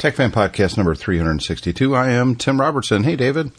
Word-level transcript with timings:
Tech 0.00 0.14
Fan 0.14 0.32
Podcast 0.32 0.78
number 0.78 0.94
362. 0.94 1.94
I 1.94 2.08
am 2.08 2.34
Tim 2.34 2.58
Robertson. 2.58 3.04
Hey, 3.04 3.16
David. 3.16 3.52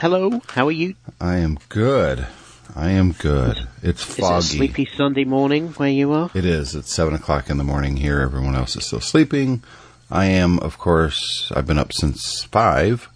Hello, 0.00 0.40
how 0.50 0.68
are 0.68 0.70
you? 0.70 0.94
I 1.20 1.38
am 1.38 1.58
good. 1.68 2.28
I 2.76 2.90
am 2.90 3.10
good. 3.10 3.66
It's 3.82 4.00
foggy. 4.00 4.36
Is 4.36 4.52
it 4.52 4.54
a 4.54 4.56
sleepy 4.56 4.88
Sunday 4.96 5.24
morning 5.24 5.70
where 5.70 5.88
you 5.88 6.12
are? 6.12 6.30
It 6.32 6.44
is. 6.44 6.76
It's 6.76 6.94
7 6.94 7.12
o'clock 7.12 7.50
in 7.50 7.58
the 7.58 7.64
morning 7.64 7.96
here. 7.96 8.20
Everyone 8.20 8.54
else 8.54 8.76
is 8.76 8.86
still 8.86 9.00
sleeping. 9.00 9.64
I 10.12 10.26
am, 10.26 10.60
of 10.60 10.78
course, 10.78 11.50
I've 11.56 11.66
been 11.66 11.78
up 11.78 11.92
since 11.92 12.44
5. 12.44 13.08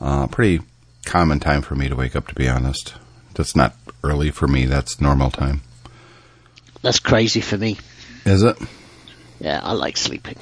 Uh, 0.00 0.28
pretty 0.28 0.62
common 1.06 1.40
time 1.40 1.62
for 1.62 1.74
me 1.74 1.88
to 1.88 1.96
wake 1.96 2.14
up, 2.14 2.28
to 2.28 2.36
be 2.36 2.48
honest. 2.48 2.94
That's 3.34 3.56
not 3.56 3.74
early 4.04 4.30
for 4.30 4.46
me. 4.46 4.66
That's 4.66 5.00
normal 5.00 5.32
time. 5.32 5.62
That's 6.82 7.00
crazy 7.00 7.40
for 7.40 7.58
me. 7.58 7.78
Is 8.24 8.44
it? 8.44 8.56
Yeah, 9.40 9.58
I 9.60 9.72
like 9.72 9.96
sleeping. 9.96 10.36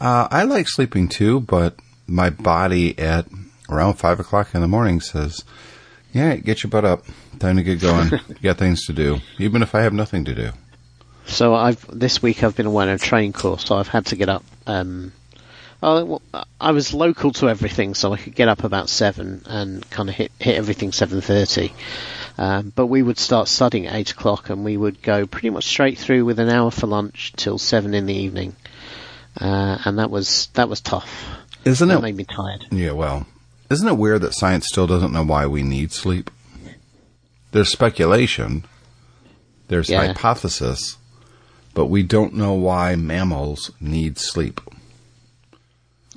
Uh, 0.00 0.26
I 0.30 0.44
like 0.44 0.68
sleeping 0.68 1.08
too, 1.08 1.40
but 1.40 1.74
my 2.06 2.30
body 2.30 2.98
at 2.98 3.26
around 3.68 3.94
five 3.94 4.18
o'clock 4.18 4.54
in 4.54 4.62
the 4.62 4.68
morning 4.68 5.00
says, 5.00 5.44
"Yeah, 6.12 6.36
get 6.36 6.62
your 6.62 6.70
butt 6.70 6.84
up. 6.84 7.04
Time 7.38 7.56
to 7.56 7.62
get 7.62 7.80
going. 7.80 8.10
you 8.28 8.36
got 8.42 8.58
things 8.58 8.86
to 8.86 8.92
do, 8.92 9.20
even 9.38 9.62
if 9.62 9.74
I 9.74 9.82
have 9.82 9.92
nothing 9.92 10.24
to 10.24 10.34
do." 10.34 10.50
So 11.26 11.54
I've 11.54 11.86
this 11.86 12.22
week 12.22 12.42
I've 12.42 12.56
been 12.56 12.66
away 12.66 12.84
on 12.84 12.90
a 12.90 12.98
train 12.98 13.32
course, 13.32 13.64
so 13.66 13.76
I've 13.76 13.88
had 13.88 14.06
to 14.06 14.16
get 14.16 14.28
up. 14.28 14.44
Um, 14.66 15.12
oh, 15.82 16.04
well, 16.04 16.22
I 16.60 16.72
was 16.72 16.94
local 16.94 17.32
to 17.34 17.48
everything, 17.48 17.94
so 17.94 18.12
I 18.12 18.16
could 18.16 18.34
get 18.34 18.48
up 18.48 18.64
about 18.64 18.88
seven 18.88 19.42
and 19.46 19.88
kind 19.90 20.08
of 20.08 20.14
hit 20.14 20.32
hit 20.38 20.56
everything 20.56 20.92
seven 20.92 21.20
thirty. 21.20 21.72
Um, 22.38 22.72
but 22.74 22.86
we 22.86 23.02
would 23.02 23.18
start 23.18 23.48
studying 23.48 23.86
at 23.86 23.94
eight 23.94 24.12
o'clock, 24.12 24.48
and 24.48 24.64
we 24.64 24.76
would 24.76 25.02
go 25.02 25.26
pretty 25.26 25.50
much 25.50 25.66
straight 25.66 25.98
through 25.98 26.24
with 26.24 26.38
an 26.38 26.48
hour 26.48 26.70
for 26.70 26.86
lunch 26.86 27.34
till 27.36 27.58
seven 27.58 27.92
in 27.92 28.06
the 28.06 28.14
evening, 28.14 28.56
uh, 29.38 29.78
and 29.84 29.98
that 29.98 30.10
was 30.10 30.48
that 30.54 30.68
was 30.68 30.80
tough. 30.80 31.24
Isn't 31.64 31.88
that 31.88 31.98
it? 31.98 32.02
made 32.02 32.16
me 32.16 32.24
tired. 32.24 32.66
Yeah. 32.70 32.92
Well, 32.92 33.26
isn't 33.70 33.86
it 33.86 33.96
weird 33.98 34.22
that 34.22 34.34
science 34.34 34.66
still 34.66 34.86
doesn't 34.86 35.12
know 35.12 35.24
why 35.24 35.46
we 35.46 35.62
need 35.62 35.92
sleep? 35.92 36.30
There's 37.52 37.70
speculation. 37.70 38.64
There's 39.68 39.88
Yeah. 39.90 40.06
hypothesis, 40.06 40.96
but 41.74 41.86
we 41.86 42.02
don't 42.02 42.34
know 42.34 42.54
why 42.54 42.96
mammals 42.96 43.70
need 43.80 44.18
sleep. 44.18 44.60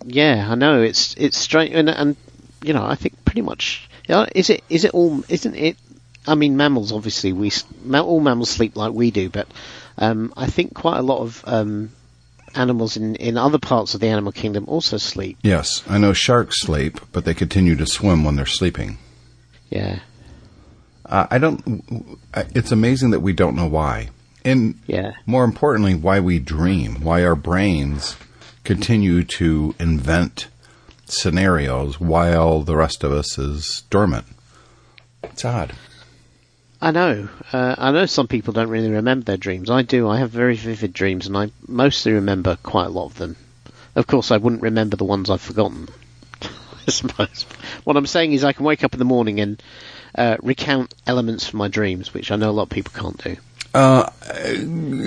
Yeah, 0.05 0.47
I 0.49 0.55
know 0.55 0.81
it's 0.81 1.13
it's 1.17 1.37
strange, 1.37 1.73
and, 1.73 1.89
and 1.89 2.15
you 2.63 2.73
know 2.73 2.85
I 2.85 2.95
think 2.95 3.23
pretty 3.25 3.41
much. 3.41 3.89
Yeah, 4.07 4.25
is 4.35 4.49
it 4.49 4.63
is 4.69 4.83
it 4.85 4.91
all? 4.93 5.23
Isn't 5.29 5.55
it? 5.55 5.77
I 6.27 6.35
mean, 6.35 6.57
mammals 6.57 6.91
obviously 6.91 7.33
we 7.33 7.51
all 7.93 8.19
mammals 8.19 8.49
sleep 8.49 8.75
like 8.75 8.93
we 8.93 9.11
do, 9.11 9.29
but 9.29 9.47
um, 9.97 10.33
I 10.37 10.47
think 10.47 10.73
quite 10.73 10.97
a 10.97 11.03
lot 11.03 11.19
of 11.19 11.43
um, 11.45 11.91
animals 12.55 12.97
in 12.97 13.15
in 13.15 13.37
other 13.37 13.59
parts 13.59 13.93
of 13.93 14.01
the 14.01 14.07
animal 14.07 14.31
kingdom 14.31 14.65
also 14.67 14.97
sleep. 14.97 15.37
Yes, 15.41 15.83
I 15.87 15.97
know 15.97 16.13
sharks 16.13 16.61
sleep, 16.61 16.99
but 17.11 17.25
they 17.25 17.33
continue 17.33 17.75
to 17.75 17.85
swim 17.85 18.23
when 18.23 18.35
they're 18.35 18.45
sleeping. 18.45 18.97
Yeah, 19.69 19.99
Uh, 21.05 21.27
I 21.31 21.37
don't. 21.37 22.19
It's 22.53 22.71
amazing 22.71 23.11
that 23.11 23.21
we 23.21 23.33
don't 23.33 23.55
know 23.55 23.67
why, 23.67 24.09
and 24.45 24.79
yeah, 24.87 25.13
more 25.25 25.43
importantly, 25.43 25.95
why 25.95 26.19
we 26.19 26.39
dream. 26.39 27.01
Why 27.01 27.23
our 27.25 27.35
brains 27.35 28.15
continue 28.63 29.23
to 29.23 29.75
invent 29.79 30.47
scenarios 31.05 31.99
while 31.99 32.61
the 32.61 32.75
rest 32.75 33.03
of 33.03 33.11
us 33.11 33.37
is 33.37 33.83
dormant. 33.89 34.25
It's 35.23 35.43
odd. 35.45 35.73
I 36.83 36.91
know. 36.91 37.29
Uh, 37.53 37.75
I 37.77 37.91
know 37.93 38.05
some 38.05 38.27
people 38.27 38.51
don't 38.51 38.67
really 38.67 38.91
remember 38.91 39.23
their 39.23 39.37
dreams. 39.37 39.69
I 39.69 39.83
do. 39.83 40.09
I 40.09 40.19
have 40.19 40.31
very 40.31 40.57
vivid 40.57 40.91
dreams, 40.91 41.27
and 41.27 41.37
I 41.37 41.49
mostly 41.65 42.11
remember 42.11 42.57
quite 42.61 42.87
a 42.87 42.89
lot 42.89 43.05
of 43.05 43.15
them. 43.15 43.37
Of 43.95 44.05
course, 44.05 44.31
I 44.31 44.37
wouldn't 44.37 44.61
remember 44.61 44.97
the 44.97 45.05
ones 45.05 45.29
I've 45.29 45.39
forgotten. 45.39 45.87
I 46.41 46.91
suppose. 46.91 47.43
What 47.85 47.95
I'm 47.95 48.05
saying 48.05 48.33
is, 48.33 48.43
I 48.43 48.51
can 48.51 48.65
wake 48.65 48.83
up 48.83 48.91
in 48.91 48.99
the 48.99 49.05
morning 49.05 49.39
and 49.39 49.63
uh, 50.13 50.35
recount 50.43 50.93
elements 51.07 51.47
from 51.47 51.59
my 51.59 51.69
dreams, 51.69 52.13
which 52.13 52.31
I 52.31 52.35
know 52.35 52.49
a 52.49 52.51
lot 52.51 52.63
of 52.63 52.69
people 52.69 52.91
can't 52.93 53.23
do. 53.23 53.37
Uh, 53.73 54.09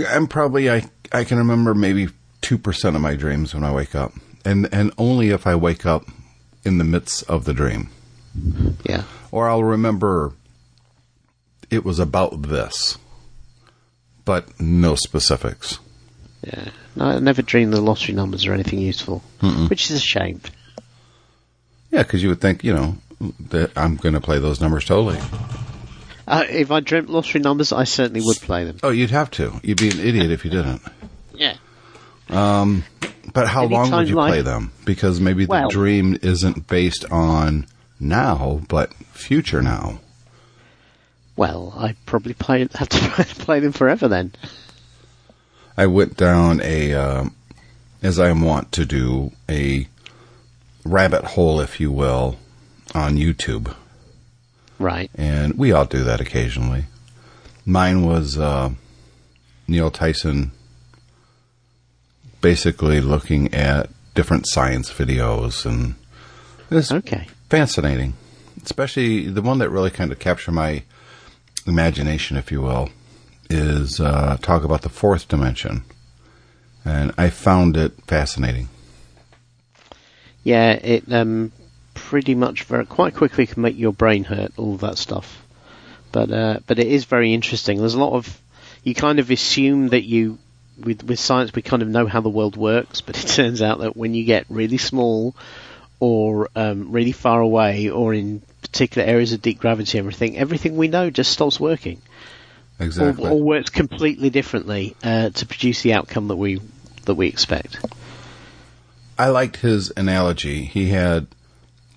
I'm 0.09 0.29
probably 0.29 0.71
I 0.71 0.83
I 1.13 1.25
can 1.25 1.37
remember 1.37 1.75
maybe 1.75 2.09
two 2.41 2.57
percent 2.57 2.97
of 2.97 3.03
my 3.03 3.17
dreams 3.17 3.55
when 3.55 3.65
I 3.65 3.71
wake 3.71 3.95
up, 3.95 4.15
and 4.47 4.67
and 4.73 4.95
only 4.97 5.29
if 5.29 5.47
I 5.47 5.57
wake 5.57 5.85
up 5.85 6.07
in 6.65 6.79
the 6.79 6.85
midst 6.85 7.23
of 7.25 7.45
the 7.45 7.53
dream. 7.53 7.91
Yeah. 8.85 9.03
or 9.31 9.49
I'll 9.51 9.63
remember 9.63 10.33
it 11.71 11.85
was 11.85 11.99
about 11.99 12.43
this, 12.43 12.99
but 14.25 14.61
no 14.61 14.95
specifics. 14.95 15.79
Yeah. 16.43 16.69
No, 16.95 17.05
I 17.07 17.19
never 17.19 17.43
dreamed 17.43 17.73
the 17.73 17.81
lottery 17.81 18.15
numbers 18.15 18.47
or 18.47 18.53
anything 18.55 18.79
useful, 18.79 19.21
which 19.69 19.91
is 19.91 19.97
a 19.97 20.01
shame. 20.01 20.41
Yeah, 21.91 22.03
because 22.03 22.23
you 22.23 22.29
would 22.31 22.41
think, 22.41 22.65
you 22.65 22.73
know, 22.75 22.97
that 23.51 23.73
I'm 23.77 23.97
going 23.97 24.15
to 24.15 24.21
play 24.21 24.39
those 24.39 24.61
numbers 24.61 24.85
totally. 24.85 25.19
Uh, 26.29 26.45
if 26.49 26.71
I 26.71 26.81
dreamt 26.81 27.09
lottery 27.09 27.41
numbers, 27.41 27.73
I 27.73 27.85
certainly 27.85 28.21
would 28.25 28.39
play 28.39 28.65
them. 28.65 28.79
Oh, 28.83 28.91
you'd 28.91 29.11
have 29.11 29.31
to. 29.33 29.61
You'd 29.63 29.79
be 29.81 29.91
an 29.91 30.01
idiot 30.01 30.31
if 30.31 30.45
you 30.45 30.51
didn't. 30.51 30.83
Yeah. 31.35 31.57
Um, 32.29 32.85
But 33.33 33.47
how 33.49 33.67
long 33.67 33.91
would 33.91 34.09
you 34.09 34.15
play 34.17 34.43
them? 34.43 34.73
Because 34.85 35.21
maybe 35.21 35.45
the 35.45 35.51
Well- 35.51 35.69
dream 35.69 36.19
isn't 36.23 36.67
based 36.67 37.05
on 37.11 37.67
now, 38.01 38.61
but 38.69 38.93
future 39.13 39.63
now. 39.63 40.01
Well, 41.37 41.75
I'd 41.77 41.97
probably 42.07 42.35
play, 42.35 42.67
have 42.75 42.89
to 42.89 42.99
play 43.45 43.61
them 43.61 43.73
forever 43.73 44.09
then. 44.09 44.33
I 45.77 45.87
went 45.87 46.17
down 46.17 46.61
a, 46.63 46.95
um 46.95 47.35
as 48.03 48.19
I 48.19 48.29
am 48.29 48.43
wont 48.43 48.73
to 48.73 48.85
do, 48.85 49.33
a 49.49 49.87
rabbit 50.85 51.25
hole, 51.25 51.61
if 51.61 51.81
you 51.81 51.91
will, 51.91 52.39
on 52.95 53.17
YouTube. 53.17 53.75
Right. 54.79 55.11
and 55.15 55.57
we 55.59 55.73
all 55.73 55.87
do 55.87 56.05
that 56.05 56.21
occasionally. 56.21 56.85
Mine 57.65 58.05
was 58.05 58.39
uh, 58.39 58.71
Neil 59.67 59.91
Tyson 59.91 60.53
basically 62.41 63.01
looking 63.01 63.53
at 63.55 63.89
different 64.15 64.47
science 64.47 64.91
videos, 64.93 65.65
and 65.67 65.95
it's 66.71 66.93
Okay. 66.93 67.27
fascinating. 67.49 68.15
Especially 68.63 69.29
the 69.29 69.43
one 69.43 69.59
that 69.59 69.71
really 69.71 69.91
kind 69.91 70.13
of 70.13 70.19
captured 70.19 70.53
my 70.53 70.83
imagination, 71.67 72.37
if 72.37 72.51
you 72.51 72.63
will, 72.63 72.91
is 73.51 74.01
uh, 74.01 74.37
talk 74.41 74.65
about 74.65 74.83
the 74.83 74.89
fourth 74.89 75.29
dimension, 75.29 75.85
and 76.85 77.13
I 77.19 77.31
found 77.31 77.77
it 77.77 77.93
fascinating. 78.07 78.69
Yeah, 80.43 80.73
it 80.73 81.13
um, 81.13 81.53
pretty 81.95 82.35
much 82.35 82.65
very 82.65 82.87
quite 82.87 83.15
quickly 83.15 83.47
can 83.47 83.63
make 83.63 83.77
your 83.77 83.93
brain 83.93 84.25
hurt. 84.25 84.53
All 84.57 84.77
that 84.79 84.99
stuff, 84.99 85.45
but 86.13 86.31
uh, 86.31 86.61
but 86.67 86.79
it 86.79 86.87
is 86.87 87.05
very 87.05 87.35
interesting. 87.35 87.79
There's 87.79 87.95
a 87.95 88.01
lot 88.01 88.15
of 88.15 88.41
you 88.85 88.95
kind 88.95 89.19
of 89.19 89.31
assume 89.31 89.89
that 89.89 90.05
you 90.05 90.39
with 90.79 91.03
with 91.03 91.19
science 91.19 91.53
we 91.55 91.63
kind 91.63 91.83
of 91.83 91.89
know 91.89 92.07
how 92.07 92.21
the 92.21 92.29
world 92.29 92.57
works, 92.57 93.01
but 93.01 93.19
it 93.25 93.29
turns 93.29 93.63
out 93.63 93.81
that 93.81 93.97
when 93.97 94.15
you 94.15 94.25
get 94.25 94.47
really 94.49 94.79
small 94.79 95.35
or 95.99 96.49
um, 96.55 96.93
really 96.93 97.13
far 97.13 97.41
away 97.41 97.89
or 97.89 98.13
in 98.13 98.43
particular 98.67 99.07
areas 99.07 99.33
of 99.33 99.43
deep 99.43 99.59
gravity, 99.59 99.99
everything 99.99 100.37
everything 100.37 100.77
we 100.77 100.89
know 100.89 101.11
just 101.11 101.33
stops 101.33 101.59
working 101.61 102.01
Exactly. 102.79 103.25
or, 103.25 103.33
or 103.33 103.43
works 103.43 103.71
completely 103.71 104.31
differently 104.31 104.95
uh, 105.03 105.31
to 105.31 105.47
produce 105.47 105.83
the 105.83 105.95
outcome 105.95 106.29
that 106.29 106.37
we 106.37 106.61
that 107.05 107.15
we 107.15 107.29
expect. 107.29 107.79
I 109.19 109.29
liked 109.29 109.57
his 109.59 109.93
analogy. 109.97 110.65
He 110.65 110.89
had 110.89 111.27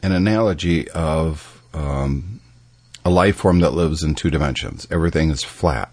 an 0.01 0.13
analogy 0.13 0.89
of 0.91 1.61
um, 1.73 2.39
a 3.03 3.09
life 3.09 3.37
form 3.37 3.59
that 3.59 3.71
lives 3.71 4.03
in 4.03 4.15
two 4.15 4.29
dimensions. 4.29 4.87
Everything 4.89 5.29
is 5.31 5.43
flat. 5.43 5.91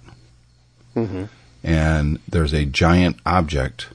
And 1.62 2.20
there's 2.28 2.54
a 2.54 2.64
giant 2.64 3.16
object 3.26 3.88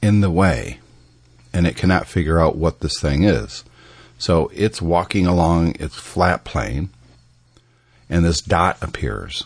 in 0.00 0.20
the 0.20 0.30
way, 0.30 0.78
and 1.52 1.66
it 1.66 1.76
cannot 1.76 2.06
figure 2.06 2.40
out 2.40 2.56
what 2.56 2.80
this 2.80 2.98
thing 3.00 3.24
is. 3.24 3.64
So 4.18 4.50
it's 4.52 4.82
walking 4.82 5.26
along 5.26 5.76
its 5.80 5.94
flat 5.94 6.44
plane, 6.44 6.90
and 8.10 8.24
this 8.24 8.40
dot 8.40 8.76
appears. 8.82 9.44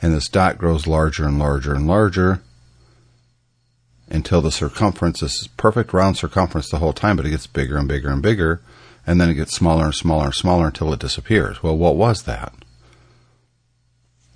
And 0.00 0.14
this 0.14 0.28
dot 0.28 0.58
grows 0.58 0.86
larger 0.86 1.26
and 1.26 1.38
larger 1.38 1.74
and 1.74 1.86
larger 1.86 2.40
until 4.08 4.40
the 4.40 4.52
circumference 4.52 5.22
is 5.22 5.48
perfect 5.56 5.92
round 5.92 6.16
circumference 6.16 6.70
the 6.70 6.78
whole 6.78 6.92
time, 6.92 7.16
but 7.16 7.26
it 7.26 7.30
gets 7.30 7.46
bigger 7.46 7.76
and 7.76 7.88
bigger 7.88 8.08
and 8.08 8.22
bigger, 8.22 8.60
and 9.06 9.20
then 9.20 9.28
it 9.28 9.34
gets 9.34 9.54
smaller 9.54 9.86
and 9.86 9.94
smaller 9.94 10.26
and 10.26 10.34
smaller 10.34 10.66
until 10.66 10.92
it 10.92 11.00
disappears. 11.00 11.62
Well, 11.62 11.76
what 11.76 11.96
was 11.96 12.22
that? 12.22 12.52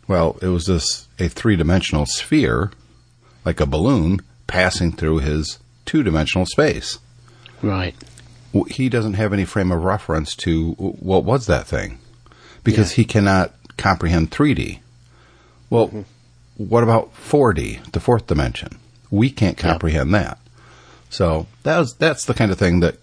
Well, 0.08 0.36
it 0.42 0.48
was 0.48 0.66
this 0.66 1.08
a 1.18 1.28
three 1.28 1.56
dimensional 1.56 2.06
sphere, 2.06 2.72
like 3.44 3.60
a 3.60 3.66
balloon, 3.66 4.20
passing 4.46 4.92
through 4.92 5.18
his 5.20 5.58
two 5.86 6.02
dimensional 6.02 6.46
space. 6.46 6.98
Right. 7.62 7.94
He 8.68 8.88
doesn't 8.88 9.14
have 9.14 9.32
any 9.32 9.44
frame 9.44 9.72
of 9.72 9.82
reference 9.82 10.34
to 10.36 10.72
what 10.72 11.24
was 11.24 11.46
that 11.46 11.66
thing 11.66 11.98
because 12.64 12.92
he 12.92 13.04
cannot 13.04 13.54
comprehend 13.76 14.30
3D. 14.30 14.80
Well, 15.70 15.88
mm-hmm. 15.88 16.02
what 16.56 16.82
about 16.82 17.14
4D, 17.14 17.92
the 17.92 18.00
fourth 18.00 18.26
dimension? 18.26 18.78
We 19.10 19.30
can't 19.30 19.56
Yeah. 19.56 19.70
comprehend 19.70 20.12
that. 20.14 20.38
So 21.08 21.46
that 21.62 21.78
was, 21.78 21.94
that's 21.94 22.24
the 22.24 22.34
kind 22.34 22.50
of 22.50 22.58
thing 22.58 22.80
that 22.80 22.96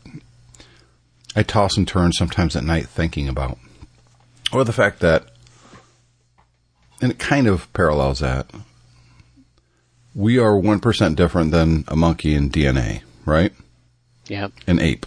I 1.35 1.43
toss 1.43 1.77
and 1.77 1.87
turn 1.87 2.11
sometimes 2.11 2.55
at 2.55 2.63
night 2.63 2.87
thinking 2.87 3.27
about. 3.27 3.57
Or 4.51 4.63
the 4.63 4.73
fact 4.73 4.99
that, 4.99 5.25
and 7.01 7.11
it 7.11 7.19
kind 7.19 7.47
of 7.47 7.71
parallels 7.73 8.19
that, 8.19 8.49
we 10.15 10.37
are 10.39 10.53
1% 10.53 11.15
different 11.15 11.51
than 11.51 11.85
a 11.87 11.95
monkey 11.95 12.33
in 12.35 12.49
DNA, 12.49 13.01
right? 13.25 13.53
Yeah. 14.27 14.49
An 14.67 14.79
ape. 14.79 15.05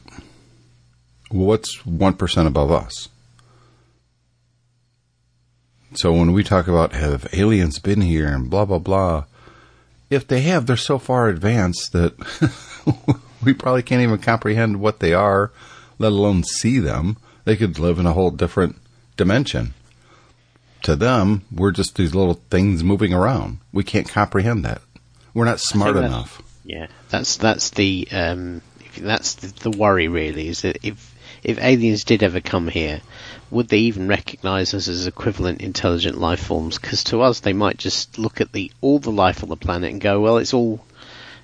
What's 1.32 1.79
1% 1.79 2.46
above 2.46 2.70
us? 2.70 3.08
So 5.94 6.12
when 6.12 6.32
we 6.32 6.44
talk 6.44 6.69
about 6.69 6.93
have 6.93 7.26
aliens 7.32 7.79
been 7.79 8.02
here 8.02 8.29
and 8.29 8.49
blah, 8.49 8.64
blah, 8.64 8.79
blah, 8.79 9.25
if 10.11 10.26
they 10.26 10.43
have, 10.43 10.67
they're 10.67 10.76
so 10.76 10.99
far 10.99 11.29
advanced 11.29 11.93
that 11.93 12.14
we 13.44 13.55
probably 13.55 13.82
can't 13.82 14.02
even 14.02 14.19
comprehend 14.19 14.81
what 14.81 15.00
they 15.00 15.14
are, 15.14 15.52
let 15.99 16.12
alone 16.12 16.44
see 16.44 16.79
them. 16.79 17.17
They 17.44 17.56
could 17.56 17.79
live 17.79 17.99
in 17.99 18.06
a 18.06 18.12
whole 18.12 18.31
different 18.31 18.76
dimension. 19.17 19.75
To 20.82 20.96
them, 20.96 21.43
we're 21.50 21.70
just 21.70 21.96
these 21.96 22.14
little 22.14 22.40
things 22.50 22.84
moving 22.84 23.14
around. 23.14 23.58
We 23.73 23.84
can't 23.84 24.08
comprehend 24.08 24.64
that. 24.64 24.82
We're 25.32 25.44
not 25.44 25.61
smart 25.61 25.94
that- 25.94 26.05
enough. 26.05 26.43
Yeah, 26.64 26.87
that's 27.08 27.38
that's 27.38 27.70
the 27.70 28.06
um, 28.12 28.62
that's 28.96 29.34
the, 29.34 29.69
the 29.69 29.76
worry 29.76 30.06
really 30.06 30.46
is 30.46 30.62
that 30.62 30.79
if 30.84 31.11
if 31.42 31.58
aliens 31.58 32.04
did 32.04 32.22
ever 32.22 32.40
come 32.40 32.68
here, 32.68 33.00
would 33.50 33.68
they 33.68 33.78
even 33.78 34.08
recognise 34.08 34.74
us 34.74 34.88
as 34.88 35.06
equivalent 35.06 35.60
intelligent 35.60 36.18
life 36.18 36.40
forms? 36.40 36.78
Because 36.78 37.04
to 37.04 37.22
us, 37.22 37.40
they 37.40 37.52
might 37.52 37.76
just 37.76 38.18
look 38.18 38.40
at 38.40 38.52
the 38.52 38.70
all 38.80 38.98
the 38.98 39.10
life 39.10 39.42
on 39.42 39.48
the 39.48 39.56
planet 39.56 39.90
and 39.90 40.00
go, 40.00 40.20
well, 40.20 40.38
it's 40.38 40.54
all 40.54 40.84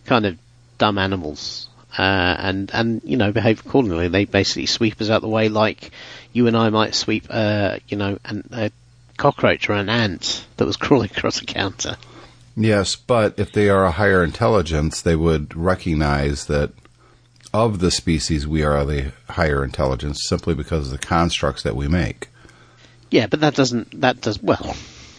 kind 0.06 0.24
of 0.24 0.38
dumb 0.78 0.98
animals, 0.98 1.68
uh, 1.98 2.02
and 2.38 2.70
and 2.72 3.02
you 3.04 3.16
know 3.16 3.32
behave 3.32 3.64
accordingly. 3.64 4.08
They 4.08 4.24
basically 4.24 4.66
sweep 4.66 5.00
us 5.00 5.10
out 5.10 5.20
the 5.20 5.28
way, 5.28 5.48
like 5.48 5.90
you 6.32 6.46
and 6.46 6.56
I 6.56 6.70
might 6.70 6.94
sweep, 6.94 7.26
uh, 7.28 7.78
you 7.88 7.96
know, 7.96 8.18
an, 8.24 8.48
a 8.52 8.70
cockroach 9.16 9.68
or 9.68 9.74
an 9.74 9.88
ant 9.88 10.46
that 10.56 10.64
was 10.64 10.76
crawling 10.78 11.10
across 11.10 11.42
a 11.42 11.44
counter. 11.44 11.96
Yes, 12.56 12.96
but 12.96 13.38
if 13.38 13.52
they 13.52 13.68
are 13.68 13.84
a 13.84 13.92
higher 13.92 14.24
intelligence, 14.24 15.00
they 15.00 15.14
would 15.14 15.54
recognize 15.56 16.46
that 16.46 16.72
of 17.54 17.78
the 17.80 17.90
species 17.90 18.46
we 18.46 18.62
are 18.62 18.84
the 18.84 19.12
higher 19.30 19.64
intelligence 19.64 20.20
simply 20.28 20.54
because 20.54 20.86
of 20.92 20.92
the 21.00 21.06
constructs 21.06 21.62
that 21.62 21.76
we 21.76 21.88
make. 21.88 22.28
Yeah, 23.10 23.26
but 23.26 23.40
that 23.40 23.54
doesn't 23.54 24.00
that 24.00 24.20
does 24.20 24.42
well. 24.42 24.76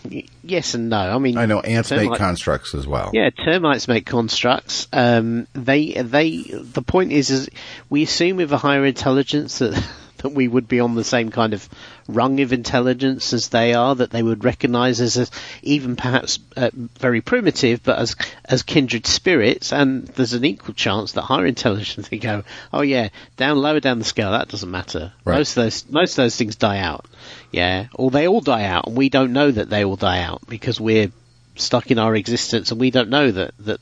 y- 0.10 0.26
Yes 0.44 0.74
and 0.74 0.90
no. 0.90 0.98
I 0.98 1.18
mean, 1.18 1.38
I 1.38 1.46
know 1.46 1.60
ants 1.60 1.92
make 1.92 2.14
constructs 2.16 2.74
as 2.74 2.88
well. 2.88 3.12
Yeah, 3.14 3.30
termites 3.32 3.88
make 3.88 4.06
constructs. 4.06 4.88
Um, 4.94 5.48
they 5.54 5.94
they 5.94 6.42
the 6.52 6.82
point 6.82 7.12
is 7.12 7.30
is 7.30 7.50
we 7.90 8.04
assume 8.04 8.38
with 8.38 8.52
a 8.52 8.58
higher 8.58 8.86
intelligence 8.86 9.60
that 9.60 9.74
that 10.20 10.30
we 10.30 10.48
would 10.48 10.68
be 10.68 10.80
on 10.80 10.96
the 10.96 11.04
same 11.04 11.32
kind 11.32 11.54
of 11.54 11.68
rung 12.08 12.40
of 12.40 12.54
intelligence 12.54 13.34
as 13.34 13.50
they 13.50 13.74
are. 13.74 13.96
That 13.96 14.12
they 14.12 14.24
would 14.24 14.44
recognise 14.44 15.02
us 15.02 15.18
as 15.18 15.32
even 15.62 15.96
perhaps 15.96 16.40
uh, 16.56 16.70
very 16.74 17.22
primitive, 17.22 17.84
but 17.84 18.00
as 18.00 18.16
as 18.46 18.64
kindred 18.64 19.06
spirits. 19.06 19.74
And 19.74 20.08
there's 20.08 20.34
an 20.34 20.46
equal 20.46 20.74
chance 20.74 21.14
that 21.14 21.24
higher 21.24 21.46
intelligence 21.46 22.08
they 22.10 22.18
go, 22.18 22.44
oh 22.72 22.82
yeah, 22.82 23.10
down 23.38 23.58
lower 23.58 23.80
down 23.80 24.00
the 24.00 24.06
scale 24.06 24.32
that 24.32 24.50
doesn't 24.50 24.72
matter. 24.72 25.14
Right. 25.26 25.38
Most 25.38 25.58
of 25.58 25.64
those 25.64 25.90
most 25.90 26.12
of 26.14 26.24
those 26.24 26.36
things 26.36 26.56
die 26.56 26.80
out. 26.80 27.06
Yeah, 27.52 27.88
or 27.96 28.12
they 28.12 28.28
all 28.28 28.42
die 28.42 28.66
out, 28.66 28.88
and 28.88 28.96
we 28.96 29.10
don't 29.10 29.34
know 29.34 29.50
that 29.50 29.70
they 29.70 29.84
all 29.84 29.96
die 29.96 30.22
out 30.22 30.42
because 30.48 30.80
we're 30.80 31.12
stuck 31.56 31.92
in 31.92 32.00
our 32.00 32.16
existence, 32.16 32.72
and 32.72 32.80
we 32.80 32.92
don't 32.92 33.10
know 33.10 33.32
that 33.32 33.54
that 33.60 33.80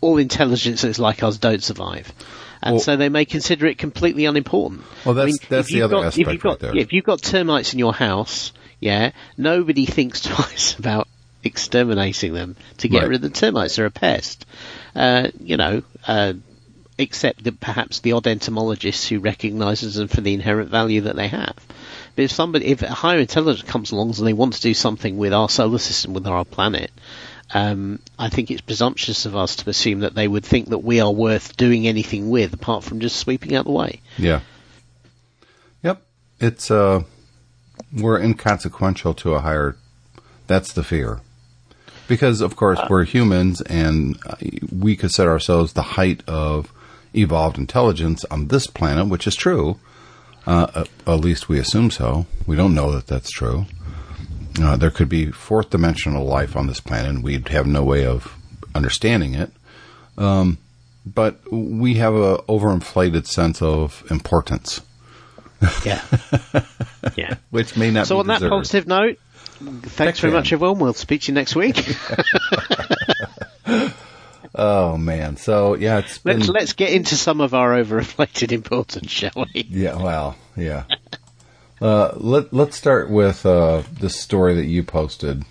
all 0.00 0.18
intelligences 0.18 0.98
like 0.98 1.22
us 1.22 1.38
don't 1.38 1.62
survive. 1.62 2.12
And 2.62 2.74
Well- 2.76 2.82
so 2.82 2.96
they 2.96 3.08
may 3.08 3.24
consider 3.24 3.66
it 3.66 3.78
completely 3.78 4.24
unimportant. 4.26 4.82
Well, 5.04 5.14
that's- 5.14 5.38
that's 5.48 5.66
if 5.68 5.72
the 5.72 5.74
you've 5.78 5.84
other 5.84 5.96
got, 5.96 6.04
aspect 6.06 6.28
if 6.28 6.32
you've 6.32 6.42
got, 6.42 6.48
right 6.50 6.58
there. 6.60 6.74
yeah, 6.76 6.82
if 6.82 6.92
you've 6.92 7.04
got 7.04 7.22
termites 7.22 7.72
in 7.72 7.78
your 7.78 7.92
house, 7.94 8.52
yeah, 8.80 9.10
nobody 9.36 9.84
thinks 9.96 10.20
twice 10.20 10.76
about 10.78 11.08
exterminating 11.44 12.34
them 12.34 12.56
to 12.78 12.88
get 12.88 13.00
Right. 13.00 13.08
rid 13.08 13.16
of 13.16 13.22
the 13.22 13.30
termites. 13.30 13.76
They're 13.76 13.86
a 13.86 13.90
pest. 13.90 14.46
Uh, 14.94 15.28
you 15.42 15.56
know, 15.56 15.82
uh, 16.06 16.34
except 16.98 17.42
that 17.44 17.58
perhaps 17.58 17.98
the 18.00 18.12
odd 18.12 18.26
entomologist 18.26 19.08
who 19.08 19.18
recognises 19.18 19.94
them 19.96 20.08
for 20.08 20.20
the 20.20 20.34
inherent 20.34 20.70
value 20.70 21.00
that 21.02 21.16
they 21.16 21.28
have. 21.28 21.54
But 22.14 22.24
if 22.24 22.30
somebody, 22.32 22.66
if 22.66 22.82
a 22.82 22.90
higher 22.90 23.18
intelligence 23.18 23.68
comes 23.68 23.90
along 23.90 24.14
and 24.18 24.26
they 24.26 24.34
want 24.34 24.52
to 24.54 24.60
do 24.60 24.74
something 24.74 25.16
with 25.16 25.32
our 25.32 25.48
solar 25.48 25.78
system, 25.78 26.12
with 26.12 26.26
our 26.26 26.44
planet, 26.44 26.90
um, 27.54 27.98
I 28.18 28.28
think 28.28 28.50
it's 28.50 28.60
presumptuous 28.60 29.26
of 29.26 29.36
us 29.36 29.56
to 29.56 29.70
assume 29.70 30.00
that 30.00 30.14
they 30.14 30.26
would 30.26 30.44
think 30.44 30.68
that 30.68 30.78
we 30.78 31.00
are 31.00 31.12
worth 31.12 31.56
doing 31.56 31.86
anything 31.86 32.30
with, 32.30 32.54
apart 32.54 32.84
from 32.84 33.00
just 33.00 33.16
sweeping 33.16 33.54
out 33.54 33.66
the 33.66 33.72
way. 33.72 34.00
Yeah. 34.16 34.40
Yep. 35.82 36.02
It's 36.40 36.70
uh 36.70 37.02
we're 37.92 38.18
inconsequential 38.18 39.14
to 39.14 39.34
a 39.34 39.40
higher 39.40 39.76
that's 40.46 40.72
the 40.72 40.82
fear. 40.82 41.20
Because 42.08 42.40
of 42.40 42.56
course 42.56 42.80
we're 42.88 43.04
humans 43.04 43.60
and 43.62 44.18
uh, 44.26 44.36
we 44.70 44.96
consider 44.96 45.30
ourselves 45.30 45.72
the 45.72 45.82
height 45.82 46.22
of 46.26 46.72
evolved 47.14 47.58
intelligence 47.58 48.24
on 48.30 48.48
this 48.48 48.66
planet, 48.66 49.08
which 49.08 49.26
is 49.26 49.34
true. 49.34 49.78
Uh, 50.46 50.66
at, 50.74 50.88
at 51.06 51.20
least 51.20 51.48
we 51.48 51.58
assume 51.58 51.90
so. 51.90 52.26
We 52.46 52.56
don't 52.56 52.74
know 52.74 52.90
that 52.92 53.06
that's 53.06 53.30
true. 53.30 53.66
Uh, 54.60 54.76
there 54.76 54.90
could 54.90 55.08
be 55.08 55.30
fourth 55.30 55.70
dimensional 55.70 56.24
life 56.24 56.56
on 56.56 56.66
this 56.66 56.80
planet, 56.80 57.10
and 57.10 57.22
we'd 57.24 57.48
have 57.48 57.66
no 57.66 57.82
way 57.84 58.04
of 58.04 58.34
understanding 58.74 59.34
it. 59.34 59.50
Um, 60.18 60.58
but 61.06 61.40
we 61.50 61.94
have 61.94 62.14
a 62.14 62.38
overinflated 62.48 63.26
sense 63.26 63.62
of 63.62 64.04
importance, 64.10 64.80
Yeah. 65.84 66.02
yeah. 67.16 67.36
which 67.50 67.76
may 67.76 67.90
not 67.90 68.06
So 68.06 68.18
on 68.18 68.26
that 68.28 68.40
positive 68.42 68.86
note, 68.86 69.18
thanks 69.82 70.20
very 70.20 70.32
fan. 70.32 70.40
much 70.40 70.52
everyone. 70.52 70.78
We'll 70.78 70.92
speak 70.92 71.22
to 71.22 71.28
you 71.32 71.34
next 71.34 71.56
week. 71.56 71.84
Oh 74.54 74.98
man! 74.98 75.38
So 75.38 75.76
yeah, 75.76 76.00
it's 76.00 76.18
been 76.18 76.36
let's 76.40 76.48
let's 76.50 76.72
get 76.74 76.90
into 76.92 77.16
some 77.16 77.40
of 77.40 77.54
our 77.54 77.70
overinflated 77.70 78.52
importance, 78.52 79.10
shall 79.10 79.32
we? 79.54 79.66
yeah. 79.66 79.96
Well, 79.96 80.36
yeah. 80.56 80.84
Uh, 81.82 82.14
let 82.16 82.52
Let's 82.52 82.76
start 82.76 83.10
with 83.10 83.44
uh, 83.44 83.82
this 83.92 84.20
story 84.20 84.54
that 84.54 84.66
you 84.66 84.84
posted. 84.84 85.42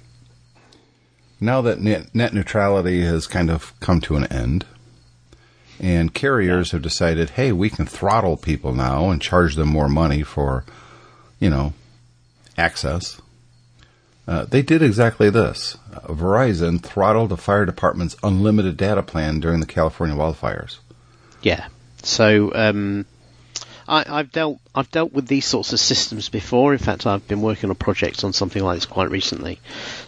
Now 1.41 1.61
that 1.61 1.81
net, 1.81 2.15
net 2.15 2.33
neutrality 2.33 3.01
has 3.03 3.27
kind 3.27 3.49
of 3.49 3.77
come 3.81 3.99
to 4.01 4.15
an 4.15 4.27
end, 4.27 4.65
and 5.77 6.13
carriers 6.13 6.71
have 6.71 6.81
decided, 6.81 7.31
hey, 7.31 7.51
we 7.51 7.69
can 7.69 7.85
throttle 7.85 8.37
people 8.37 8.73
now 8.73 9.09
and 9.09 9.21
charge 9.21 9.55
them 9.55 9.67
more 9.67 9.89
money 9.89 10.23
for, 10.23 10.63
you 11.37 11.49
know, 11.49 11.73
access. 12.57 13.19
Uh, 14.25 14.45
they 14.45 14.61
did 14.61 14.81
exactly 14.81 15.29
this. 15.29 15.77
Uh, 15.93 16.13
Verizon 16.13 16.81
throttled 16.81 17.27
the 17.27 17.35
fire 17.35 17.65
department's 17.65 18.15
unlimited 18.23 18.77
data 18.77 19.03
plan 19.03 19.41
during 19.41 19.59
the 19.59 19.65
California 19.65 20.15
wildfires. 20.15 20.77
Yeah. 21.41 21.67
So 22.03 22.53
um, 22.55 23.05
I, 23.87 24.05
I've 24.07 24.31
dealt 24.31 24.59
I've 24.73 24.91
dealt 24.91 25.13
with 25.13 25.27
these 25.27 25.45
sorts 25.45 25.73
of 25.73 25.79
systems 25.79 26.29
before. 26.29 26.73
In 26.73 26.79
fact, 26.79 27.05
I've 27.05 27.27
been 27.27 27.41
working 27.41 27.69
on 27.69 27.75
projects 27.75 28.23
on 28.23 28.33
something 28.33 28.63
like 28.63 28.77
this 28.77 28.85
quite 28.85 29.11
recently. 29.11 29.59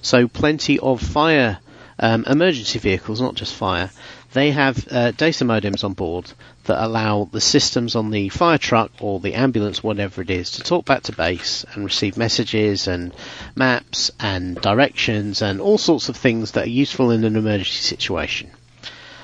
So 0.01 0.27
plenty 0.27 0.79
of 0.79 1.01
fire 1.01 1.59
um, 1.99 2.25
emergency 2.27 2.79
vehicles, 2.79 3.21
not 3.21 3.35
just 3.35 3.53
fire. 3.53 3.91
They 4.33 4.51
have 4.51 4.87
uh, 4.89 5.11
data 5.11 5.45
modems 5.45 5.83
on 5.83 5.93
board 5.93 6.31
that 6.63 6.83
allow 6.83 7.29
the 7.31 7.41
systems 7.41 7.95
on 7.95 8.09
the 8.09 8.29
fire 8.29 8.57
truck 8.57 8.91
or 8.99 9.19
the 9.19 9.35
ambulance, 9.35 9.83
whatever 9.83 10.21
it 10.21 10.31
is, 10.31 10.51
to 10.51 10.63
talk 10.63 10.85
back 10.85 11.03
to 11.03 11.11
base 11.11 11.65
and 11.73 11.85
receive 11.85 12.17
messages 12.17 12.87
and 12.87 13.13
maps 13.55 14.11
and 14.19 14.59
directions 14.59 15.41
and 15.41 15.61
all 15.61 15.77
sorts 15.77 16.09
of 16.09 16.17
things 16.17 16.51
that 16.51 16.65
are 16.65 16.69
useful 16.69 17.11
in 17.11 17.23
an 17.25 17.35
emergency 17.35 17.83
situation. 17.83 18.49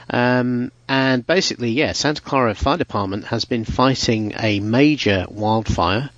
Um, 0.09 0.71
and 0.87 1.25
basically, 1.25 1.71
yeah, 1.71 1.91
Santa 1.91 2.21
Clara 2.21 2.55
Fire 2.55 2.77
Department 2.77 3.25
has 3.25 3.45
been 3.45 3.65
fighting 3.65 4.33
a 4.37 4.59
major 4.59 5.25
wildfire. 5.29 6.09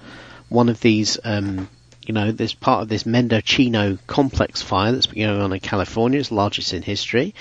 One 0.50 0.70
of 0.70 0.80
these, 0.80 1.18
um, 1.24 1.70
you 2.06 2.14
know, 2.14 2.32
this 2.32 2.54
part 2.54 2.84
of 2.84 2.90
this 2.90 3.06
Mendocino 3.06 3.98
complex 4.08 4.62
fire 4.62 4.92
that's 4.92 5.08
been 5.08 5.28
going 5.28 5.42
on 5.42 5.54
in 5.54 5.60
California. 5.60 6.20
It's 6.20 6.32
largest 6.32 6.74
in 6.74 6.82
history. 6.82 7.36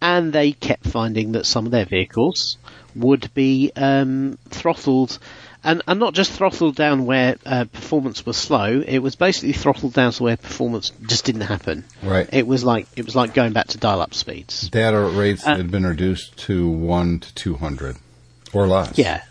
And 0.00 0.32
they 0.32 0.52
kept 0.52 0.86
finding 0.86 1.32
that 1.32 1.46
some 1.46 1.66
of 1.66 1.72
their 1.72 1.86
vehicles 1.86 2.58
would 2.94 3.32
be 3.34 3.72
um, 3.76 4.38
throttled, 4.48 5.18
and, 5.66 5.82
and 5.86 6.00
not 6.00 6.14
just 6.14 6.30
throttled 6.32 6.76
down 6.76 7.04
where 7.04 7.36
uh, 7.44 7.64
performance 7.64 8.24
was 8.24 8.36
slow. 8.36 8.80
It 8.86 9.00
was 9.00 9.16
basically 9.16 9.52
throttled 9.52 9.92
down 9.92 10.12
to 10.12 10.22
where 10.22 10.36
performance 10.36 10.90
just 11.06 11.24
didn't 11.24 11.42
happen. 11.42 11.84
Right. 12.02 12.28
It 12.32 12.46
was 12.46 12.64
like 12.64 12.86
it 12.96 13.04
was 13.04 13.16
like 13.16 13.34
going 13.34 13.52
back 13.52 13.68
to 13.68 13.78
dial-up 13.78 14.14
speeds. 14.14 14.68
Data 14.70 15.00
rates 15.00 15.46
Uh, 15.46 15.56
had 15.56 15.70
been 15.70 15.84
reduced 15.84 16.36
to 16.46 16.68
1 16.68 17.18
to 17.20 17.34
200 17.34 17.96
or 18.52 18.66
less. 18.66 18.96
Yeah. 18.96 19.22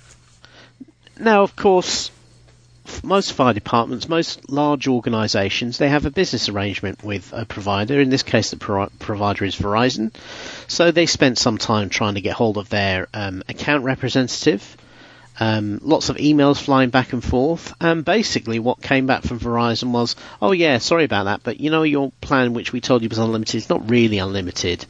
Now, 1.18 1.44
of 1.44 1.56
course, 1.56 2.12
most 3.04 3.34
fire 3.34 3.54
departments, 3.54 4.10
most 4.10 4.50
large 4.50 4.88
organisations, 4.88 5.78
they 5.78 5.90
have 5.90 6.06
a 6.06 6.12
business 6.12 6.50
arrangement 6.50 7.04
with 7.04 7.32
a 7.34 7.46
provider. 7.46 8.00
In 8.00 8.10
this 8.10 8.24
case, 8.24 8.52
the 8.52 8.58
pro- 8.58 8.90
provider 9.00 9.46
is 9.46 9.56
Verizon. 9.56 10.14
So 10.68 10.92
they 10.92 11.06
spent 11.06 11.38
some 11.38 11.58
time 11.58 11.90
trying 11.90 12.16
to 12.16 12.22
get 12.22 12.34
hold 12.34 12.58
of 12.58 12.70
their 12.70 13.08
um, 13.14 13.42
account 13.48 13.86
representative. 13.86 14.78
Um, 15.40 15.80
lots 15.82 16.10
of 16.10 16.16
emails 16.16 16.62
flying 16.62 16.90
back 16.90 17.14
and 17.14 17.24
forth, 17.24 17.74
and 17.82 18.06
basically 18.06 18.60
what 18.60 18.82
came 18.82 19.06
back 19.06 19.24
from 19.24 19.40
Verizon 19.40 19.92
was, 19.92 20.16
"Oh 20.42 20.54
yeah, 20.54 20.78
sorry 20.78 21.04
about 21.04 21.26
that, 21.26 21.42
but 21.44 21.60
you 21.60 21.70
know 21.72 21.84
your 21.84 22.12
plan, 22.22 22.54
which 22.54 22.72
we 22.72 22.82
told 22.82 23.04
you 23.04 23.10
was 23.10 23.18
unlimited, 23.18 23.56
is 23.56 23.70
not 23.70 23.90
really 23.90 24.20
unlimited, 24.20 24.86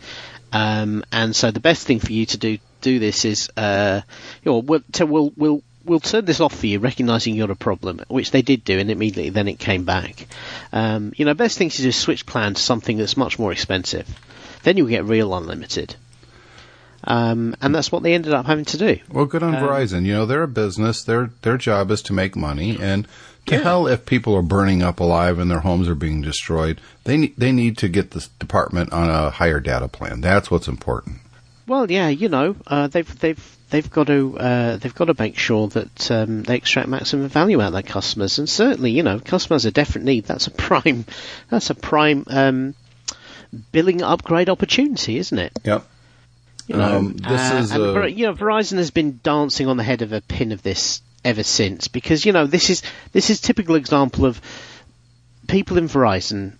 um, 0.53 1.03
and 1.11 1.35
so 1.35 1.51
the 1.51 1.59
best 1.59 1.87
thing 1.87 1.99
for 1.99 2.11
you 2.11 2.25
to 2.27 2.37
do 2.37 2.57
do 2.81 2.99
this 2.99 3.25
is, 3.25 3.49
uh, 3.57 4.01
you 4.43 4.51
know, 4.51 4.59
we'll, 4.59 4.83
to, 4.93 5.05
we'll 5.05 5.33
we'll 5.35 5.63
we'll 5.83 5.99
turn 5.99 6.25
this 6.25 6.39
off 6.39 6.55
for 6.55 6.67
you, 6.67 6.79
recognizing 6.79 7.35
you're 7.35 7.51
a 7.51 7.55
problem, 7.55 8.01
which 8.07 8.31
they 8.31 8.41
did 8.41 8.63
do, 8.63 8.79
and 8.79 8.91
immediately 8.91 9.29
then 9.29 9.47
it 9.47 9.59
came 9.59 9.85
back. 9.85 10.27
Um, 10.71 11.13
you 11.15 11.25
know, 11.25 11.33
best 11.33 11.57
thing 11.57 11.69
to 11.69 11.81
do 11.81 11.87
is 11.87 11.95
switch 11.95 12.25
plan 12.25 12.53
to 12.53 12.61
something 12.61 12.97
that's 12.97 13.17
much 13.17 13.39
more 13.39 13.51
expensive. 13.51 14.07
Then 14.63 14.77
you'll 14.77 14.87
get 14.87 15.05
real 15.05 15.35
unlimited. 15.35 15.95
Um, 17.07 17.55
and 17.61 17.73
that's 17.73 17.91
what 17.91 18.03
they 18.03 18.13
ended 18.13 18.33
up 18.33 18.45
having 18.45 18.65
to 18.65 18.77
do. 18.77 18.97
Well, 19.11 19.25
good 19.25 19.43
on 19.43 19.55
Um, 19.55 19.63
Verizon. 19.63 20.05
You 20.05 20.13
know, 20.13 20.25
they're 20.25 20.43
a 20.43 20.47
business. 20.47 21.03
Their 21.03 21.29
their 21.43 21.57
job 21.57 21.91
is 21.91 22.01
to 22.03 22.13
make 22.13 22.35
money, 22.35 22.77
and 22.81 23.07
to 23.45 23.55
Yeah. 23.55 23.61
hell 23.61 23.87
if 23.87 24.05
people 24.05 24.35
are 24.35 24.41
burning 24.41 24.81
up 24.81 24.99
alive 24.99 25.37
and 25.37 25.49
their 25.51 25.59
homes 25.59 25.87
are 25.87 25.95
being 25.95 26.21
destroyed. 26.21 26.81
They 27.03 27.17
need 27.17 27.33
they 27.37 27.51
need 27.51 27.77
to 27.79 27.87
get 27.87 28.11
this 28.11 28.27
department 28.39 28.91
on 28.91 29.09
a 29.09 29.29
higher 29.29 29.59
data 29.59 29.87
plan. 29.87 30.21
That's 30.21 30.49
what's 30.49 30.67
important. 30.67 31.17
Well, 31.67 31.89
yeah, 31.91 32.09
you 32.09 32.29
know, 32.29 32.55
uh, 32.67 32.87
they've 32.87 33.19
they've 33.19 33.57
they've 33.69 33.89
got 33.89 34.07
to 34.07 34.37
uh, 34.39 34.77
they've 34.77 34.93
got 34.93 35.05
to 35.05 35.15
make 35.17 35.37
sure 35.37 35.67
that 35.69 36.11
um, 36.11 36.43
they 36.43 36.55
extract 36.55 36.87
maximum 36.89 37.27
value 37.29 37.61
out 37.61 37.67
of 37.67 37.73
their 37.73 37.81
customers, 37.83 38.39
and 38.39 38.49
certainly, 38.49 38.91
you 38.91 39.03
know, 39.03 39.19
customers 39.19 39.65
are 39.65 39.71
definite 39.71 40.05
need. 40.05 40.25
That's 40.25 40.47
a 40.47 40.51
prime 40.51 41.05
that's 41.49 41.69
a 41.69 41.75
prime 41.75 42.23
um, 42.27 42.73
billing 43.71 44.01
upgrade 44.01 44.49
opportunity, 44.49 45.17
isn't 45.17 45.37
it? 45.39 45.53
Yep. 45.63 45.85
You 46.67 46.77
know, 46.77 46.97
Um, 46.97 47.13
this 47.17 47.51
uh, 47.51 47.59
is 47.63 47.71
and 47.71 47.97
a- 47.97 48.11
you 48.11 48.25
know 48.25 48.33
Verizon 48.33 48.77
has 48.77 48.91
been 48.91 49.19
dancing 49.23 49.67
on 49.67 49.77
the 49.77 49.83
head 49.83 50.01
of 50.01 50.13
a 50.13 50.21
pin 50.21 50.51
of 50.51 50.63
this 50.63 51.01
ever 51.23 51.43
since 51.43 51.87
because 51.87 52.25
you 52.25 52.31
know 52.31 52.45
this 52.47 52.69
is 52.69 52.81
this 53.11 53.29
is 53.29 53.39
typical 53.39 53.75
example 53.75 54.25
of 54.25 54.39
people 55.47 55.77
in 55.77 55.87
Verizon 55.87 56.53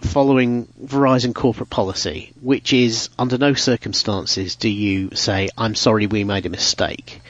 following 0.00 0.66
Verizon 0.84 1.34
corporate 1.34 1.70
policy, 1.70 2.32
which 2.40 2.72
is 2.72 3.08
under 3.18 3.38
no 3.38 3.54
circumstances 3.54 4.56
do 4.56 4.68
you 4.68 5.10
say 5.14 5.48
I'm 5.56 5.74
sorry 5.74 6.06
we 6.06 6.24
made 6.24 6.46
a 6.46 6.50
mistake. 6.50 7.20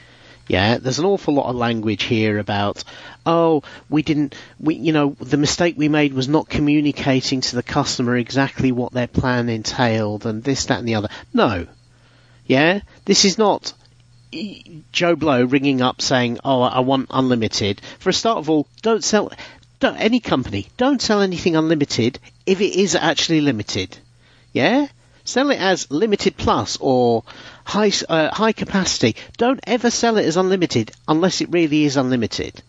Yeah, 0.49 0.79
there's 0.79 0.99
an 0.99 1.05
awful 1.05 1.35
lot 1.35 1.49
of 1.49 1.55
language 1.57 2.03
here 2.03 2.39
about, 2.39 2.83
oh, 3.25 3.63
we 3.89 4.03
didn't, 4.03 4.35
we, 4.59 4.75
you 4.75 4.93
know, 4.93 5.17
the 5.21 5.37
mistake 5.37 5.77
we 5.79 5.89
made 5.89 6.13
was 6.13 6.29
not 6.29 6.49
communicating 6.49 7.41
to 7.43 7.57
the 7.57 7.63
customer 7.63 8.17
exactly 8.17 8.73
what 8.73 8.93
their 8.93 9.07
plan 9.07 9.49
entailed 9.49 10.27
and 10.27 10.43
this, 10.43 10.67
that 10.67 10.81
and 10.81 10.89
the 10.89 10.97
other. 10.97 11.09
No. 11.33 11.67
Yeah? 12.47 12.81
This 13.05 13.25
is 13.25 13.39
not 13.39 13.73
Joe 14.93 15.17
Blow 15.17 15.45
ringing 15.45 15.83
up 15.83 16.01
saying, 16.01 16.39
oh, 16.45 16.63
I 16.63 16.81
want 16.81 17.09
unlimited. 17.11 17.81
For 17.99 18.11
a 18.11 18.15
start 18.15 18.39
of 18.39 18.49
all, 18.51 18.67
don't 18.81 19.05
sell, 19.05 19.33
don't, 19.81 19.97
any 19.97 20.21
company, 20.21 20.69
don't 20.77 21.03
sell 21.03 21.21
anything 21.21 21.57
unlimited 21.57 22.19
if 22.47 22.61
it 22.61 22.75
is 22.75 22.95
actually 22.95 23.41
limited. 23.41 23.99
Yeah? 24.53 24.89
Sell 25.25 25.51
it 25.51 25.61
as 25.61 25.91
limited 25.91 26.37
plus 26.37 26.79
or 26.81 27.23
high 27.65 27.93
uh, 28.09 28.35
high 28.35 28.53
capacity. 28.53 29.15
Don't 29.39 29.61
ever 29.65 29.91
sell 29.91 30.17
it 30.17 30.27
as 30.27 30.37
unlimited 30.37 30.91
unless 31.07 31.41
it 31.41 31.51
really 31.51 31.85
is 31.85 31.97
unlimited. 31.97 32.61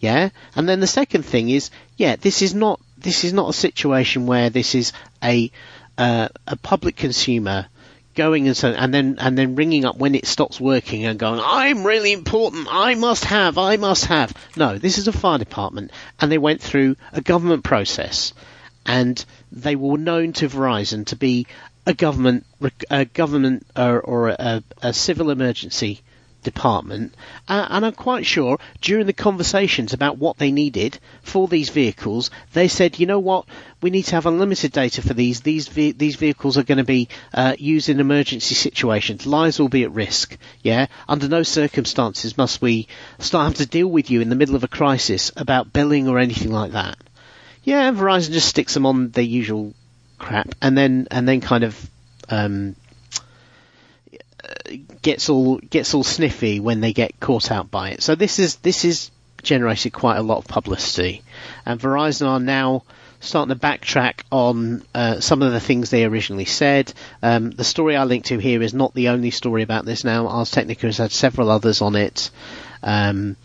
Yeah, 0.00 0.30
and 0.54 0.68
then 0.68 0.80
the 0.80 0.86
second 0.86 1.24
thing 1.24 1.48
is, 1.48 1.70
yeah, 1.96 2.16
this 2.16 2.42
is 2.42 2.54
not 2.54 2.80
this 2.96 3.24
is 3.24 3.32
not 3.32 3.50
a 3.50 3.54
situation 3.54 4.26
where 4.26 4.50
this 4.50 4.74
is 4.74 4.92
a 5.22 5.50
uh, 5.98 6.28
a 6.46 6.56
public 6.56 6.96
consumer 6.96 7.66
going 8.14 8.46
and 8.46 8.56
so 8.56 8.68
and 8.68 8.92
then 8.92 9.16
and 9.18 9.36
then 9.36 9.56
ringing 9.56 9.84
up 9.84 9.96
when 9.96 10.14
it 10.14 10.26
stops 10.26 10.60
working 10.60 11.04
and 11.04 11.18
going, 11.18 11.40
I'm 11.42 11.84
really 11.84 12.12
important. 12.12 12.68
I 12.70 12.94
must 12.94 13.24
have. 13.26 13.58
I 13.58 13.76
must 13.76 14.06
have. 14.06 14.32
No, 14.56 14.78
this 14.78 14.98
is 14.98 15.08
a 15.08 15.12
fire 15.12 15.38
department, 15.38 15.90
and 16.20 16.30
they 16.30 16.38
went 16.38 16.60
through 16.60 16.96
a 17.12 17.20
government 17.20 17.64
process 17.64 18.32
and 18.86 19.24
they 19.50 19.76
were 19.76 19.98
known 19.98 20.32
to 20.34 20.48
Verizon 20.48 21.06
to 21.06 21.16
be 21.16 21.46
a 21.86 21.94
government, 21.94 22.46
a 22.90 23.04
government 23.04 23.66
uh, 23.76 23.88
or, 23.88 24.00
or 24.00 24.28
a, 24.28 24.62
a 24.82 24.92
civil 24.92 25.30
emergency 25.30 26.02
department, 26.44 27.14
uh, 27.48 27.66
and 27.70 27.84
I'm 27.84 27.92
quite 27.92 28.24
sure 28.24 28.58
during 28.80 29.06
the 29.06 29.12
conversations 29.12 29.92
about 29.92 30.18
what 30.18 30.38
they 30.38 30.52
needed 30.52 30.98
for 31.22 31.48
these 31.48 31.70
vehicles, 31.70 32.30
they 32.52 32.68
said, 32.68 33.00
you 33.00 33.06
know 33.06 33.18
what, 33.18 33.46
we 33.80 33.90
need 33.90 34.04
to 34.04 34.14
have 34.14 34.26
unlimited 34.26 34.72
data 34.72 35.02
for 35.02 35.14
these. 35.14 35.40
These 35.40 35.68
ve- 35.68 35.92
these 35.92 36.16
vehicles 36.16 36.56
are 36.56 36.62
going 36.62 36.78
to 36.78 36.84
be 36.84 37.08
uh, 37.32 37.56
used 37.58 37.88
in 37.88 38.00
emergency 38.00 38.54
situations. 38.54 39.26
Lives 39.26 39.58
will 39.58 39.68
be 39.68 39.82
at 39.82 39.92
risk. 39.92 40.38
Yeah, 40.62 40.86
under 41.08 41.28
no 41.28 41.42
circumstances 41.42 42.38
must 42.38 42.62
we 42.62 42.86
start 43.18 43.44
having 43.44 43.66
to 43.66 43.66
deal 43.66 43.88
with 43.88 44.10
you 44.10 44.20
in 44.20 44.28
the 44.28 44.36
middle 44.36 44.54
of 44.54 44.64
a 44.64 44.68
crisis 44.68 45.32
about 45.36 45.72
billing 45.72 46.08
or 46.08 46.18
anything 46.18 46.52
like 46.52 46.72
that. 46.72 46.96
Yeah, 47.64 47.90
Verizon 47.92 48.32
just 48.32 48.48
sticks 48.48 48.74
them 48.74 48.86
on 48.86 49.10
their 49.10 49.24
usual 49.24 49.74
crap, 50.18 50.54
and 50.62 50.76
then 50.78 51.08
and 51.10 51.26
then 51.26 51.40
kind 51.40 51.64
of 51.64 51.90
um, 52.28 52.76
gets 55.02 55.28
all 55.28 55.58
gets 55.58 55.94
all 55.94 56.04
sniffy 56.04 56.60
when 56.60 56.80
they 56.80 56.92
get 56.92 57.18
caught 57.20 57.50
out 57.50 57.70
by 57.70 57.90
it. 57.90 58.02
So 58.02 58.14
this 58.14 58.38
is 58.38 58.56
this 58.56 58.84
is 58.84 59.10
generated 59.42 59.92
quite 59.92 60.16
a 60.16 60.22
lot 60.22 60.38
of 60.38 60.46
publicity, 60.46 61.22
and 61.66 61.80
Verizon 61.80 62.26
are 62.26 62.40
now 62.40 62.82
starting 63.20 63.54
to 63.54 63.60
backtrack 63.60 64.20
on 64.30 64.82
uh, 64.94 65.18
some 65.20 65.40
of 65.42 65.52
the 65.52 65.60
things 65.60 65.88
they 65.88 66.04
originally 66.04 66.44
said. 66.44 66.92
Um, 67.22 67.50
the 67.50 67.64
story 67.64 67.96
I 67.96 68.04
linked 68.04 68.26
to 68.28 68.38
here 68.38 68.60
is 68.62 68.74
not 68.74 68.94
the 68.94 69.08
only 69.08 69.30
story 69.30 69.62
about 69.62 69.84
this. 69.86 70.04
Now, 70.04 70.26
Ars 70.28 70.50
Technica 70.50 70.86
has 70.86 70.98
had 70.98 71.10
several 71.12 71.50
others 71.50 71.80
on 71.80 71.96
it, 71.96 72.30
um, 72.82 73.36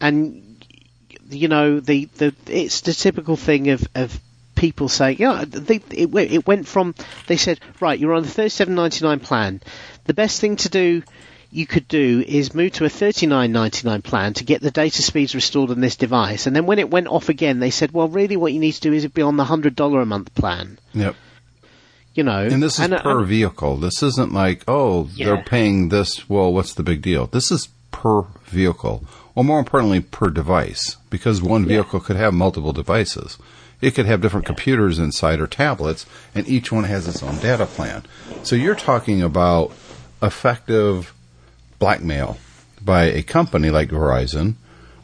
and 0.00 0.44
you 1.30 1.48
know 1.48 1.78
the, 1.80 2.06
the 2.16 2.34
it's 2.46 2.80
the 2.80 2.92
typical 2.94 3.36
thing 3.36 3.70
of, 3.70 3.86
of 3.94 4.18
people 4.54 4.88
saying, 4.88 5.18
yeah, 5.20 5.44
they, 5.46 5.80
it, 5.90 6.10
went- 6.10 6.32
it 6.32 6.46
went 6.46 6.66
from 6.66 6.94
they 7.28 7.36
said, 7.36 7.60
right, 7.80 7.98
you're 7.98 8.14
on 8.14 8.22
the 8.24 8.28
thirty-seven 8.28 8.74
ninety-nine 8.74 9.20
plan. 9.20 9.60
The 10.08 10.14
best 10.14 10.40
thing 10.40 10.56
to 10.56 10.68
do 10.70 11.02
you 11.50 11.66
could 11.66 11.86
do 11.86 12.24
is 12.26 12.54
move 12.54 12.72
to 12.72 12.84
a 12.86 12.88
thirty-nine 12.88 13.52
ninety-nine 13.52 14.00
plan 14.02 14.32
to 14.34 14.44
get 14.44 14.62
the 14.62 14.70
data 14.70 15.02
speeds 15.02 15.34
restored 15.34 15.70
on 15.70 15.80
this 15.80 15.96
device. 15.96 16.46
And 16.46 16.56
then 16.56 16.64
when 16.64 16.78
it 16.78 16.90
went 16.90 17.08
off 17.08 17.28
again, 17.28 17.58
they 17.60 17.70
said, 17.70 17.92
well, 17.92 18.08
really, 18.08 18.36
what 18.36 18.52
you 18.54 18.58
need 18.58 18.72
to 18.72 18.80
do 18.80 18.92
is 18.94 19.06
be 19.08 19.20
on 19.22 19.36
the 19.36 19.44
hundred 19.44 19.76
dollar 19.76 20.00
a 20.00 20.06
month 20.06 20.34
plan. 20.34 20.78
Yep. 20.94 21.14
You 22.14 22.24
know, 22.24 22.38
And 22.38 22.62
this 22.62 22.78
is 22.78 22.90
uh, 22.90 23.02
per 23.02 23.22
vehicle. 23.22 23.76
This 23.76 24.02
isn't 24.02 24.32
like, 24.32 24.64
oh, 24.66 25.08
Yeah. 25.14 25.26
they're 25.26 25.42
paying 25.44 25.90
this. 25.90 26.28
Well, 26.28 26.52
what's 26.52 26.72
the 26.74 26.82
big 26.82 27.02
deal? 27.02 27.26
This 27.26 27.50
is 27.52 27.68
per 27.90 28.22
vehicle, 28.46 29.04
or 29.34 29.44
more 29.44 29.58
importantly, 29.58 30.00
per 30.00 30.30
device, 30.30 30.96
because 31.10 31.42
one 31.42 31.66
vehicle 31.66 32.00
could 32.00 32.16
have 32.16 32.32
multiple 32.34 32.72
devices. 32.72 33.36
It 33.80 33.94
could 33.94 34.06
have 34.06 34.20
different 34.20 34.46
computers 34.46 34.98
inside 34.98 35.38
or 35.38 35.46
tablets, 35.46 36.06
and 36.34 36.48
each 36.48 36.72
one 36.72 36.84
has 36.84 37.06
its 37.06 37.22
own 37.22 37.38
data 37.38 37.66
plan. 37.66 38.02
So 38.42 38.56
you're 38.56 38.74
talking 38.74 39.22
about 39.22 39.72
effective 40.22 41.14
blackmail 41.78 42.38
by 42.80 43.04
a 43.04 43.22
company 43.22 43.70
like 43.70 43.88
Verizon, 43.88 44.54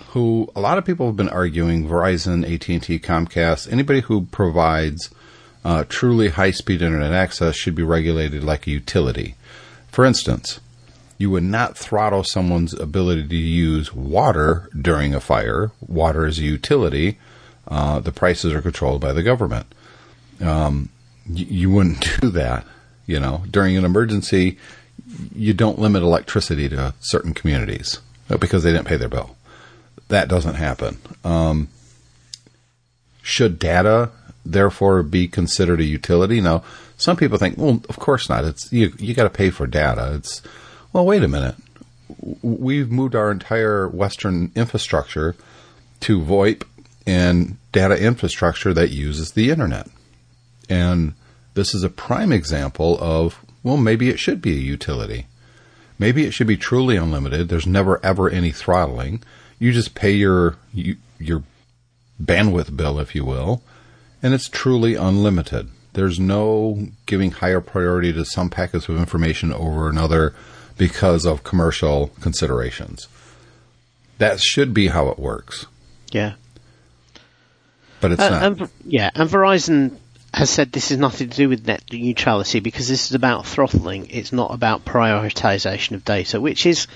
who 0.09 0.51
a 0.55 0.61
lot 0.61 0.79
of 0.79 0.85
people 0.85 1.07
have 1.07 1.17
been 1.17 1.29
arguing 1.29 1.89
Verizon, 1.89 2.45
AT&T, 2.45 2.99
Comcast, 3.01 3.71
anybody 3.71 4.01
who 4.01 4.27
provides 4.27 5.11
uh, 5.65 5.85
truly 5.89 6.29
high-speed 6.29 6.83
internet 6.83 7.13
access 7.13 7.57
should 7.57 7.75
be 7.75 7.83
regulated 7.83 8.45
like 8.45 8.67
a 8.67 8.71
utility. 8.71 9.35
For 9.89 10.05
instance, 10.05 10.61
you 11.19 11.31
would 11.31 11.45
not 11.45 11.79
throttle 11.79 12.25
someone's 12.25 12.75
ability 12.75 13.29
to 13.29 13.37
use 13.37 13.95
water 13.95 14.69
during 14.79 15.15
a 15.15 15.21
fire. 15.21 15.71
Water 15.81 16.27
is 16.27 16.39
a 16.39 16.43
utility. 16.43 17.19
Uh, 17.67 18.01
the 18.01 18.13
prices 18.13 18.53
are 18.53 18.61
controlled 18.61 19.01
by 19.01 19.13
the 19.13 19.23
government. 19.23 19.67
Um, 20.41 20.91
you 21.29 21.71
wouldn't 21.71 22.05
do 22.21 22.31
that. 22.31 22.67
You 23.07 23.21
know, 23.21 23.45
during 23.51 23.77
an 23.77 23.85
emergency, 23.85 24.59
you 25.35 25.53
don't 25.53 25.79
limit 25.79 26.03
electricity 26.03 26.69
to 26.69 26.95
certain 27.01 27.35
communities 27.35 28.01
uh, 28.31 28.37
because 28.37 28.63
they 28.63 28.73
didn't 28.73 28.87
pay 28.87 28.97
their 28.97 29.09
bill. 29.09 29.37
That 30.09 30.29
doesn't 30.29 30.55
happen. 30.55 30.99
Um, 31.25 31.69
should 33.23 33.59
data 33.59 34.11
therefore 34.45 35.03
be 35.03 35.29
considered 35.29 35.81
a 35.81 35.85
utility? 35.85 36.41
Now, 36.41 36.63
some 36.97 37.17
people 37.17 37.39
think, 37.39 37.57
well, 37.59 37.83
of 37.89 37.99
course 37.99 38.29
not. 38.29 38.45
It's 38.45 38.73
you. 38.73 38.93
You 38.99 39.15
got 39.15 39.25
to 39.25 39.31
pay 39.31 39.51
for 39.51 39.67
data. 39.67 40.13
It's 40.15 40.43
well, 40.93 41.07
wait 41.07 41.23
a 41.23 41.29
minute. 41.29 41.57
We've 42.43 42.91
moved 42.91 43.15
our 43.15 43.31
entire 43.31 43.89
Western 43.89 44.53
infrastructure 44.55 45.35
to 46.01 46.21
VoIP 46.21 46.65
and 47.07 47.57
data 47.73 48.01
infrastructure 48.01 48.73
that 48.75 48.91
uses 48.91 49.33
the 49.33 49.51
internet. 49.51 49.89
And 50.69 51.15
this 51.55 51.75
is 51.75 51.83
a 51.83 51.91
prime 51.91 52.33
example 52.33 52.99
of, 53.01 53.45
well, 53.65 53.77
maybe 53.77 54.09
it 54.11 54.21
should 54.21 54.41
be 54.41 54.53
a 54.53 54.61
utility. 54.61 55.27
Maybe 55.99 56.25
it 56.25 56.33
should 56.33 56.47
be 56.47 56.57
truly 56.57 56.97
unlimited. 56.97 57.49
There's 57.49 57.67
never 57.67 57.99
ever 58.05 58.31
any 58.31 58.53
throttling. 58.53 59.23
You 59.59 59.73
just 59.73 59.95
pay 59.97 60.13
your 60.13 60.57
you, 60.73 60.97
your 61.19 61.43
bandwidth 62.23 62.77
bill, 62.77 63.01
if 63.01 63.15
you 63.17 63.25
will, 63.25 63.63
and 64.23 64.33
it's 64.35 64.49
truly 64.49 64.95
unlimited. 64.95 65.71
There's 65.95 66.19
no 66.21 66.89
giving 67.07 67.31
higher 67.31 67.61
priority 67.61 68.13
to 68.13 68.25
some 68.25 68.51
packets 68.51 68.89
of 68.89 68.97
information 68.97 69.53
over 69.53 69.89
another 69.89 70.35
because 70.77 71.25
of 71.25 71.45
commercial 71.45 72.09
considerations. 72.21 73.07
That 74.19 74.41
should 74.41 74.75
be 74.75 74.89
how 74.89 75.09
it 75.09 75.19
works, 75.19 75.67
Yeah. 76.11 76.35
but 78.01 78.11
it's 78.13 78.21
Uh, 78.23 78.31
not. 78.31 78.43
and, 78.43 78.69
yeah, 78.85 79.11
and 79.15 79.29
Verizon 79.31 79.97
has 80.35 80.51
said 80.51 80.73
this 80.73 80.91
is 80.91 80.99
nothing 80.99 81.29
to 81.31 81.37
do 81.37 81.49
with 81.49 81.67
net 81.67 81.83
neutrality 81.93 82.61
because 82.61 82.89
this 82.89 83.07
is 83.09 83.15
about 83.15 83.47
throttling. 83.47 84.09
It's 84.11 84.33
not 84.33 84.53
about 84.53 84.85
prioritization 84.85 85.93
of 85.93 86.05
data, 86.05 86.41
which 86.41 86.67
is 86.67 86.87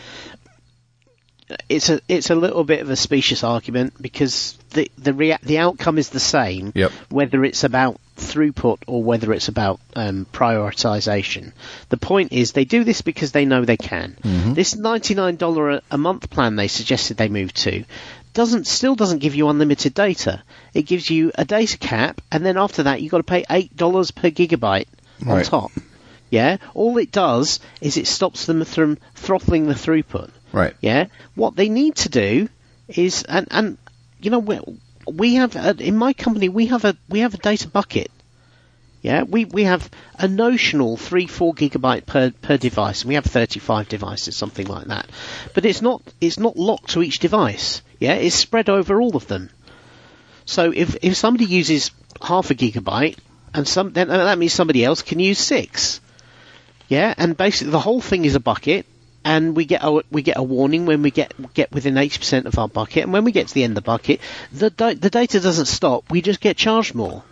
it's 1.71 1.88
a 1.88 2.00
it's 2.09 2.28
a 2.28 2.35
little 2.35 2.62
bit 2.62 2.80
of 2.80 2.90
a 2.90 2.97
specious 2.97 3.42
argument 3.42 3.95
because 4.00 4.59
the 4.71 4.90
the 4.99 5.14
rea- 5.14 5.38
the 5.42 5.59
outcome 5.59 5.97
is 5.97 6.11
the 6.11 6.21
same 6.21 6.73
Yep. 6.75 6.92
whether 7.09 7.42
it's 7.42 7.64
about 7.64 7.99
throughput 8.18 8.78
or 8.87 9.02
whether 9.02 9.33
it's 9.33 9.49
about 9.49 9.80
um, 9.97 10.26
prioritization. 10.30 11.52
The 11.88 11.97
point 11.97 12.33
is 12.33 12.52
they 12.52 12.66
do 12.66 12.85
this 12.85 13.00
because 13.00 13.33
they 13.33 13.47
know 13.47 13.64
they 13.64 13.76
can. 13.78 14.16
This 14.54 14.76
ninety 14.76 15.14
nine 15.14 15.37
dollar 15.37 15.80
a 15.90 15.97
month 15.97 16.28
plan 16.28 16.57
they 16.57 16.68
suggested 16.68 17.16
they 17.16 17.28
move 17.30 17.54
to 17.54 17.85
doesn't 18.38 18.66
still 18.66 18.95
doesn't 18.95 19.18
give 19.18 19.35
you 19.35 19.49
unlimited 19.49 19.92
data. 19.95 20.42
It 20.73 20.83
gives 20.83 21.11
you 21.11 21.33
a 21.35 21.45
data 21.45 21.76
cap, 21.76 22.21
and 22.33 22.47
then 22.47 22.57
after 22.57 22.85
that 22.85 23.02
you've 23.02 23.11
got 23.11 23.18
to 23.18 23.25
pay 23.35 23.45
eight 23.50 23.76
dollars 23.76 24.11
per 24.12 24.30
gigabyte 24.30 24.87
on 25.26 25.37
Right. 25.37 25.45
top. 25.45 25.71
Yeah, 26.30 26.59
all 26.75 26.99
it 26.99 27.11
does 27.11 27.59
is 27.80 27.97
it 27.97 28.07
stops 28.07 28.47
them 28.47 28.64
from 28.64 28.99
throttling 29.14 29.66
the 29.66 29.75
throughput. 29.75 30.30
right. 30.52 30.75
Yeah, 30.80 31.07
what 31.35 31.57
they 31.57 31.68
need 31.68 31.97
to 31.97 32.09
do 32.09 32.49
is, 32.88 33.23
and 33.25 33.47
and 33.50 33.76
you 34.21 34.30
know, 34.30 34.38
we, 34.38 34.59
we 35.07 35.35
have 35.35 35.57
a, 35.57 35.75
in 35.83 35.97
my 35.97 36.12
company 36.12 36.49
we 36.49 36.66
have 36.66 36.85
a 36.85 36.97
we 37.09 37.21
have 37.21 37.35
a 37.35 37.38
data 37.38 37.68
bucket. 37.68 38.11
Yeah, 39.00 39.23
we 39.23 39.45
we 39.45 39.64
have 39.64 39.88
a 40.19 40.26
notional 40.26 40.97
three 40.97 41.26
four 41.26 41.55
gigabyte 41.55 42.05
per 42.05 42.31
per 42.31 42.57
device, 42.57 43.02
and 43.02 43.09
we 43.09 43.14
have 43.14 43.26
thirty 43.26 43.61
five 43.61 43.88
devices, 43.88 44.35
something 44.37 44.67
like 44.67 44.87
that. 44.87 45.09
But 45.55 45.64
it's 45.64 45.83
not 45.83 46.02
it's 46.21 46.38
not 46.38 46.57
locked 46.57 46.90
to 46.90 47.02
each 47.02 47.21
device. 47.21 47.83
Yeah, 48.00 48.14
it's 48.14 48.35
spread 48.35 48.69
over 48.69 49.00
all 49.00 49.17
of 49.17 49.28
them. 49.28 49.50
So 50.47 50.73
if 50.75 50.97
if 51.02 51.17
somebody 51.17 51.45
uses 51.45 51.93
half 52.21 52.50
a 52.50 52.55
gigabyte, 52.55 53.19
and 53.55 53.69
some 53.69 53.93
then 53.93 54.09
that 54.09 54.38
means 54.38 54.52
somebody 54.52 54.85
else 54.85 55.02
can 55.02 55.21
use 55.21 55.38
six. 55.38 56.00
Yeah, 56.88 57.14
and 57.17 57.37
basically 57.37 57.71
the 57.71 57.81
whole 57.81 58.00
thing 58.00 58.25
is 58.25 58.35
a 58.35 58.40
bucket, 58.40 58.87
and 59.25 59.55
we 59.55 59.64
get 59.64 59.85
a, 59.85 60.02
we 60.11 60.23
get 60.23 60.38
a 60.38 60.43
warning 60.43 60.87
when 60.87 61.02
we 61.02 61.11
get 61.11 61.35
get 61.55 61.71
within 61.71 61.99
eighty 61.99 62.19
percent 62.19 62.47
of 62.47 62.59
our 62.59 62.69
bucket, 62.69 63.05
and 63.05 63.12
when 63.12 63.25
we 63.25 63.31
get 63.31 63.47
to 63.47 63.55
the 63.55 63.62
end 63.62 63.73
of 63.73 63.85
the 63.85 63.87
bucket, 63.87 64.21
the 64.52 64.71
the 64.71 65.11
data 65.11 65.38
doesn't 65.38 65.67
stop. 65.67 66.11
We 66.11 66.23
just 66.23 66.40
get 66.40 66.57
charged 66.57 66.95
more. 66.95 67.23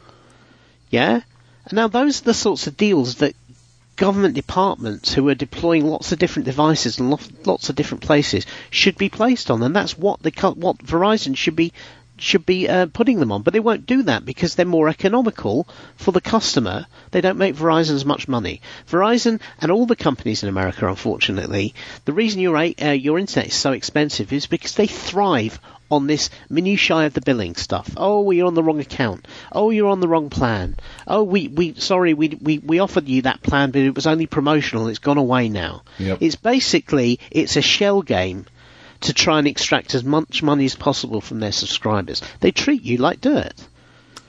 Yeah, 0.90 1.22
now 1.72 1.88
those 1.88 2.20
are 2.20 2.24
the 2.24 2.34
sorts 2.34 2.66
of 2.66 2.76
deals 2.76 3.16
that 3.16 3.34
government 3.96 4.34
departments 4.34 5.12
who 5.12 5.28
are 5.28 5.34
deploying 5.34 5.86
lots 5.86 6.12
of 6.12 6.18
different 6.18 6.44
devices 6.44 6.98
and 6.98 7.10
lo- 7.10 7.18
lots 7.44 7.70
of 7.70 7.76
different 7.76 8.02
places 8.02 8.46
should 8.70 8.98
be 8.98 9.08
placed 9.08 9.50
on, 9.50 9.62
and 9.62 9.74
that's 9.74 9.96
what 9.98 10.22
the 10.22 10.30
what 10.56 10.78
Verizon 10.78 11.36
should 11.36 11.56
be 11.56 11.72
should 12.18 12.46
be 12.46 12.68
uh, 12.68 12.86
putting 12.86 13.20
them 13.20 13.32
on. 13.32 13.42
But 13.42 13.52
they 13.52 13.60
won't 13.60 13.86
do 13.86 14.04
that 14.04 14.24
because 14.24 14.54
they're 14.54 14.66
more 14.66 14.88
economical 14.88 15.68
for 15.96 16.12
the 16.12 16.20
customer. 16.20 16.86
They 17.10 17.20
don't 17.20 17.38
make 17.38 17.56
Verizon 17.56 17.94
as 17.94 18.04
much 18.04 18.28
money. 18.28 18.60
Verizon 18.88 19.40
and 19.60 19.70
all 19.70 19.86
the 19.86 19.96
companies 19.96 20.42
in 20.42 20.48
America, 20.48 20.88
unfortunately, 20.88 21.74
the 22.04 22.12
reason 22.12 22.40
your 22.40 22.56
uh, 22.56 22.70
your 22.92 23.18
internet 23.18 23.48
is 23.48 23.54
so 23.54 23.72
expensive 23.72 24.32
is 24.32 24.46
because 24.46 24.74
they 24.74 24.86
thrive 24.86 25.60
on 25.90 26.06
this 26.06 26.30
minutiae 26.50 27.06
of 27.06 27.14
the 27.14 27.20
billing 27.20 27.54
stuff. 27.54 27.90
Oh, 27.96 28.30
you're 28.30 28.46
on 28.46 28.54
the 28.54 28.62
wrong 28.62 28.80
account. 28.80 29.26
Oh, 29.52 29.70
you're 29.70 29.90
on 29.90 30.00
the 30.00 30.08
wrong 30.08 30.30
plan. 30.30 30.76
Oh, 31.06 31.22
we, 31.22 31.48
we 31.48 31.74
sorry, 31.74 32.14
we, 32.14 32.36
we, 32.40 32.58
we 32.58 32.80
offered 32.80 33.08
you 33.08 33.22
that 33.22 33.42
plan, 33.42 33.70
but 33.70 33.82
it 33.82 33.94
was 33.94 34.06
only 34.06 34.26
promotional. 34.26 34.88
It's 34.88 34.98
gone 34.98 35.18
away 35.18 35.48
now. 35.48 35.82
Yep. 35.98 36.18
It's 36.20 36.36
basically 36.36 37.20
it's 37.30 37.56
a 37.56 37.62
shell 37.62 38.02
game 38.02 38.46
to 39.02 39.12
try 39.12 39.38
and 39.38 39.46
extract 39.48 39.94
as 39.94 40.04
much 40.04 40.42
money 40.42 40.64
as 40.64 40.74
possible 40.74 41.20
from 41.20 41.40
their 41.40 41.52
subscribers. 41.52 42.22
They 42.40 42.50
treat 42.50 42.82
you 42.82 42.98
like 42.98 43.20
dirt. 43.20 43.54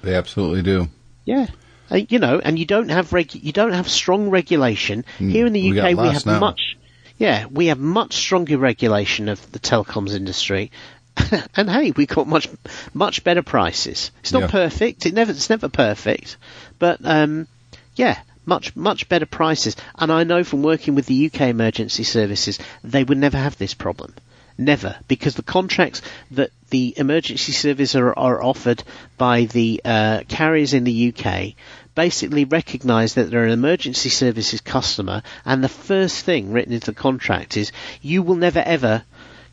They 0.01 0.15
absolutely 0.15 0.61
do. 0.61 0.87
Yeah. 1.25 1.47
Uh, 1.89 2.01
you 2.09 2.19
know, 2.19 2.39
and 2.43 2.59
you 2.59 2.65
don't 2.65 2.89
have 2.89 3.09
regu- 3.11 3.41
you 3.43 3.51
don't 3.53 3.71
have 3.73 3.87
strong 3.89 4.29
regulation 4.29 5.05
here 5.19 5.45
in 5.47 5.53
the 5.53 5.61
Hmm. 5.69 5.73
we 5.75 5.79
UK. 5.81 5.97
We, 5.97 6.07
have 6.09 6.25
now. 6.25 6.39
much, 6.39 6.77
yeah, 7.17 7.45
we 7.45 7.67
have 7.67 7.79
much 7.79 8.13
stronger 8.15 8.57
regulation 8.57 9.29
of 9.29 9.51
the 9.53 9.59
telecoms 9.59 10.13
industry, 10.13 10.71
and 11.55 11.69
hey, 11.69 11.91
we 11.91 12.05
got 12.05 12.27
much 12.27 12.49
much 12.93 13.23
better 13.23 13.41
prices. 13.41 14.11
It's 14.19 14.33
not 14.33 14.41
Yeah. 14.43 14.47
perfect. 14.47 15.05
It 15.05 15.13
never 15.13 15.31
it's 15.31 15.49
never 15.49 15.69
perfect, 15.69 16.37
but 16.77 16.99
um, 17.03 17.47
yeah. 17.95 18.19
Much, 18.49 18.73
much 18.77 19.09
better 19.09 19.25
prices. 19.25 19.75
And 19.99 20.09
I 20.09 20.23
know 20.23 20.41
from 20.45 20.63
working 20.63 20.95
with 20.95 21.05
the 21.05 21.25
UK 21.25 21.41
emergency 21.49 22.05
services, 22.05 22.57
they 22.81 23.03
would 23.03 23.17
never 23.17 23.37
have 23.37 23.57
this 23.57 23.73
problem. 23.73 24.13
Never, 24.57 24.95
because 25.07 25.35
the 25.35 25.43
contracts 25.43 26.01
that 26.31 26.49
the 26.69 26.93
emergency 26.97 27.51
services 27.51 27.95
are, 27.95 28.17
are 28.17 28.43
offered 28.43 28.83
by 29.17 29.45
the 29.45 29.81
uh, 29.85 30.23
carriers 30.27 30.73
in 30.73 30.83
the 30.83 31.13
UK 31.13 31.53
basically 31.93 32.45
recognise 32.45 33.15
that 33.15 33.29
they're 33.31 33.45
an 33.45 33.51
emergency 33.51 34.09
services 34.09 34.61
customer, 34.61 35.23
and 35.45 35.63
the 35.63 35.69
first 35.69 36.23
thing 36.23 36.51
written 36.51 36.73
into 36.73 36.91
the 36.91 36.95
contract 36.95 37.57
is 37.57 37.71
you 38.01 38.21
will 38.21 38.35
never 38.35 38.59
ever 38.59 39.03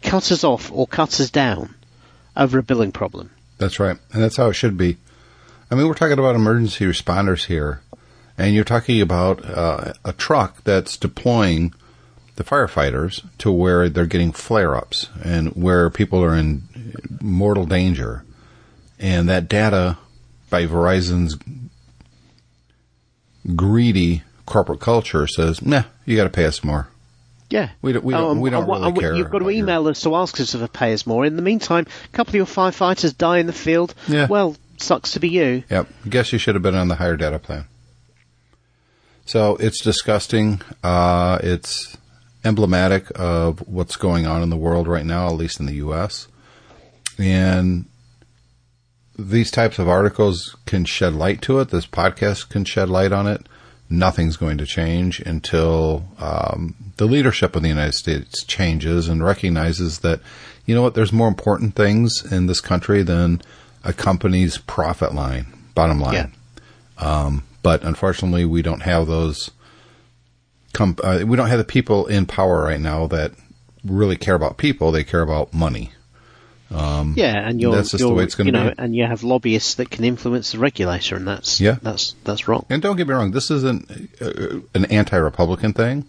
cut 0.02 0.30
us 0.30 0.44
off 0.44 0.70
or 0.70 0.86
cut 0.86 1.20
us 1.20 1.30
down 1.30 1.74
over 2.36 2.58
a 2.58 2.62
billing 2.62 2.92
problem. 2.92 3.30
That's 3.58 3.80
right. 3.80 3.96
And 4.12 4.22
that's 4.22 4.36
how 4.36 4.48
it 4.48 4.54
should 4.54 4.76
be. 4.76 4.98
I 5.70 5.74
mean, 5.74 5.88
we're 5.88 5.94
talking 5.94 6.18
about 6.18 6.34
emergency 6.34 6.84
responders 6.84 7.46
here, 7.46 7.80
and 8.36 8.54
you're 8.54 8.64
talking 8.64 9.00
about 9.00 9.44
uh, 9.44 9.94
a 10.04 10.12
truck 10.12 10.62
that's 10.64 10.96
deploying 10.96 11.72
the 12.36 12.44
firefighters 12.44 13.24
to 13.38 13.50
where 13.50 13.88
they're 13.88 14.06
getting 14.06 14.32
flare 14.32 14.74
ups 14.76 15.08
and 15.22 15.50
where 15.54 15.88
people 15.90 16.22
are 16.24 16.34
in 16.34 16.62
mortal 17.20 17.64
danger. 17.66 18.24
And 18.98 19.28
that 19.28 19.48
data 19.48 19.98
by 20.50 20.66
Verizon's 20.66 21.36
greedy 23.54 24.22
corporate 24.46 24.80
culture 24.80 25.26
says, 25.26 25.62
nah, 25.62 25.84
you 26.06 26.16
got 26.16 26.24
to 26.24 26.30
pay 26.30 26.44
us 26.44 26.62
more. 26.64 26.88
Yeah. 27.50 27.70
We 27.82 27.92
don't- 27.92 28.04
we 28.04 28.14
don't- 28.14 28.30
Um, 28.32 28.40
we 28.40 28.50
don't 28.50 28.62
and 28.64 28.72
really 28.72 28.88
and 28.88 28.98
care 28.98 29.14
You've 29.14 29.26
got 29.30 29.38
to 29.38 29.44
about 29.44 29.54
your- 29.54 29.62
email 29.64 29.88
us 29.88 30.00
to 30.02 30.14
ask 30.16 30.40
us 30.40 30.52
to 30.52 30.68
pay 30.68 30.92
us 30.92 31.06
more. 31.06 31.24
In 31.24 31.36
the 31.36 31.42
meantime, 31.42 31.86
a 32.12 32.16
couple 32.16 32.30
of 32.30 32.34
your 32.36 32.46
firefighters 32.46 33.16
die 33.16 33.38
in 33.38 33.46
the 33.46 33.52
field. 33.52 33.94
Yeah. 34.08 34.26
Well, 34.28 34.56
sucks 34.78 35.12
to 35.12 35.20
be 35.20 35.28
you. 35.28 35.62
Yep. 35.70 35.88
Guess 36.08 36.32
you 36.32 36.38
should 36.38 36.54
have 36.54 36.62
been 36.62 36.74
on 36.74 36.88
the 36.88 36.96
higher 36.96 37.16
data 37.16 37.38
plan. 37.38 37.66
So 39.26 39.56
it's 39.56 39.80
disgusting. 39.80 40.60
Uh, 40.82 41.38
it's 41.42 41.96
emblematic 42.44 43.10
of 43.14 43.66
what's 43.66 43.96
going 43.96 44.26
on 44.26 44.42
in 44.42 44.50
the 44.50 44.56
world 44.56 44.86
right 44.86 45.06
now, 45.06 45.26
at 45.28 45.34
least 45.34 45.60
in 45.60 45.66
the 45.66 45.74
U.S. 45.74 46.28
And 47.18 47.86
these 49.18 49.50
types 49.50 49.78
of 49.78 49.88
articles 49.88 50.56
can 50.66 50.84
shed 50.84 51.14
light 51.14 51.40
to 51.42 51.60
it. 51.60 51.70
This 51.70 51.86
podcast 51.86 52.48
can 52.48 52.64
shed 52.64 52.88
light 52.88 53.12
on 53.12 53.26
it. 53.26 53.46
Nothing's 53.88 54.36
going 54.36 54.58
to 54.58 54.66
change 54.66 55.20
until 55.20 56.04
um, 56.18 56.74
the 56.96 57.06
leadership 57.06 57.54
of 57.54 57.62
the 57.62 57.68
United 57.68 57.94
States 57.94 58.42
changes 58.44 59.08
and 59.08 59.22
recognizes 59.24 60.00
that, 60.00 60.20
you 60.66 60.74
know 60.74 60.82
what, 60.82 60.94
there's 60.94 61.12
more 61.12 61.28
important 61.28 61.74
things 61.76 62.24
in 62.32 62.46
this 62.46 62.60
country 62.60 63.02
than 63.02 63.40
a 63.84 63.92
company's 63.92 64.58
profit 64.58 65.14
line, 65.14 65.46
bottom 65.74 66.00
line. 66.00 66.14
Um, 66.98 67.44
but 67.62 67.82
unfortunately, 67.84 68.44
we 68.44 68.62
don't 68.62 68.82
have 68.82 69.06
those. 69.06 69.50
Com- 70.74 70.96
uh, 71.02 71.22
we 71.26 71.36
don't 71.38 71.48
have 71.48 71.58
the 71.58 71.64
people 71.64 72.06
in 72.06 72.26
power 72.26 72.62
right 72.62 72.80
now 72.80 73.06
that 73.06 73.32
really 73.84 74.16
care 74.16 74.34
about 74.34 74.58
people. 74.58 74.92
They 74.92 75.04
care 75.04 75.22
about 75.22 75.54
money. 75.54 75.92
Yeah, 76.70 77.48
and 77.48 77.60
you're, 77.60 77.72
That's 77.76 77.90
just 77.92 78.00
the 78.02 78.08
you're- 78.08 78.18
way 78.18 78.24
it's 78.24 78.36
you 78.38 78.50
know, 78.50 78.70
be. 78.70 78.74
and 78.78 78.96
you 78.96 79.06
have 79.06 79.22
lobbyists 79.22 79.74
that 79.76 79.90
can 79.90 80.04
influence 80.04 80.50
the 80.52 80.58
regulator, 80.58 81.14
and 81.16 81.26
that's 81.28 81.60
Yeah. 81.60 81.76
that's 81.82 82.16
that's 82.24 82.48
wrong. 82.48 82.66
And 82.68 82.82
don't 82.82 82.96
get 82.96 83.06
me 83.06 83.14
wrong, 83.14 83.30
this 83.30 83.50
isn't 83.50 83.88
uh, 84.20 84.58
an 84.74 84.84
anti-Republican 84.86 85.72
thing 85.74 86.04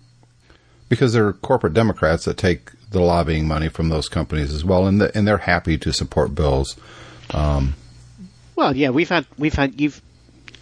because 0.90 1.14
there 1.14 1.28
are 1.28 1.34
corporate 1.34 1.74
Democrats 1.76 2.26
that 2.26 2.38
take 2.38 2.72
the 2.90 3.00
lobbying 3.02 3.48
money 3.48 3.70
from 3.70 3.90
those 3.90 4.10
companies 4.10 4.52
as 4.54 4.66
well, 4.66 4.88
and 4.88 5.00
the, 5.00 5.16
and 5.16 5.28
they're 5.28 5.38
happy 5.38 5.78
to 5.78 5.94
support 5.94 6.34
bills. 6.34 6.76
Well, 7.32 8.76
yeah, 8.76 8.90
we've 8.90 9.10
had 9.10 9.26
we've 9.38 9.54
had 9.54 9.80
you've. 9.80 10.02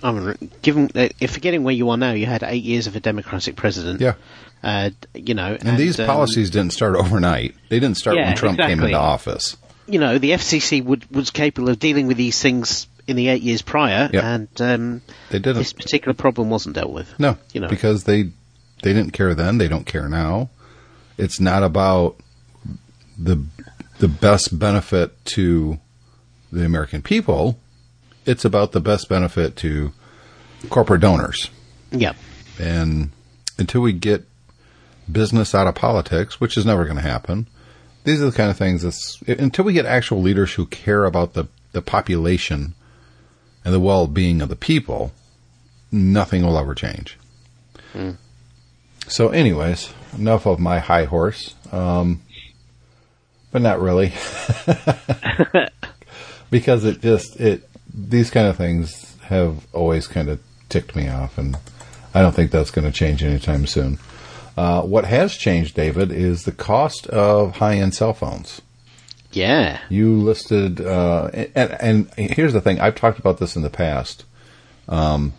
I 0.04 0.12
mean, 0.12 0.52
given 0.62 0.92
uh, 0.96 1.08
if 1.20 1.32
forgetting 1.32 1.64
where 1.64 1.74
you 1.74 1.90
are 1.90 1.98
now, 1.98 2.12
you 2.12 2.26
had 2.26 2.44
eight 2.44 2.64
years 2.64 2.88
of 2.88 2.96
a 2.96 3.00
Democratic 3.00 3.56
president. 3.56 4.02
Yeah, 4.02 4.16
Uh, 4.64 4.90
you 5.14 5.34
know, 5.34 5.58
and, 5.60 5.78
these 5.78 6.00
um, 6.00 6.06
policies 6.06 6.50
didn't 6.50 6.74
start 6.74 6.96
overnight. 6.96 7.56
They 7.70 7.80
didn't 7.80 7.98
start 7.98 8.18
Yeah, 8.18 8.28
when 8.28 8.36
Trump 8.38 8.60
came 8.60 8.82
into 8.84 8.96
office. 8.98 9.56
you 9.88 10.00
know, 10.00 10.18
the 10.18 10.32
FCC 10.32 10.84
would, 10.84 11.10
was 11.16 11.30
capable 11.32 11.70
of 11.70 11.80
dealing 11.80 12.08
with 12.08 12.18
these 12.18 12.42
things 12.42 12.88
in 13.08 13.16
the 13.16 13.28
eight 13.30 13.42
years 13.44 13.62
prior, 13.62 14.10
Yep. 14.14 14.24
and 14.24 14.62
um, 14.62 15.02
They 15.30 15.40
didn't. 15.40 15.58
this 15.58 15.74
particular 15.74 16.14
problem 16.14 16.50
wasn't 16.50 16.76
dealt 16.76 16.92
with. 16.92 17.18
No, 17.20 17.38
you 17.54 17.62
know. 17.62 17.68
because 17.70 18.04
they 18.06 18.24
they 18.84 18.92
didn't 18.94 19.12
care 19.12 19.34
then. 19.34 19.58
They 19.58 19.68
don't 19.70 19.86
care 19.86 20.10
now. 20.10 20.50
It's 21.18 21.40
not 21.40 21.64
about 21.64 22.18
the 23.18 23.44
the 24.00 24.08
best 24.08 24.58
benefit 24.58 25.24
to 25.26 25.80
the 26.52 26.66
American 26.66 27.02
people. 27.02 27.60
It's 28.26 28.46
about 28.46 28.72
the 28.72 28.80
best 28.80 29.10
benefit 29.10 29.56
to 29.58 29.92
corporate 30.70 31.02
donors. 31.02 31.50
Yeah. 31.92 32.14
And 32.60 33.12
until 33.58 33.82
we 33.82 33.94
get 33.94 34.26
business 35.12 35.54
out 35.54 35.68
of 35.68 35.76
politics, 35.76 36.40
which 36.40 36.58
is 36.58 36.66
never 36.66 36.86
going 36.86 36.96
to 36.96 37.02
happen, 37.02 37.48
these 38.04 38.22
are 38.22 38.30
the 38.30 38.38
kind 38.38 38.50
of 38.50 38.58
things 38.58 38.82
that's 38.82 39.22
until 39.28 39.66
we 39.66 39.74
get 39.74 39.86
actual 39.86 40.22
leaders 40.22 40.54
who 40.54 40.66
care 40.66 41.06
about 41.06 41.34
the, 41.34 41.48
the 41.72 41.82
population 41.82 42.74
and 43.64 43.74
the 43.74 43.80
well 43.80 44.08
being 44.08 44.42
of 44.42 44.50
the 44.50 44.56
people, 44.56 45.14
nothing 45.92 46.44
will 46.44 46.58
ever 46.58 46.76
change. 46.76 47.18
Mm. 47.94 48.18
So, 49.08 49.30
anyways, 49.30 49.94
enough 50.18 50.46
of 50.46 50.60
my 50.60 50.80
high 50.80 51.06
horse. 51.06 51.56
Um, 51.72 52.22
but 53.52 53.62
not 53.62 53.80
really. 53.80 54.14
because 56.52 56.86
it 56.86 57.02
just, 57.02 57.40
it, 57.40 57.70
these 57.94 58.30
kind 58.30 58.48
of 58.48 58.58
things 58.58 59.16
have 59.24 59.68
always 59.74 60.08
kind 60.08 60.30
of 60.30 60.40
ticked 60.70 60.96
me 60.96 61.08
off, 61.08 61.38
and 61.38 61.58
I 62.14 62.22
don't 62.22 62.34
think 62.34 62.52
that's 62.52 62.72
going 62.72 62.86
to 62.86 62.98
change 62.98 63.24
anytime 63.24 63.66
soon. 63.66 64.00
Uh, 64.56 64.82
what 64.82 65.06
has 65.06 65.36
changed, 65.36 65.76
David, 65.76 66.12
is 66.12 66.44
the 66.44 66.52
cost 66.52 67.08
of 67.08 67.58
high 67.58 67.76
end 67.76 67.96
cell 67.96 68.14
phones. 68.14 68.62
Yeah. 69.32 69.80
You 69.90 70.16
listed, 70.18 70.80
uh, 70.80 71.30
and, 71.56 71.72
and, 71.82 72.14
here's 72.16 72.54
the 72.54 72.62
thing 72.62 72.80
I've 72.80 72.96
talked 72.96 73.18
about 73.18 73.40
this 73.40 73.56
in 73.56 73.64
the 73.64 73.70
past 73.70 74.26
um, 74.88 75.34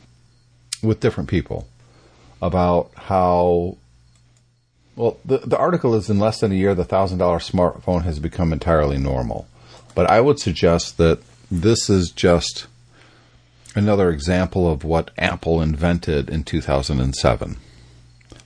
with 0.82 1.00
different 1.00 1.28
people 1.28 1.68
about 2.42 2.90
how. 2.96 3.76
Well, 4.96 5.18
the, 5.24 5.38
the 5.38 5.58
article 5.58 5.94
is 5.96 6.08
in 6.08 6.20
less 6.20 6.38
than 6.38 6.52
a 6.52 6.54
year, 6.54 6.72
the 6.72 6.84
$1,000 6.84 7.18
smartphone 7.18 8.04
has 8.04 8.20
become 8.20 8.52
entirely 8.52 8.96
normal. 8.96 9.48
But 9.92 10.08
I 10.08 10.20
would 10.20 10.38
suggest 10.38 10.98
that 10.98 11.20
this 11.50 11.88
is 11.88 12.10
just 12.10 12.66
another 13.74 14.10
example 14.10 14.70
of 14.70 14.84
what 14.84 15.10
Apple 15.18 15.60
invented 15.60 16.28
in 16.30 16.44
2007. 16.44 17.56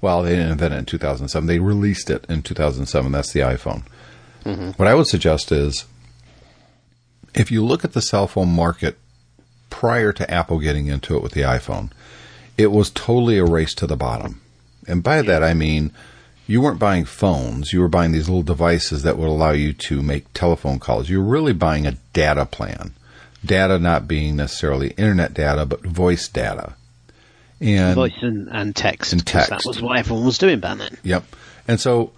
Well, 0.00 0.22
they 0.22 0.36
didn't 0.36 0.52
invent 0.52 0.74
it 0.74 0.78
in 0.78 0.84
2007. 0.84 1.46
They 1.46 1.58
released 1.58 2.10
it 2.10 2.24
in 2.28 2.42
2007. 2.42 3.12
That's 3.12 3.32
the 3.32 3.40
iPhone. 3.40 3.82
Mm-hmm. 4.44 4.70
What 4.70 4.88
I 4.88 4.94
would 4.94 5.08
suggest 5.08 5.50
is 5.50 5.84
if 7.34 7.50
you 7.50 7.64
look 7.64 7.84
at 7.84 7.92
the 7.92 8.00
cell 8.00 8.26
phone 8.26 8.48
market 8.48 8.96
prior 9.70 10.12
to 10.12 10.30
Apple 10.30 10.60
getting 10.60 10.86
into 10.86 11.16
it 11.16 11.22
with 11.22 11.32
the 11.32 11.42
iPhone, 11.42 11.90
it 12.56 12.68
was 12.68 12.90
totally 12.90 13.38
a 13.38 13.44
race 13.44 13.74
to 13.74 13.86
the 13.86 13.96
bottom. 13.96 14.40
And 14.86 15.02
by 15.02 15.22
that, 15.22 15.42
I 15.42 15.54
mean 15.54 15.92
you 16.48 16.60
weren't 16.60 16.80
buying 16.80 17.04
phones. 17.04 17.72
You 17.72 17.80
were 17.80 17.88
buying 17.88 18.10
these 18.10 18.28
little 18.28 18.42
devices 18.42 19.04
that 19.04 19.16
would 19.16 19.28
allow 19.28 19.52
you 19.52 19.72
to 19.72 20.02
make 20.02 20.32
telephone 20.32 20.80
calls. 20.80 21.08
You 21.08 21.22
were 21.22 21.30
really 21.30 21.52
buying 21.52 21.86
a 21.86 21.92
data 22.12 22.44
plan. 22.44 22.94
Data 23.44 23.78
not 23.78 24.08
being 24.08 24.34
necessarily 24.34 24.88
internet 24.90 25.32
data, 25.34 25.64
but 25.64 25.86
voice 25.86 26.26
data 26.26 26.74
and 27.60 27.94
voice 27.94 28.12
and, 28.20 28.48
and 28.50 28.74
text. 28.74 29.12
And 29.12 29.26
text. 29.26 29.50
That 29.50 29.62
was 29.64 29.82
what 29.82 29.98
everyone 29.98 30.24
was 30.24 30.38
doing 30.38 30.60
back 30.60 30.78
then. 30.78 30.96
Yep. 31.02 31.24
And 31.66 31.80
so 31.80 32.12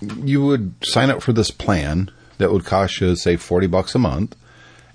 you 0.00 0.44
would 0.44 0.74
sign 0.82 1.10
up 1.10 1.22
for 1.22 1.32
this 1.32 1.50
plan 1.50 2.10
that 2.38 2.52
would 2.52 2.64
cost 2.64 3.00
you, 3.00 3.14
say, 3.16 3.36
forty 3.36 3.66
bucks 3.66 3.94
a 3.94 3.98
month, 3.98 4.36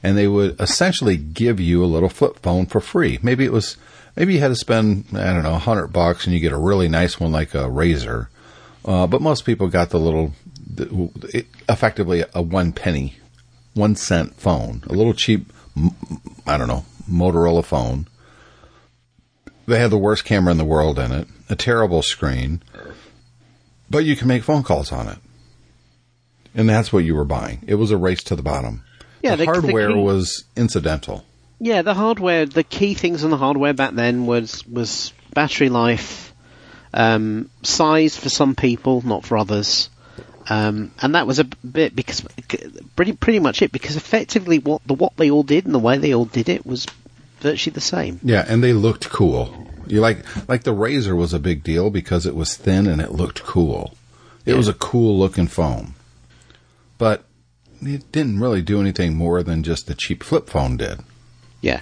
and 0.04 0.18
they 0.18 0.28
would 0.28 0.60
essentially 0.60 1.18
give 1.18 1.60
you 1.60 1.84
a 1.84 1.88
little 1.88 2.10
flip 2.10 2.40
phone 2.40 2.66
for 2.66 2.80
free. 2.80 3.20
Maybe 3.22 3.46
it 3.46 3.52
was 3.52 3.78
maybe 4.16 4.34
you 4.34 4.40
had 4.40 4.50
to 4.50 4.56
spend 4.56 5.06
I 5.14 5.34
don't 5.34 5.44
know 5.44 5.56
hundred 5.56 5.88
bucks 5.88 6.26
and 6.26 6.34
you 6.34 6.40
get 6.40 6.52
a 6.54 6.58
really 6.58 6.88
nice 6.88 7.20
one 7.20 7.32
like 7.32 7.54
a 7.54 7.70
Razr, 7.70 8.28
uh, 8.86 9.08
but 9.08 9.22
most 9.22 9.46
people 9.46 9.68
got 9.68 9.90
the 9.90 10.00
little, 10.00 10.34
it, 11.34 11.48
effectively 11.68 12.24
a 12.34 12.42
one 12.42 12.72
penny, 12.72 13.16
one 13.74 13.96
cent 13.96 14.36
phone, 14.36 14.84
a 14.88 14.94
little 14.94 15.14
cheap, 15.14 15.52
I 16.48 16.58
don't 16.58 16.68
know 16.68 16.86
Motorola 17.10 17.64
phone 17.64 18.08
they 19.68 19.80
had 19.80 19.92
the 19.92 19.98
worst 19.98 20.26
camera 20.26 20.52
in 20.52 20.58
the 20.58 20.66
world 20.66 21.00
in 21.00 21.12
it, 21.12 21.28
a 21.50 21.56
terrible 21.56 22.02
screen, 22.02 22.62
but 23.90 24.06
you 24.06 24.16
can 24.16 24.28
make 24.28 24.44
phone 24.44 24.64
calls 24.64 24.92
on 24.92 25.08
it. 25.08 25.18
And 26.54 26.70
that's 26.70 26.94
what 26.94 27.04
you 27.04 27.16
were 27.16 27.26
buying. 27.26 27.64
It 27.68 27.76
was 27.76 27.92
a 27.92 27.98
race 27.98 28.24
to 28.26 28.36
the 28.36 28.44
bottom. 28.44 28.84
Yeah, 29.22 29.36
the, 29.36 29.46
the 29.46 29.52
hardware 29.52 29.88
the 29.88 29.94
key, 29.96 30.00
was 30.02 30.44
incidental. 30.56 31.26
Yeah, 31.60 31.82
the 31.82 31.94
hardware, 31.94 32.46
the 32.46 32.64
key 32.64 32.94
things 32.94 33.24
on 33.24 33.32
the 33.32 33.38
hardware 33.38 33.74
back 33.74 33.94
then 33.94 34.26
was 34.26 34.66
was 34.68 35.12
battery 35.34 35.70
life, 35.70 36.34
um, 36.96 37.50
size 37.62 38.18
for 38.18 38.30
some 38.30 38.56
people, 38.56 39.02
not 39.06 39.26
for 39.26 39.38
others. 39.38 39.90
Um, 40.50 40.92
and 41.02 41.16
that 41.16 41.28
was 41.28 41.40
a 41.40 41.44
bit 41.44 41.96
because 41.96 42.22
pretty 42.96 43.14
pretty 43.14 43.40
much 43.40 43.62
it 43.62 43.72
because 43.72 43.96
effectively 43.96 44.60
what 44.60 44.82
the 44.86 44.94
what 44.94 45.18
they 45.18 45.32
all 45.32 45.44
did 45.44 45.66
and 45.66 45.74
the 45.74 45.80
way 45.80 45.98
they 45.98 46.14
all 46.14 46.26
did 46.26 46.50
it 46.50 46.66
was 46.66 46.86
virtually 47.40 47.74
the 47.74 47.82
same. 47.82 48.20
Yeah, 48.24 48.46
and 48.48 48.64
they 48.64 48.74
looked 48.74 49.10
cool. 49.10 49.68
You 49.88 50.02
like 50.02 50.48
like 50.48 50.64
the 50.64 50.74
Razr 50.74 51.16
was 51.16 51.34
a 51.34 51.40
big 51.40 51.64
deal 51.64 51.90
because 51.90 52.26
it 52.26 52.36
was 52.36 52.56
thin 52.56 52.88
and 52.88 53.02
it 53.02 53.12
looked 53.12 53.44
cool. 53.44 53.96
It 54.46 54.52
yeah. 54.52 54.58
was 54.58 54.68
a 54.68 54.74
cool 54.74 55.18
looking 55.18 55.48
phone. 55.48 55.96
But 56.98 57.26
it 57.82 58.12
didn't 58.12 58.40
really 58.40 58.62
do 58.62 58.80
anything 58.80 59.16
more 59.16 59.44
than 59.44 59.64
just 59.64 59.88
the 59.88 59.96
cheap 59.96 60.24
flip 60.24 60.48
phone 60.50 60.78
did. 60.78 61.00
Yeah. 61.60 61.82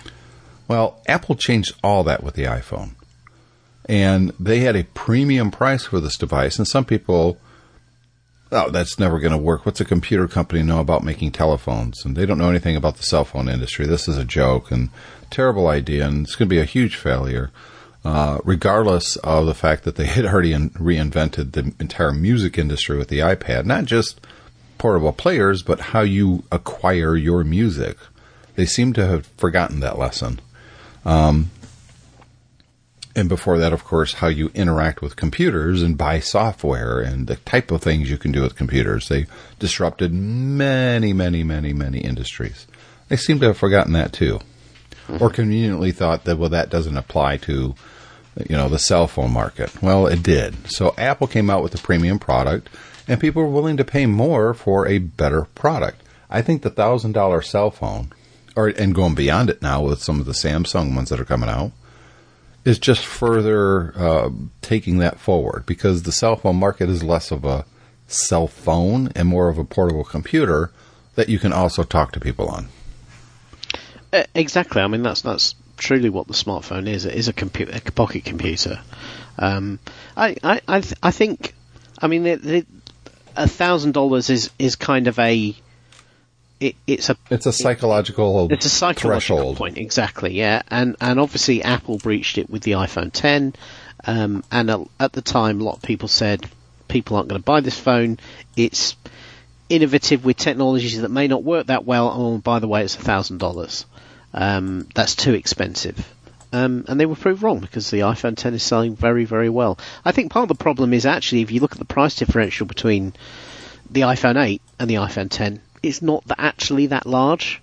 Well, 0.67 1.01
Apple 1.07 1.35
changed 1.35 1.75
all 1.83 2.03
that 2.05 2.23
with 2.23 2.35
the 2.35 2.45
iPhone. 2.45 2.91
And 3.89 4.31
they 4.39 4.59
had 4.59 4.75
a 4.75 4.85
premium 4.85 5.51
price 5.51 5.85
for 5.85 5.99
this 5.99 6.17
device 6.17 6.57
and 6.57 6.67
some 6.67 6.85
people 6.85 7.37
oh, 8.53 8.69
that's 8.69 8.99
never 8.99 9.19
going 9.19 9.31
to 9.31 9.37
work. 9.37 9.65
What's 9.65 9.81
a 9.81 9.85
computer 9.85 10.27
company 10.27 10.63
know 10.63 10.79
about 10.79 11.03
making 11.03 11.31
telephones? 11.31 12.05
And 12.05 12.15
they 12.15 12.25
don't 12.25 12.37
know 12.37 12.49
anything 12.49 12.75
about 12.75 12.97
the 12.97 13.03
cell 13.03 13.25
phone 13.25 13.49
industry. 13.49 13.85
This 13.85 14.07
is 14.07 14.17
a 14.17 14.25
joke 14.25 14.71
and 14.71 14.89
terrible 15.29 15.67
idea, 15.67 16.07
and 16.07 16.25
it's 16.25 16.35
going 16.35 16.47
to 16.47 16.55
be 16.55 16.61
a 16.61 16.65
huge 16.65 16.95
failure. 16.95 17.51
Uh, 18.05 18.39
regardless 18.43 19.15
of 19.17 19.45
the 19.45 19.53
fact 19.53 19.83
that 19.83 19.95
they 19.95 20.05
had 20.05 20.25
already 20.25 20.53
in- 20.53 20.69
reinvented 20.71 21.53
the 21.53 21.73
entire 21.79 22.13
music 22.13 22.57
industry 22.57 22.97
with 22.97 23.07
the 23.07 23.19
iPod, 23.19 23.65
not 23.65 23.85
just 23.85 24.21
portable 24.77 25.13
players, 25.13 25.63
but 25.63 25.79
how 25.79 26.01
you 26.01 26.43
acquire 26.51 27.15
your 27.15 27.43
music. 27.43 27.97
They 28.55 28.65
seem 28.65 28.93
to 28.93 29.05
have 29.07 29.27
forgotten 29.37 29.79
that 29.79 29.97
lesson. 29.97 30.39
Um, 31.05 31.49
and 33.15 33.29
before 33.29 33.59
that, 33.59 33.73
of 33.73 33.83
course, 33.83 34.13
how 34.15 34.27
you 34.27 34.49
interact 34.55 35.01
with 35.01 35.15
computers 35.15 35.83
and 35.83 35.97
buy 35.97 36.19
software 36.19 36.99
and 36.99 37.27
the 37.27 37.35
type 37.35 37.69
of 37.69 37.81
things 37.81 38.09
you 38.09 38.17
can 38.17 38.31
do 38.31 38.41
with 38.41 38.55
computers. 38.55 39.07
They 39.07 39.27
disrupted 39.59 40.11
many, 40.11 41.13
many, 41.13 41.43
many, 41.43 41.73
many 41.73 41.99
industries. 41.99 42.65
They 43.09 43.17
seem 43.17 43.39
to 43.41 43.47
have 43.47 43.57
forgotten 43.57 43.93
that 43.93 44.13
too, 44.13 44.39
or 45.19 45.29
conveniently 45.29 45.91
thought 45.91 46.23
that 46.23 46.37
well, 46.37 46.49
that 46.49 46.71
doesn't 46.71 46.97
apply 46.97 47.37
to, 47.37 47.75
you 48.49 48.55
know, 48.55 48.67
the 48.67 48.79
cell 48.79 49.07
phone 49.07 49.31
market. 49.31 49.81
Well, 49.81 50.07
it 50.07 50.23
did. 50.23 50.71
So 50.71 50.95
Apple 50.97 51.27
came 51.27 51.51
out 51.51 51.61
with 51.61 51.75
a 51.75 51.83
premium 51.83 52.17
product, 52.17 52.69
and 53.07 53.21
people 53.21 53.43
were 53.43 53.49
willing 53.49 53.77
to 53.77 53.85
pay 53.85 54.07
more 54.07 54.55
for 54.55 54.87
a 54.87 54.97
better 54.97 55.43
product. 55.53 56.01
I 56.31 56.41
think 56.41 56.63
the 56.63 56.71
thousand 56.71 57.11
dollar 57.11 57.43
cell 57.43 57.69
phone, 57.69 58.11
or 58.55 58.69
and 58.69 58.95
going 58.95 59.13
beyond 59.13 59.51
it 59.51 59.61
now 59.61 59.83
with 59.83 60.01
some 60.01 60.19
of 60.19 60.25
the 60.25 60.31
Samsung 60.31 60.95
ones 60.95 61.09
that 61.09 61.19
are 61.19 61.25
coming 61.25 61.49
out 61.49 61.73
is 62.65 62.79
just 62.79 63.05
further 63.05 63.93
uh, 63.97 64.29
taking 64.61 64.99
that 64.99 65.19
forward 65.19 65.65
because 65.65 66.03
the 66.03 66.11
cell 66.11 66.35
phone 66.35 66.55
market 66.55 66.89
is 66.89 67.03
less 67.03 67.31
of 67.31 67.43
a 67.43 67.65
cell 68.07 68.47
phone 68.47 69.11
and 69.15 69.27
more 69.27 69.49
of 69.49 69.57
a 69.57 69.65
portable 69.65 70.03
computer 70.03 70.71
that 71.15 71.29
you 71.29 71.39
can 71.39 71.53
also 71.53 71.83
talk 71.83 72.11
to 72.11 72.19
people 72.19 72.47
on. 72.47 72.67
Uh, 74.11 74.23
exactly. 74.33 74.81
I 74.81 74.87
mean, 74.87 75.03
that's 75.03 75.21
that's 75.21 75.55
truly 75.77 76.09
what 76.09 76.27
the 76.27 76.33
smartphone 76.33 76.87
is. 76.87 77.05
It 77.05 77.15
is 77.15 77.27
a 77.27 77.33
computer, 77.33 77.73
a 77.75 77.91
pocket 77.91 78.23
computer. 78.25 78.79
Um, 79.37 79.79
I, 80.15 80.35
I, 80.43 80.61
I, 80.67 80.81
th- 80.81 80.95
I, 81.01 81.11
think, 81.11 81.55
I 81.99 82.07
mean, 82.07 82.65
a 83.35 83.47
thousand 83.47 83.93
dollars 83.93 84.29
is 84.29 84.51
is 84.59 84.75
kind 84.75 85.07
of 85.07 85.17
a 85.19 85.55
it, 86.63 86.75
it's 86.87 87.09
a 87.09 87.17
it's 87.29 87.45
a 87.45 87.51
psychological 87.51 88.47
it's 88.49 88.65
a 88.65 88.69
psychological 88.69 89.37
threshold. 89.37 89.57
point 89.57 89.77
exactly 89.77 90.33
yeah. 90.33 90.61
And 90.69 90.95
and 91.01 91.19
obviously 91.19 91.61
Apple 91.61 91.97
breached 91.97 92.37
it 92.37 92.49
with 92.49 92.63
the 92.63 92.71
iPhone 92.71 93.11
10 93.11 93.53
um, 94.05 94.43
and 94.49 94.69
a, 94.69 94.85
at 94.99 95.11
the 95.11 95.21
time 95.21 95.59
a 95.59 95.63
lot 95.63 95.75
of 95.75 95.81
people 95.81 96.07
said 96.07 96.49
people 96.87 97.17
aren't 97.17 97.27
going 97.27 97.41
to 97.41 97.45
buy 97.45 97.59
this 97.59 97.77
phone. 97.77 98.17
It's 98.55 98.95
innovative 99.67 100.23
with 100.23 100.37
technologies 100.37 101.01
that 101.01 101.11
may 101.11 101.27
not 101.27 101.43
work 101.43 101.67
that 101.67 101.85
well. 101.85 102.09
Oh 102.13 102.37
by 102.37 102.59
the 102.59 102.67
way 102.67 102.83
it's 102.83 102.95
a 102.95 102.99
thousand 102.99 103.39
dollars. 103.39 103.85
Um, 104.33 104.87
that's 104.95 105.15
too 105.15 105.33
expensive. 105.33 106.13
Um, 106.53 106.85
and 106.87 106.99
they 106.99 107.05
were 107.05 107.15
proved 107.15 107.43
wrong 107.43 107.59
because 107.59 107.89
the 107.89 108.01
iPhone 108.01 108.37
10 108.37 108.53
is 108.53 108.63
selling 108.63 108.95
very 108.95 109.25
very 109.25 109.49
well. 109.49 109.77
I 110.05 110.13
think 110.13 110.31
part 110.31 110.43
of 110.43 110.57
the 110.57 110.63
problem 110.63 110.93
is 110.93 111.05
actually 111.05 111.41
if 111.41 111.51
you 111.51 111.59
look 111.59 111.73
at 111.73 111.79
the 111.79 111.85
price 111.85 112.15
differential 112.15 112.67
between 112.67 113.13
the 113.91 114.01
iPhone 114.01 114.41
8 114.41 114.61
and 114.79 114.89
the 114.89 114.95
iPhone 114.95 115.29
10 115.29 115.59
it's 115.83 116.01
not 116.01 116.25
that 116.27 116.39
actually 116.39 116.87
that 116.87 117.05
large. 117.05 117.61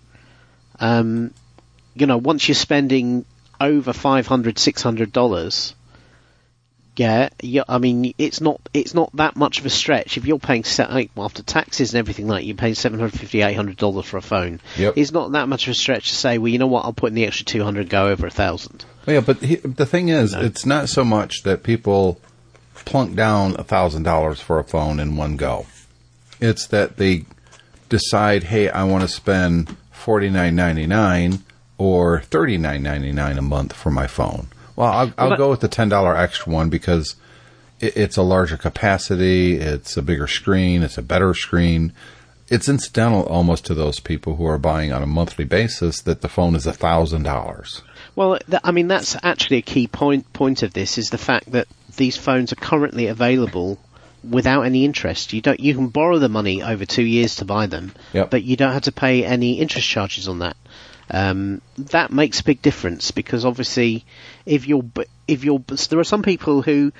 Um, 0.79 1.33
you 1.95 2.07
know, 2.07 2.19
once 2.19 2.47
you're 2.49 2.55
spending 2.55 3.25
over 3.61 3.93
five 3.93 4.27
hundred, 4.27 4.59
six 4.59 4.83
hundred 4.83 5.13
dollars, 5.13 5.75
Yeah, 6.97 7.31
yeah. 7.41 7.63
I 7.69 7.79
mean, 7.79 8.15
it's 8.19 8.41
not 8.41 8.61
it's 8.75 8.95
not 8.95 9.15
that 9.17 9.37
much 9.37 9.59
of 9.61 9.67
a 9.67 9.71
stretch. 9.71 10.17
If 10.17 10.27
you're 10.27 10.39
paying 10.39 10.65
se- 10.65 11.11
well, 11.15 11.25
after 11.25 11.43
taxes 11.43 11.95
and 11.95 11.99
everything 11.99 12.29
like, 12.29 12.45
you're 12.45 12.57
paying 12.57 12.75
seven 12.75 12.99
hundred 12.99 13.19
fifty, 13.19 13.43
eight 13.43 13.55
hundred 13.55 13.77
dollars 13.77 14.07
for 14.07 14.17
a 14.19 14.23
phone. 14.23 14.61
Yep. 14.77 14.95
It's 14.97 15.13
not 15.13 15.33
that 15.33 15.49
much 15.49 15.67
of 15.67 15.73
a 15.73 15.75
stretch 15.75 16.11
to 16.11 16.15
say, 16.17 16.39
well, 16.39 16.49
you 16.49 16.59
know 16.59 16.67
what? 16.67 16.85
I'll 16.85 16.93
put 16.93 17.09
in 17.09 17.15
the 17.15 17.25
extra 17.27 17.47
two 17.47 17.63
hundred, 17.65 17.89
go 17.89 18.09
over 18.09 18.27
a 18.27 18.31
thousand. 18.31 18.85
Well, 19.07 19.15
yeah, 19.15 19.21
but 19.21 19.39
he, 19.39 19.57
the 19.57 19.87
thing 19.87 20.11
is, 20.11 20.35
it's 20.35 20.67
not 20.67 20.89
so 20.89 21.05
much 21.05 21.43
that 21.45 21.63
people 21.63 22.21
plunk 22.75 23.15
down 23.17 23.57
a 23.59 23.65
thousand 23.65 24.03
dollars 24.03 24.41
for 24.41 24.59
a 24.59 24.65
phone 24.65 25.01
in 25.01 25.17
one 25.17 25.37
go. 25.37 25.67
It's 26.41 26.67
that 26.69 26.97
they 26.97 27.25
decide, 27.91 28.45
hey, 28.45 28.71
I 28.71 28.85
want 28.85 29.03
to 29.03 29.09
spend 29.09 29.77
forty 29.91 30.31
nine 30.31 30.57
ninety 30.57 30.87
nine 30.87 31.45
or 31.77 32.23
thirty 32.23 32.57
nine 32.57 32.83
ninety 32.83 33.13
nine 33.13 33.37
a 33.37 33.43
month 33.43 33.75
for 33.75 33.91
my 33.91 34.07
phone. 34.07 34.49
Well, 34.77 34.91
I'll, 34.91 35.13
I'll 35.19 35.37
go 35.37 35.51
with 35.51 35.61
the 35.61 35.69
ten 35.69 35.91
dollar 35.91 36.17
extra 36.17 36.51
one 36.51 36.71
because 36.71 37.17
it, 37.81 37.97
it's 37.97 38.17
a 38.17 38.23
larger 38.23 38.57
capacity, 38.57 39.57
it's 39.57 39.99
a 39.99 40.03
bigger 40.03 40.27
screen, 40.27 40.83
it's 40.83 40.97
a 40.97 41.03
better 41.03 41.35
screen. 41.35 41.93
It's 42.49 42.69
incidental 42.69 43.23
almost 43.27 43.67
to 43.67 43.75
those 43.75 44.01
people 44.01 44.35
who 44.37 44.47
are 44.47 44.59
buying 44.59 44.93
on 44.93 45.05
a 45.05 45.07
monthly 45.07 45.45
basis 45.45 46.01
that 46.03 46.21
the 46.21 46.29
phone 46.29 46.57
is 46.57 46.67
a 46.67 46.73
thousand 46.73 47.23
dollars. 47.23 47.83
Well, 48.17 48.39
th- 48.39 48.63
I 48.65 48.73
mean, 48.73 48.89
that's 48.89 49.17
actually 49.23 49.59
a 49.59 49.63
key 49.63 49.87
point 49.87 50.33
point 50.33 50.63
of 50.63 50.73
this 50.73 50.99
is 50.99 51.11
the 51.11 51.19
fact 51.19 51.53
that 51.53 51.69
these 51.97 52.17
phones 52.17 52.53
are 52.53 52.57
currently 52.57 53.07
available 53.07 53.79
without 54.29 54.63
any 54.63 54.85
interest. 54.85 55.33
You 55.33 55.41
don't 55.41 55.61
you 55.61 55.75
can 55.75 55.89
borrow 55.89 56.19
the 56.19 56.29
money 56.29 56.63
over 56.63 56.85
two 56.85 57.05
years 57.05 57.37
to 57.37 57.45
buy 57.45 57.67
them, 57.67 57.93
Yep. 58.13 58.31
but 58.31 58.43
you 58.43 58.57
don't 58.57 58.73
have 58.73 58.83
to 58.83 58.93
pay 58.93 59.25
any 59.25 59.61
interest 59.61 59.89
charges 59.89 60.29
on 60.29 60.41
that. 60.41 60.57
Um, 61.13 61.61
that 61.77 62.13
makes 62.13 62.41
a 62.41 62.45
big 62.45 62.63
difference 62.63 63.11
because 63.11 63.45
obviously, 63.45 64.05
if 64.47 64.69
you're 64.69 64.85
if 65.27 65.45
you're 65.45 65.63
there 65.89 65.99
are 65.99 66.05
some 66.05 66.23
people 66.23 66.63
who 66.63 66.93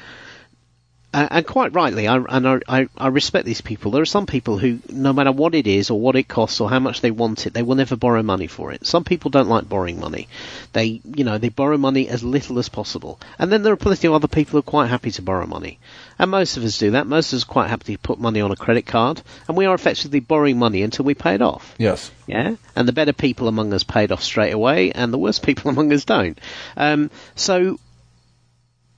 uh, 1.13 1.27
and 1.31 1.47
quite 1.47 1.75
rightly, 1.75 2.07
I, 2.07 2.17
and 2.19 2.47
I, 2.49 2.61
I, 2.69 2.89
I 2.97 3.09
respect 3.09 3.45
these 3.45 3.61
people. 3.61 3.91
There 3.91 4.03
are 4.03 4.07
some 4.07 4.27
people 4.27 4.59
who, 4.59 4.79
no 4.89 5.13
matter 5.13 5.33
what 5.33 5.57
it 5.57 5.67
is 5.67 5.91
or 5.91 5.99
what 6.01 6.15
it 6.15 6.29
costs 6.29 6.61
or 6.61 6.71
how 6.71 6.79
much 6.79 7.01
they 7.01 7.11
want 7.11 7.49
it, 7.49 7.53
they 7.53 7.65
will 7.65 7.75
never 7.75 7.97
borrow 7.97 8.23
money 8.23 8.47
for 8.47 8.71
it. 8.71 8.87
Some 8.87 9.03
people 9.03 9.29
don't 9.29 9.49
like 9.49 9.69
borrowing 9.69 9.99
money. 9.99 10.29
They, 10.73 11.01
you 11.05 11.25
know, 11.25 11.37
they 11.39 11.49
borrow 11.49 11.79
money 11.79 12.09
as 12.09 12.23
little 12.23 12.61
as 12.61 12.69
possible. 12.69 13.19
And 13.41 13.51
then 13.51 13.65
there 13.65 13.73
are 13.73 13.77
plenty 13.77 14.07
of 14.07 14.13
other 14.15 14.29
people 14.29 14.53
who 14.53 14.59
are 14.59 14.63
quite 14.63 14.87
happy 14.87 15.11
to 15.11 15.23
borrow 15.23 15.47
money. 15.47 15.81
And 16.21 16.31
most 16.31 16.59
of 16.59 16.65
us 16.65 16.77
do 16.77 16.91
that. 16.91 17.07
Most 17.07 17.33
of 17.33 17.39
us 17.39 17.45
are 17.45 17.47
quite 17.47 17.71
happy 17.71 17.95
to 17.97 17.99
put 17.99 18.21
money 18.21 18.43
on 18.43 18.51
a 18.53 18.57
credit 18.57 18.85
card, 18.85 19.23
and 19.49 19.57
we 19.57 19.65
are 19.65 19.75
effectively 19.75 20.21
borrowing 20.21 20.59
money 20.59 20.83
until 20.83 21.07
we 21.07 21.15
pay 21.15 21.33
it 21.35 21.41
off. 21.41 21.75
Yes. 21.79 22.11
Yeah, 22.27 22.57
and 22.77 22.87
the 22.87 22.93
better 22.93 23.15
people 23.15 23.49
among 23.49 23.73
us 23.73 23.85
paid 23.85 24.13
off 24.13 24.23
straight 24.23 24.53
away, 24.53 24.93
and 24.93 25.15
the 25.15 25.19
worst 25.19 25.43
people 25.47 25.71
among 25.71 25.91
us 25.95 26.05
don't. 26.05 26.39
Um, 26.77 27.11
so, 27.37 27.81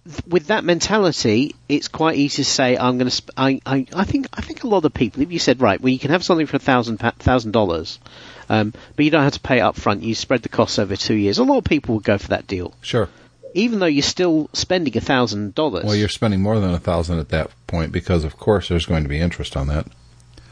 th- 0.05 0.27
with 0.27 0.49
that 0.49 0.65
mentality, 0.65 1.55
it's 1.69 1.87
quite 1.87 2.17
easy 2.17 2.43
to 2.43 2.45
say, 2.45 2.77
"I'm 2.77 2.99
going 2.99 3.07
to." 3.07 3.15
Sp- 3.15 3.31
I, 3.37 3.61
I, 3.65 3.87
I 3.95 4.03
think, 4.03 4.27
I 4.33 4.41
think 4.41 4.65
a 4.65 4.67
lot 4.67 4.85
of 4.85 4.93
people, 4.93 5.23
if 5.23 5.31
you 5.31 5.39
said, 5.39 5.61
"Right, 5.61 5.81
well, 5.81 5.91
you 5.91 6.01
can 6.01 6.11
have 6.11 6.25
something 6.25 6.47
for 6.47 6.57
a 6.57 6.59
thousand 6.59 6.97
thousand 6.99 7.53
dollars, 7.53 8.01
um, 8.49 8.75
but 8.97 9.05
you 9.05 9.13
don't 9.13 9.23
have 9.23 9.35
to 9.35 9.41
pay 9.41 9.59
it 9.59 9.63
up 9.63 9.77
front. 9.77 10.03
You 10.03 10.17
spread 10.17 10.43
the 10.43 10.49
costs 10.49 10.81
over 10.81 10.97
two 10.97 11.15
years." 11.15 11.39
A 11.39 11.45
lot 11.45 11.59
of 11.59 11.65
people 11.65 11.95
would 11.95 12.05
go 12.05 12.19
for 12.19 12.29
that 12.31 12.49
deal, 12.49 12.75
Sure. 12.83 13.09
Even 13.55 13.79
though 13.79 13.87
you're 13.87 14.03
still 14.03 14.49
spending 14.53 14.97
a 14.97 15.01
thousand 15.01 15.55
dollars. 15.55 15.85
Well, 15.85 15.97
you're 15.97 16.09
spending 16.09 16.41
more 16.41 16.61
than 16.61 16.71
a 16.71 16.79
thousand 16.79 17.19
at 17.19 17.31
that 17.31 17.51
point 17.67 17.93
because, 17.93 18.25
of 18.25 18.37
course, 18.37 18.69
there's 18.69 18.87
going 18.87 19.03
to 19.03 19.09
be 19.09 19.21
interest 19.21 19.57
on 19.57 19.69
that. 19.69 19.87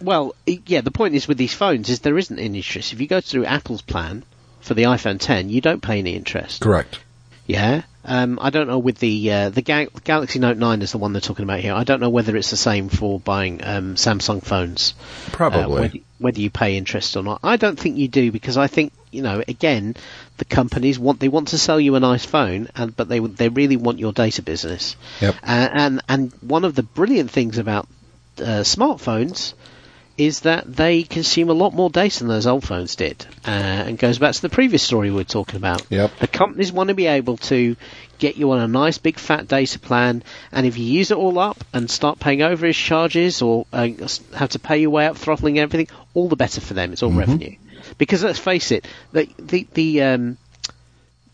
Well, 0.00 0.34
yeah, 0.46 0.80
the 0.80 0.90
point 0.90 1.14
is 1.14 1.28
with 1.28 1.38
these 1.38 1.54
phones 1.54 1.90
is 1.90 2.00
there 2.00 2.16
isn't 2.16 2.38
any 2.38 2.58
interest. 2.58 2.92
If 2.92 3.00
you 3.00 3.06
go 3.06 3.20
through 3.20 3.44
Apple's 3.44 3.82
plan 3.82 4.24
for 4.60 4.74
the 4.74 4.84
iPhone 4.84 5.20
10, 5.20 5.50
you 5.50 5.60
don't 5.60 5.82
pay 5.82 5.98
any 5.98 6.16
interest. 6.16 6.62
Correct. 6.62 6.98
Yeah. 7.46 7.82
Um, 8.04 8.38
I 8.40 8.50
don't 8.50 8.66
know 8.66 8.78
with 8.78 8.98
the 8.98 9.30
uh, 9.30 9.48
the 9.50 9.62
Ga- 9.62 9.88
Galaxy 10.04 10.38
Note 10.38 10.56
9 10.56 10.82
is 10.82 10.92
the 10.92 10.98
one 10.98 11.12
they're 11.12 11.20
talking 11.20 11.42
about 11.42 11.60
here. 11.60 11.74
I 11.74 11.84
don't 11.84 12.00
know 12.00 12.08
whether 12.08 12.34
it's 12.36 12.50
the 12.50 12.56
same 12.56 12.88
for 12.88 13.20
buying 13.20 13.62
um, 13.62 13.94
Samsung 13.96 14.42
phones. 14.42 14.94
uh, 14.98 15.30
Probably. 15.32 15.80
whether, 15.80 15.98
whether 16.18 16.40
you 16.40 16.50
pay 16.50 16.76
interest 16.76 17.16
or 17.16 17.22
not. 17.22 17.40
I 17.42 17.56
don't 17.56 17.78
think 17.78 17.98
you 17.98 18.08
do 18.08 18.32
because 18.32 18.56
I 18.56 18.68
think 18.68 18.92
you 19.10 19.22
know 19.22 19.42
again 19.46 19.96
the 20.38 20.44
companies 20.46 20.98
want 20.98 21.20
they 21.20 21.28
want 21.28 21.48
to 21.48 21.58
sell 21.58 21.78
you 21.78 21.94
a 21.94 22.00
nice 22.00 22.24
phone, 22.24 22.68
and 22.74 22.96
but 22.96 23.08
they 23.08 23.18
they 23.20 23.48
really 23.50 23.76
want 23.76 23.98
your 23.98 24.12
data 24.12 24.42
business. 24.42 24.96
Yep. 25.20 25.34
Uh, 25.42 25.68
and 25.72 26.02
and 26.08 26.32
one 26.40 26.64
of 26.64 26.74
the 26.74 26.82
brilliant 26.82 27.30
things 27.30 27.58
about 27.58 27.86
uh, 28.38 28.64
smartphones 28.64 29.52
is 30.20 30.40
that 30.40 30.70
they 30.76 31.02
consume 31.02 31.48
a 31.48 31.54
lot 31.54 31.72
more 31.72 31.88
data 31.88 32.18
than 32.18 32.28
those 32.28 32.46
old 32.46 32.62
phones 32.62 32.94
did, 32.94 33.26
uh, 33.46 33.50
and 33.50 33.98
goes 33.98 34.18
back 34.18 34.34
to 34.34 34.42
the 34.42 34.50
previous 34.50 34.82
story 34.82 35.10
we 35.10 35.16
were 35.16 35.24
talking 35.24 35.56
about. 35.56 35.82
Yep. 35.88 36.18
The 36.18 36.26
companies 36.26 36.70
want 36.70 36.88
to 36.88 36.94
be 36.94 37.06
able 37.06 37.38
to 37.38 37.74
get 38.18 38.36
you 38.36 38.50
on 38.50 38.60
a 38.60 38.68
nice 38.68 38.98
big 38.98 39.18
fat 39.18 39.48
data 39.48 39.78
plan, 39.78 40.22
and 40.52 40.66
if 40.66 40.76
you 40.76 40.84
use 40.84 41.10
it 41.10 41.16
all 41.16 41.38
up 41.38 41.64
and 41.72 41.90
start 41.90 42.20
paying 42.20 42.40
overage 42.40 42.74
charges 42.74 43.40
or 43.40 43.66
uh, 43.72 43.88
have 44.36 44.50
to 44.50 44.58
pay 44.58 44.76
your 44.82 44.90
way 44.90 45.06
up, 45.06 45.16
throttling 45.16 45.58
everything, 45.58 45.88
all 46.12 46.28
the 46.28 46.36
better 46.36 46.60
for 46.60 46.74
them. 46.74 46.92
It's 46.92 47.02
all 47.02 47.12
revenue. 47.12 47.56
Because 47.96 48.22
let's 48.22 48.38
face 48.38 48.72
it, 48.72 48.86
the 49.12 49.26
the 49.38 49.66
the 49.72 50.02
um, 50.02 50.36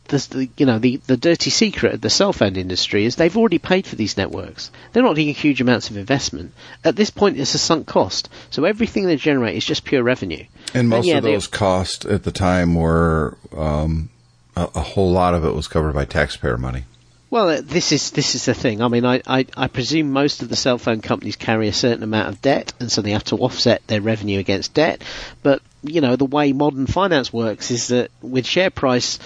the, 0.09 0.49
you 0.57 0.66
know 0.66 0.79
the 0.79 0.97
the 1.07 1.16
dirty 1.16 1.51
secret 1.51 1.95
of 1.95 2.01
the 2.01 2.11
cell 2.11 2.33
phone 2.33 2.57
industry 2.57 3.05
is 3.05 3.16
they've 3.16 3.37
already 3.37 3.59
paid 3.59 3.87
for 3.87 3.97
these 3.97 4.16
networks. 4.16 4.71
They're 4.92 5.03
not 5.03 5.16
doing 5.16 5.35
huge 5.35 5.61
amounts 5.61 5.90
of 5.90 5.97
investment. 5.97 6.53
At 6.85 6.97
this 6.97 7.11
point, 7.11 7.38
it's 7.38 7.55
a 7.55 7.59
sunk 7.59 7.87
cost. 7.87 8.29
So 8.51 8.64
everything 8.64 9.07
they 9.07 9.16
generate 9.16 9.57
is 9.57 9.64
just 9.64 9.85
pure 9.85 10.03
revenue. 10.03 10.45
And 10.75 10.88
most 10.88 11.07
yeah, 11.07 11.19
of 11.19 11.25
they- 11.25 11.33
those 11.33 11.47
costs 11.47 12.05
at 12.05 12.23
the 12.23 12.33
time 12.33 12.75
were 12.75 13.37
um, 13.57 14.11
a, 14.57 14.69
a 14.75 14.81
whole 14.81 15.11
lot 15.11 15.35
of 15.35 15.45
it 15.45 15.55
was 15.55 15.69
covered 15.69 15.95
by 15.95 16.05
taxpayer 16.05 16.59
money. 16.59 16.85
Well, 17.29 17.49
uh, 17.49 17.61
this 17.61 17.90
is 17.90 18.12
this 18.12 18.37
is 18.37 18.45
the 18.45 18.55
thing. 18.55 18.81
I 18.81 18.88
mean, 18.88 19.05
I, 19.05 19.21
I, 19.27 19.47
I 19.57 19.66
presume 19.66 20.12
most 20.12 20.42
of 20.42 20.49
the 20.49 20.55
cell 20.57 20.79
phone 20.79 21.01
companies 21.01 21.35
carry 21.35 21.66
a 21.66 21.73
certain 21.73 22.05
amount 22.05 22.29
of 22.29 22.40
debt, 22.40 22.73
and 22.79 22.90
so 22.90 23.03
they 23.03 23.11
have 23.11 23.25
to 23.25 23.37
offset 23.37 23.85
their 23.88 24.01
revenue 24.01 24.38
against 24.38 24.75
debt. 24.75 25.03
But 25.42 25.61
you 25.83 26.01
know, 26.01 26.14
the 26.14 26.25
way 26.25 26.53
modern 26.53 26.87
finance 26.87 27.33
works 27.33 27.71
is 27.73 27.88
that 27.88 28.11
with 28.23 28.47
share 28.47 28.71
price 28.71 29.19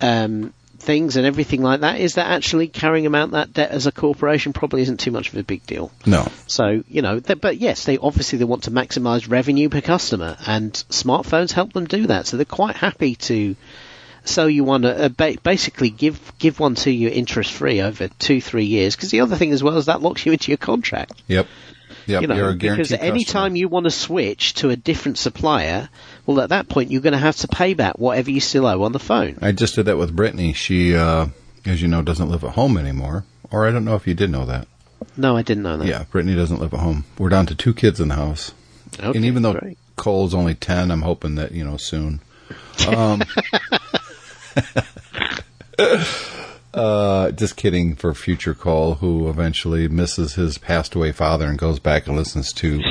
um, 0.00 0.52
things 0.78 1.16
and 1.16 1.26
everything 1.26 1.62
like 1.62 1.80
that, 1.80 2.00
is 2.00 2.14
that 2.14 2.26
actually 2.26 2.68
carrying 2.68 3.06
amount 3.06 3.32
that 3.32 3.52
debt 3.52 3.70
as 3.70 3.86
a 3.86 3.92
corporation 3.92 4.52
probably 4.52 4.82
isn't 4.82 5.00
too 5.00 5.10
much 5.10 5.28
of 5.28 5.36
a 5.36 5.42
big 5.42 5.66
deal. 5.66 5.90
No. 6.06 6.26
So 6.46 6.82
you 6.88 7.02
know, 7.02 7.20
th- 7.20 7.40
but 7.40 7.58
yes, 7.58 7.84
they 7.84 7.98
obviously 7.98 8.38
they 8.38 8.44
want 8.44 8.64
to 8.64 8.70
maximise 8.70 9.30
revenue 9.30 9.68
per 9.68 9.80
customer, 9.80 10.36
and 10.46 10.72
smartphones 10.72 11.52
help 11.52 11.72
them 11.72 11.86
do 11.86 12.06
that. 12.06 12.26
So 12.26 12.36
they're 12.36 12.46
quite 12.46 12.76
happy 12.76 13.16
to 13.16 13.56
sell 14.24 14.48
you 14.48 14.64
one, 14.64 14.84
uh, 14.84 15.08
ba- 15.14 15.38
basically 15.42 15.90
give 15.90 16.32
give 16.38 16.60
one 16.60 16.74
to 16.76 16.90
you 16.90 17.08
interest 17.08 17.52
free 17.52 17.80
over 17.80 18.08
two 18.08 18.40
three 18.40 18.66
years. 18.66 18.94
Because 18.94 19.10
the 19.10 19.20
other 19.20 19.36
thing 19.36 19.52
as 19.52 19.62
well 19.62 19.76
is 19.76 19.86
that 19.86 20.02
locks 20.02 20.24
you 20.26 20.32
into 20.32 20.50
your 20.50 20.58
contract. 20.58 21.20
Yep. 21.26 21.46
Yep. 22.06 22.22
You 22.22 22.28
know, 22.28 22.36
You're 22.36 22.50
a 22.50 22.54
because 22.54 22.92
any 22.92 23.24
time 23.24 23.54
you 23.54 23.68
want 23.68 23.84
to 23.84 23.90
switch 23.90 24.54
to 24.54 24.70
a 24.70 24.76
different 24.76 25.18
supplier, 25.18 25.90
well, 26.28 26.42
at 26.42 26.50
that 26.50 26.68
point 26.68 26.90
you're 26.90 27.00
going 27.00 27.14
to 27.14 27.18
have 27.18 27.36
to 27.36 27.48
pay 27.48 27.72
back 27.72 27.98
whatever 27.98 28.30
you 28.30 28.38
still 28.38 28.66
owe 28.66 28.82
on 28.82 28.92
the 28.92 28.98
phone. 28.98 29.38
I 29.40 29.52
just 29.52 29.76
did 29.76 29.86
that 29.86 29.96
with 29.96 30.14
Brittany. 30.14 30.52
She, 30.52 30.94
uh, 30.94 31.28
as 31.64 31.80
you 31.80 31.88
know, 31.88 32.02
doesn't 32.02 32.28
live 32.28 32.44
at 32.44 32.50
home 32.50 32.76
anymore. 32.76 33.24
Or 33.50 33.66
I 33.66 33.70
don't 33.70 33.86
know 33.86 33.94
if 33.94 34.06
you 34.06 34.12
did 34.12 34.28
know 34.28 34.44
that. 34.44 34.68
No, 35.16 35.38
I 35.38 35.42
didn't 35.42 35.62
know 35.62 35.78
that. 35.78 35.86
Yeah, 35.86 36.04
Brittany 36.10 36.36
doesn't 36.36 36.60
live 36.60 36.74
at 36.74 36.80
home. 36.80 37.06
We're 37.16 37.30
down 37.30 37.46
to 37.46 37.54
two 37.54 37.72
kids 37.72 37.98
in 37.98 38.08
the 38.08 38.16
house. 38.16 38.52
Okay, 39.00 39.16
and 39.16 39.24
even 39.24 39.42
though 39.42 39.54
great. 39.54 39.78
Cole's 39.96 40.34
only 40.34 40.54
10, 40.54 40.90
I'm 40.90 41.00
hoping 41.00 41.36
that, 41.36 41.52
you 41.52 41.64
know, 41.64 41.78
soon. 41.78 42.20
Um, 42.86 43.22
uh, 46.74 47.30
just 47.30 47.56
kidding 47.56 47.94
for 47.94 48.12
future 48.12 48.54
Cole, 48.54 48.96
who 48.96 49.30
eventually 49.30 49.88
misses 49.88 50.34
his 50.34 50.58
passed 50.58 50.94
away 50.94 51.12
father 51.12 51.46
and 51.46 51.58
goes 51.58 51.78
back 51.78 52.06
and 52.06 52.16
listens 52.16 52.52
to 52.52 52.82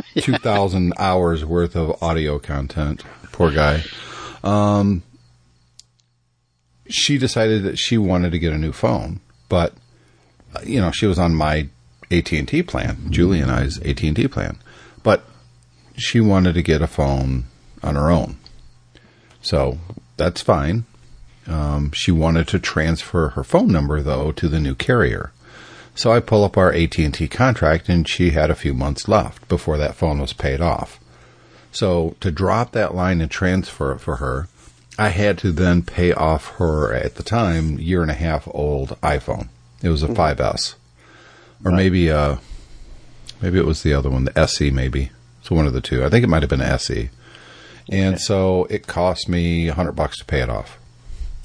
2,000 0.16 0.92
hours 0.98 1.44
worth 1.44 1.76
of 1.76 2.02
audio 2.02 2.38
content. 2.38 3.04
Poor 3.32 3.50
guy. 3.50 3.82
Um, 4.44 5.02
she 6.88 7.18
decided 7.18 7.62
that 7.62 7.78
she 7.78 7.98
wanted 7.98 8.32
to 8.32 8.38
get 8.38 8.52
a 8.52 8.58
new 8.58 8.72
phone, 8.72 9.20
but 9.48 9.74
you 10.64 10.80
know 10.80 10.90
she 10.90 11.06
was 11.06 11.18
on 11.18 11.34
my 11.34 11.68
AT 12.10 12.32
and 12.32 12.48
T 12.48 12.62
plan, 12.62 12.98
Julie 13.10 13.40
and 13.40 13.50
I's 13.50 13.78
AT 13.78 14.02
and 14.02 14.16
T 14.16 14.28
plan, 14.28 14.58
but 15.02 15.24
she 15.96 16.20
wanted 16.20 16.54
to 16.54 16.62
get 16.62 16.82
a 16.82 16.86
phone 16.86 17.44
on 17.82 17.94
her 17.94 18.10
own. 18.10 18.36
So 19.40 19.78
that's 20.16 20.42
fine. 20.42 20.84
Um, 21.46 21.90
she 21.92 22.12
wanted 22.12 22.46
to 22.48 22.58
transfer 22.58 23.30
her 23.30 23.42
phone 23.42 23.68
number 23.68 24.00
though 24.00 24.32
to 24.32 24.48
the 24.48 24.60
new 24.60 24.74
carrier. 24.74 25.32
So 25.94 26.12
I 26.12 26.20
pull 26.20 26.44
up 26.44 26.56
our 26.56 26.72
AT 26.72 26.98
and 26.98 27.12
T 27.12 27.28
contract, 27.28 27.88
and 27.88 28.08
she 28.08 28.30
had 28.30 28.50
a 28.50 28.54
few 28.54 28.74
months 28.74 29.08
left 29.08 29.46
before 29.48 29.76
that 29.78 29.94
phone 29.94 30.20
was 30.20 30.32
paid 30.32 30.60
off. 30.60 30.98
So 31.70 32.16
to 32.20 32.30
drop 32.30 32.72
that 32.72 32.94
line 32.94 33.20
and 33.20 33.30
transfer 33.30 33.92
it 33.92 33.98
for 33.98 34.16
her, 34.16 34.48
I 34.98 35.08
had 35.08 35.38
to 35.38 35.52
then 35.52 35.82
pay 35.82 36.12
off 36.12 36.48
her 36.56 36.92
at 36.92 37.16
the 37.16 37.22
time 37.22 37.78
year 37.78 38.02
and 38.02 38.10
a 38.10 38.14
half 38.14 38.46
old 38.52 38.90
iPhone. 39.00 39.48
It 39.82 39.88
was 39.88 40.02
a 40.02 40.08
5S, 40.08 40.74
or 41.64 41.72
maybe 41.72 42.10
uh, 42.10 42.36
maybe 43.40 43.58
it 43.58 43.66
was 43.66 43.82
the 43.82 43.94
other 43.94 44.10
one, 44.10 44.24
the 44.24 44.38
SE, 44.38 44.70
maybe. 44.70 45.10
So 45.42 45.56
one 45.56 45.66
of 45.66 45.72
the 45.72 45.80
two. 45.80 46.04
I 46.04 46.08
think 46.08 46.22
it 46.22 46.28
might 46.28 46.42
have 46.42 46.50
been 46.50 46.60
SE. 46.60 47.10
And 47.90 48.20
so 48.20 48.66
it 48.70 48.86
cost 48.86 49.28
me 49.28 49.66
hundred 49.68 49.92
bucks 49.92 50.18
to 50.18 50.24
pay 50.24 50.40
it 50.40 50.50
off. 50.50 50.78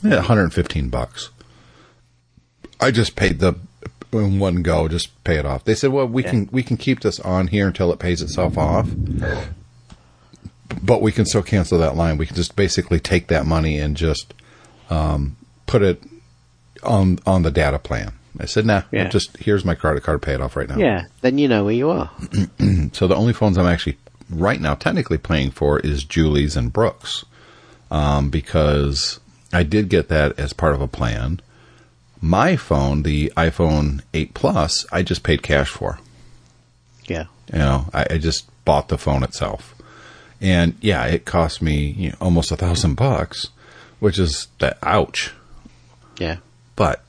Yeah, 0.03 0.17
115 0.17 0.89
bucks. 0.89 1.31
I 2.79 2.91
just 2.91 3.15
paid 3.15 3.39
the 3.39 3.55
in 4.13 4.39
one 4.39 4.61
go, 4.61 4.87
just 4.87 5.23
pay 5.23 5.35
it 5.37 5.45
off. 5.45 5.63
They 5.65 5.75
said, 5.75 5.91
well, 5.91 6.07
we 6.07 6.23
Yeah. 6.23 6.29
can 6.31 6.49
we 6.51 6.63
can 6.63 6.77
keep 6.77 7.01
this 7.01 7.19
on 7.19 7.47
here 7.47 7.67
until 7.67 7.91
it 7.91 7.99
pays 7.99 8.21
itself 8.21 8.57
off, 8.57 8.89
but 10.81 11.01
we 11.01 11.11
can 11.11 11.25
still 11.25 11.43
cancel 11.43 11.77
that 11.79 11.95
line. 11.95 12.17
We 12.17 12.25
can 12.25 12.35
just 12.35 12.55
basically 12.55 12.99
take 12.99 13.27
that 13.27 13.45
money 13.45 13.79
and 13.79 13.95
just 13.95 14.33
um, 14.89 15.35
put 15.65 15.81
it 15.81 16.01
on 16.83 17.19
on 17.25 17.43
the 17.43 17.51
data 17.51 17.79
plan. 17.79 18.13
I 18.39 18.45
said, 18.45 18.65
nah, 18.65 18.83
Yeah. 18.91 19.07
just 19.07 19.35
here's 19.37 19.65
my 19.65 19.73
credit 19.75 20.03
card, 20.03 20.21
pay 20.21 20.33
it 20.35 20.41
off 20.41 20.55
right 20.55 20.69
now. 20.69 20.77
Yeah, 20.77 21.05
then 21.21 21.37
you 21.39 21.47
know 21.47 21.63
where 21.65 21.73
you 21.73 21.89
are. 21.89 22.11
So 22.93 23.07
the 23.07 23.15
only 23.15 23.33
phones 23.33 23.57
I'm 23.57 23.65
actually 23.65 23.97
right 24.29 24.59
now 24.61 24.75
technically 24.75 25.17
paying 25.17 25.51
for 25.51 25.79
is 25.79 26.03
Julie's 26.03 26.55
and 26.55 26.71
Brooks, 26.71 27.25
um, 27.91 28.29
because 28.29 29.19
I 29.53 29.63
did 29.63 29.89
get 29.89 30.07
that 30.09 30.37
as 30.39 30.53
part 30.53 30.73
of 30.73 30.81
a 30.81 30.87
plan. 30.87 31.39
My 32.21 32.55
phone, 32.55 33.03
the 33.03 33.31
iPhone 33.37 34.01
8 34.13 34.33
Plus, 34.33 34.85
I 34.91 35.03
just 35.03 35.23
paid 35.23 35.43
cash 35.43 35.69
for. 35.69 35.99
Yeah. 37.05 37.25
You 37.51 37.59
know, 37.59 37.85
I, 37.93 38.05
I 38.11 38.17
just 38.17 38.49
bought 38.65 38.89
the 38.89 38.97
phone 38.97 39.23
itself, 39.23 39.73
and 40.41 40.75
yeah, 40.81 41.05
it 41.05 41.25
cost 41.25 41.61
me 41.61 41.91
you 41.97 42.09
know, 42.09 42.15
almost 42.19 42.51
a 42.51 42.57
thousand 42.57 42.95
bucks, 42.95 43.47
which 43.99 44.19
is 44.19 44.47
that 44.59 44.77
ouch. 44.83 45.31
Yeah. 46.19 46.37
But 46.75 47.03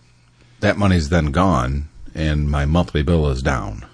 that 0.61 0.79
money's 0.79 1.09
then 1.09 1.27
gone, 1.33 1.89
and 2.15 2.51
my 2.51 2.65
monthly 2.67 3.03
bill 3.03 3.29
is 3.29 3.43
down. 3.43 3.85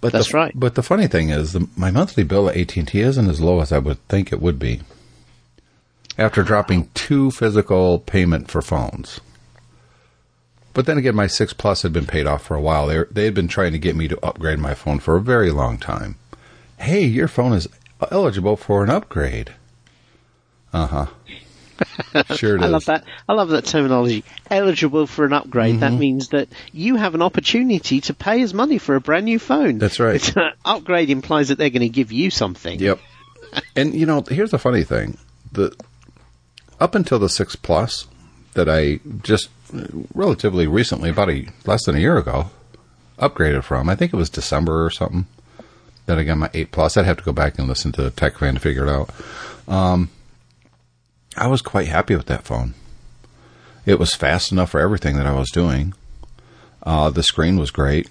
But 0.00 0.12
That's 0.12 0.32
the, 0.32 0.38
right. 0.38 0.52
But 0.54 0.74
the 0.74 0.82
funny 0.82 1.06
thing 1.06 1.28
is, 1.28 1.52
the, 1.52 1.68
my 1.76 1.90
monthly 1.90 2.24
bill 2.24 2.48
at 2.48 2.56
AT 2.56 2.76
and 2.76 2.88
T 2.88 3.00
isn't 3.00 3.28
as 3.28 3.40
low 3.40 3.60
as 3.60 3.70
I 3.70 3.78
would 3.78 4.06
think 4.08 4.32
it 4.32 4.40
would 4.40 4.58
be. 4.58 4.80
After 6.18 6.42
dropping 6.42 6.88
two 6.94 7.30
physical 7.30 7.98
payment 8.00 8.50
for 8.50 8.62
phones. 8.62 9.20
But 10.72 10.86
then 10.86 10.98
again, 10.98 11.16
my 11.16 11.26
six 11.26 11.52
plus 11.52 11.82
had 11.82 11.92
been 11.92 12.06
paid 12.06 12.26
off 12.26 12.42
for 12.42 12.54
a 12.54 12.60
while. 12.60 12.86
They 12.86 13.02
they 13.10 13.24
had 13.24 13.34
been 13.34 13.48
trying 13.48 13.72
to 13.72 13.78
get 13.78 13.96
me 13.96 14.08
to 14.08 14.24
upgrade 14.24 14.58
my 14.58 14.74
phone 14.74 15.00
for 15.00 15.16
a 15.16 15.20
very 15.20 15.50
long 15.50 15.78
time. 15.78 16.16
Hey, 16.78 17.04
your 17.04 17.28
phone 17.28 17.52
is 17.52 17.68
eligible 18.10 18.56
for 18.56 18.84
an 18.84 18.90
upgrade. 18.90 19.52
Uh 20.72 20.86
huh. 20.86 21.06
Sure 22.34 22.56
it 22.56 22.60
is. 22.60 22.64
I 22.64 22.68
love 22.68 22.84
that. 22.86 23.04
I 23.28 23.32
love 23.32 23.48
that 23.50 23.64
terminology. 23.64 24.24
Eligible 24.50 25.06
for 25.06 25.24
an 25.24 25.32
upgrade. 25.32 25.76
Mm-hmm. 25.76 25.80
That 25.80 25.92
means 25.92 26.28
that 26.28 26.48
you 26.72 26.96
have 26.96 27.14
an 27.14 27.22
opportunity 27.22 28.02
to 28.02 28.14
pay 28.14 28.42
as 28.42 28.52
money 28.52 28.78
for 28.78 28.96
a 28.96 29.00
brand 29.00 29.24
new 29.24 29.38
phone. 29.38 29.78
That's 29.78 29.98
right. 29.98 30.36
Uh, 30.36 30.50
upgrade 30.64 31.08
implies 31.08 31.48
that 31.48 31.56
they're 31.56 31.70
going 31.70 31.80
to 31.80 31.88
give 31.88 32.12
you 32.12 32.30
something. 32.30 32.78
Yep. 32.78 33.00
And 33.74 33.94
you 33.94 34.06
know, 34.06 34.22
here's 34.28 34.50
the 34.50 34.58
funny 34.58 34.84
thing: 34.84 35.16
the 35.52 35.74
up 36.78 36.94
until 36.94 37.18
the 37.18 37.28
six 37.28 37.56
plus 37.56 38.06
that 38.54 38.68
I 38.68 39.00
just 39.22 39.48
relatively 40.14 40.66
recently, 40.66 41.10
about 41.10 41.30
a 41.30 41.46
less 41.66 41.84
than 41.84 41.96
a 41.96 42.00
year 42.00 42.18
ago, 42.18 42.50
upgraded 43.18 43.64
from. 43.64 43.88
I 43.88 43.94
think 43.94 44.12
it 44.12 44.16
was 44.16 44.30
December 44.30 44.84
or 44.84 44.90
something 44.90 45.26
that 46.06 46.18
I 46.18 46.24
got 46.24 46.38
my 46.38 46.50
eight 46.54 46.72
plus. 46.72 46.96
I'd 46.96 47.04
have 47.04 47.18
to 47.18 47.24
go 47.24 47.32
back 47.32 47.58
and 47.58 47.68
listen 47.68 47.92
to 47.92 48.10
Tech 48.10 48.38
Fan 48.38 48.54
to 48.54 48.60
figure 48.60 48.86
it 48.86 48.90
out. 48.90 49.10
Um, 49.68 50.10
I 51.36 51.46
was 51.46 51.62
quite 51.62 51.88
happy 51.88 52.16
with 52.16 52.26
that 52.26 52.44
phone. 52.44 52.74
It 53.86 53.98
was 53.98 54.14
fast 54.14 54.52
enough 54.52 54.70
for 54.70 54.80
everything 54.80 55.16
that 55.16 55.26
I 55.26 55.32
was 55.32 55.50
doing. 55.50 55.94
Uh, 56.82 57.10
the 57.10 57.22
screen 57.22 57.58
was 57.58 57.70
great. 57.70 58.08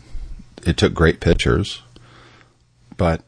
It 0.65 0.77
took 0.77 0.93
great 0.93 1.19
pictures, 1.19 1.81
but 2.97 3.23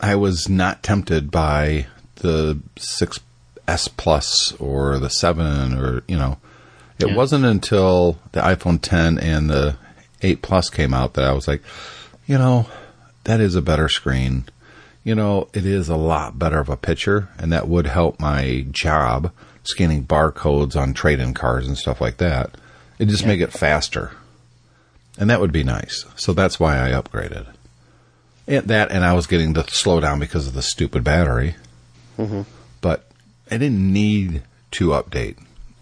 I 0.00 0.14
was 0.14 0.48
not 0.48 0.82
tempted 0.82 1.30
by 1.30 1.86
the 2.16 2.60
6S 2.76 3.96
Plus 3.96 4.52
or 4.60 4.98
the 4.98 5.10
7 5.10 5.76
or, 5.76 6.02
you 6.08 6.16
know, 6.16 6.38
it 6.98 7.08
Yeah. 7.08 7.14
wasn't 7.14 7.44
until 7.44 8.18
the 8.32 8.40
iPhone 8.40 8.78
10 8.80 9.18
and 9.18 9.48
the 9.50 9.76
8 10.22 10.42
Plus 10.42 10.68
came 10.70 10.92
out 10.94 11.14
that 11.14 11.24
I 11.24 11.32
was 11.32 11.46
like, 11.48 11.62
you 12.26 12.36
know, 12.38 12.66
that 13.24 13.40
is 13.40 13.54
a 13.54 13.62
better 13.62 13.88
screen. 13.88 14.44
You 15.04 15.14
know, 15.14 15.48
it 15.54 15.64
is 15.64 15.88
a 15.88 15.96
lot 15.96 16.38
better 16.38 16.58
of 16.58 16.68
a 16.68 16.76
picture, 16.76 17.28
and 17.38 17.52
that 17.52 17.68
would 17.68 17.86
help 17.86 18.20
my 18.20 18.66
job 18.70 19.30
scanning 19.64 20.04
barcodes 20.04 20.76
on 20.76 20.92
trade 20.94 21.20
in 21.20 21.34
cars 21.34 21.66
and 21.66 21.78
stuff 21.78 22.00
like 22.00 22.16
that. 22.18 22.56
It 22.98 23.06
just 23.06 23.22
Yeah. 23.22 23.28
make 23.28 23.40
it 23.40 23.52
faster. 23.52 24.12
And 25.18 25.28
that 25.30 25.40
would 25.40 25.52
be 25.52 25.64
nice. 25.64 26.04
So 26.16 26.32
that's 26.32 26.58
why 26.60 26.78
I 26.78 26.90
upgraded. 26.92 27.46
And 28.46 28.66
that, 28.68 28.90
and 28.90 29.04
I 29.04 29.12
was 29.14 29.26
getting 29.26 29.52
to 29.54 29.64
slow 29.68 30.00
down 30.00 30.18
because 30.20 30.46
of 30.46 30.54
the 30.54 30.62
stupid 30.62 31.04
battery. 31.04 31.54
Mm-hmm. 32.18 32.42
But 32.80 33.04
I 33.50 33.56
didn't 33.58 33.92
need 33.92 34.42
to 34.72 34.88
update. 34.88 35.36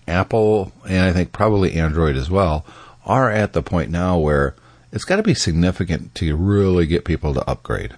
Apple, 0.08 0.72
and 0.88 1.02
I 1.02 1.12
think 1.12 1.32
probably 1.32 1.74
Android 1.74 2.16
as 2.16 2.30
well, 2.30 2.64
are 3.04 3.30
at 3.30 3.52
the 3.52 3.62
point 3.62 3.90
now 3.90 4.18
where 4.18 4.54
it's 4.92 5.04
got 5.04 5.16
to 5.16 5.22
be 5.22 5.34
significant 5.34 6.14
to 6.16 6.36
really 6.36 6.86
get 6.86 7.04
people 7.04 7.34
to 7.34 7.48
upgrade. 7.48 7.96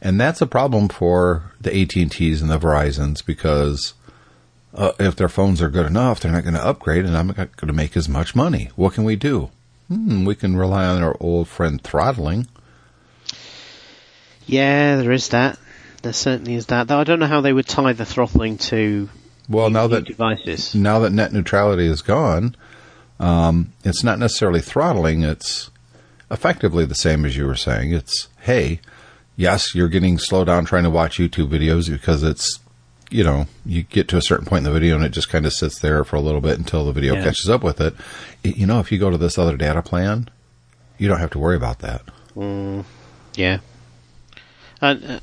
And 0.00 0.20
that's 0.20 0.40
a 0.40 0.46
problem 0.46 0.88
for 0.88 1.52
the 1.60 1.82
AT&Ts 1.82 2.40
and 2.40 2.50
the 2.50 2.58
Verizons 2.58 3.24
because 3.24 3.94
uh, 4.74 4.92
if 5.00 5.16
their 5.16 5.28
phones 5.28 5.60
are 5.60 5.68
good 5.68 5.86
enough, 5.86 6.20
they're 6.20 6.32
not 6.32 6.44
going 6.44 6.54
to 6.54 6.64
upgrade 6.64 7.04
and 7.04 7.16
I'm 7.16 7.28
not 7.28 7.36
going 7.56 7.68
to 7.68 7.72
make 7.72 7.96
as 7.96 8.08
much 8.08 8.36
money. 8.36 8.70
What 8.76 8.94
can 8.94 9.04
we 9.04 9.16
do? 9.16 9.50
Hmm, 9.88 10.24
we 10.24 10.34
can 10.34 10.56
rely 10.56 10.84
on 10.86 11.02
our 11.02 11.16
old 11.18 11.48
friend 11.48 11.82
throttling. 11.82 12.46
Yeah, 14.46 14.96
there 14.96 15.12
is 15.12 15.28
that. 15.30 15.58
There 16.02 16.12
certainly 16.12 16.54
is 16.54 16.66
that. 16.66 16.88
Though 16.88 17.00
I 17.00 17.04
don't 17.04 17.18
know 17.18 17.26
how 17.26 17.40
they 17.40 17.52
would 17.52 17.66
tie 17.66 17.92
the 17.92 18.06
throttling 18.06 18.58
to 18.58 19.08
Well, 19.48 19.70
now 19.70 19.86
that 19.86 20.04
devices. 20.04 20.74
now 20.74 20.98
that 21.00 21.10
net 21.12 21.32
neutrality 21.32 21.86
is 21.86 22.02
gone, 22.02 22.54
um, 23.18 23.72
it's 23.84 24.04
not 24.04 24.18
necessarily 24.18 24.60
throttling. 24.60 25.22
It's 25.22 25.70
effectively 26.30 26.84
the 26.84 26.94
same 26.94 27.24
as 27.24 27.36
you 27.36 27.46
were 27.46 27.54
saying. 27.56 27.92
It's 27.92 28.28
hey, 28.40 28.80
yes, 29.36 29.74
you're 29.74 29.88
getting 29.88 30.18
slowed 30.18 30.46
down 30.48 30.64
trying 30.66 30.84
to 30.84 30.90
watch 30.90 31.18
YouTube 31.18 31.48
videos 31.48 31.90
because 31.90 32.22
it's 32.22 32.60
you 33.10 33.24
know 33.24 33.46
you 33.64 33.82
get 33.84 34.06
to 34.08 34.18
a 34.18 34.22
certain 34.22 34.44
point 34.44 34.58
in 34.58 34.64
the 34.64 34.78
video 34.78 34.94
and 34.94 35.04
it 35.04 35.10
just 35.12 35.30
kind 35.30 35.46
of 35.46 35.52
sits 35.54 35.78
there 35.78 36.04
for 36.04 36.16
a 36.16 36.20
little 36.20 36.42
bit 36.42 36.58
until 36.58 36.84
the 36.84 36.92
video 36.92 37.14
Yeah. 37.14 37.24
catches 37.24 37.48
up 37.48 37.62
with 37.64 37.80
it. 37.80 37.94
It- 38.44 38.56
You 38.58 38.66
know, 38.66 38.80
if 38.80 38.92
you 38.92 38.98
go 38.98 39.08
to 39.10 39.16
this 39.16 39.38
other 39.38 39.56
data 39.56 39.80
plan, 39.80 40.28
you 40.98 41.08
don't 41.08 41.20
have 41.20 41.30
to 41.30 41.38
worry 41.38 41.56
about 41.56 41.78
that. 41.78 42.02
Yeah. 43.34 43.58
And 44.80 45.04
uh, 45.04 45.20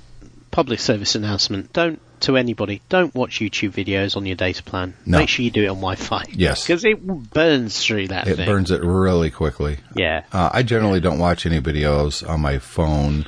public 0.52 0.80
service 0.80 1.14
announcement: 1.16 1.72
don't 1.74 2.02
to 2.22 2.38
anybody, 2.38 2.82
don't 2.90 3.14
watch 3.16 3.40
YouTube 3.40 3.72
videos 3.72 4.16
on 4.18 4.26
your 4.26 4.36
data 4.36 4.64
plan. 4.64 4.94
No. 5.06 5.20
Make 5.20 5.30
sure 5.30 5.44
you 5.44 5.52
do 5.52 5.64
it 5.64 5.68
on 5.68 5.76
Wi-Fi. 5.78 6.26
Yes. 6.32 6.64
because 6.66 6.84
it 6.86 7.06
burns 7.06 7.84
through 7.84 8.08
that 8.10 8.28
It 8.28 8.38
thing. 8.38 8.46
burns 8.46 8.72
it 8.72 8.82
really 8.82 9.30
quickly. 9.32 9.78
Yeah. 9.96 10.24
Uh, 10.32 10.50
I 10.54 10.64
generally 10.64 11.00
don't 11.00 11.20
watch 11.20 11.46
any 11.46 11.60
videos 11.60 12.28
on 12.28 12.42
my 12.42 12.60
phone 12.60 13.26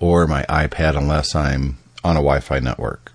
or 0.00 0.26
my 0.26 0.44
iPad 0.48 0.96
unless 0.96 1.34
I'm 1.34 1.78
on 2.04 2.16
a 2.16 2.20
Wi-Fi 2.20 2.58
network. 2.60 3.12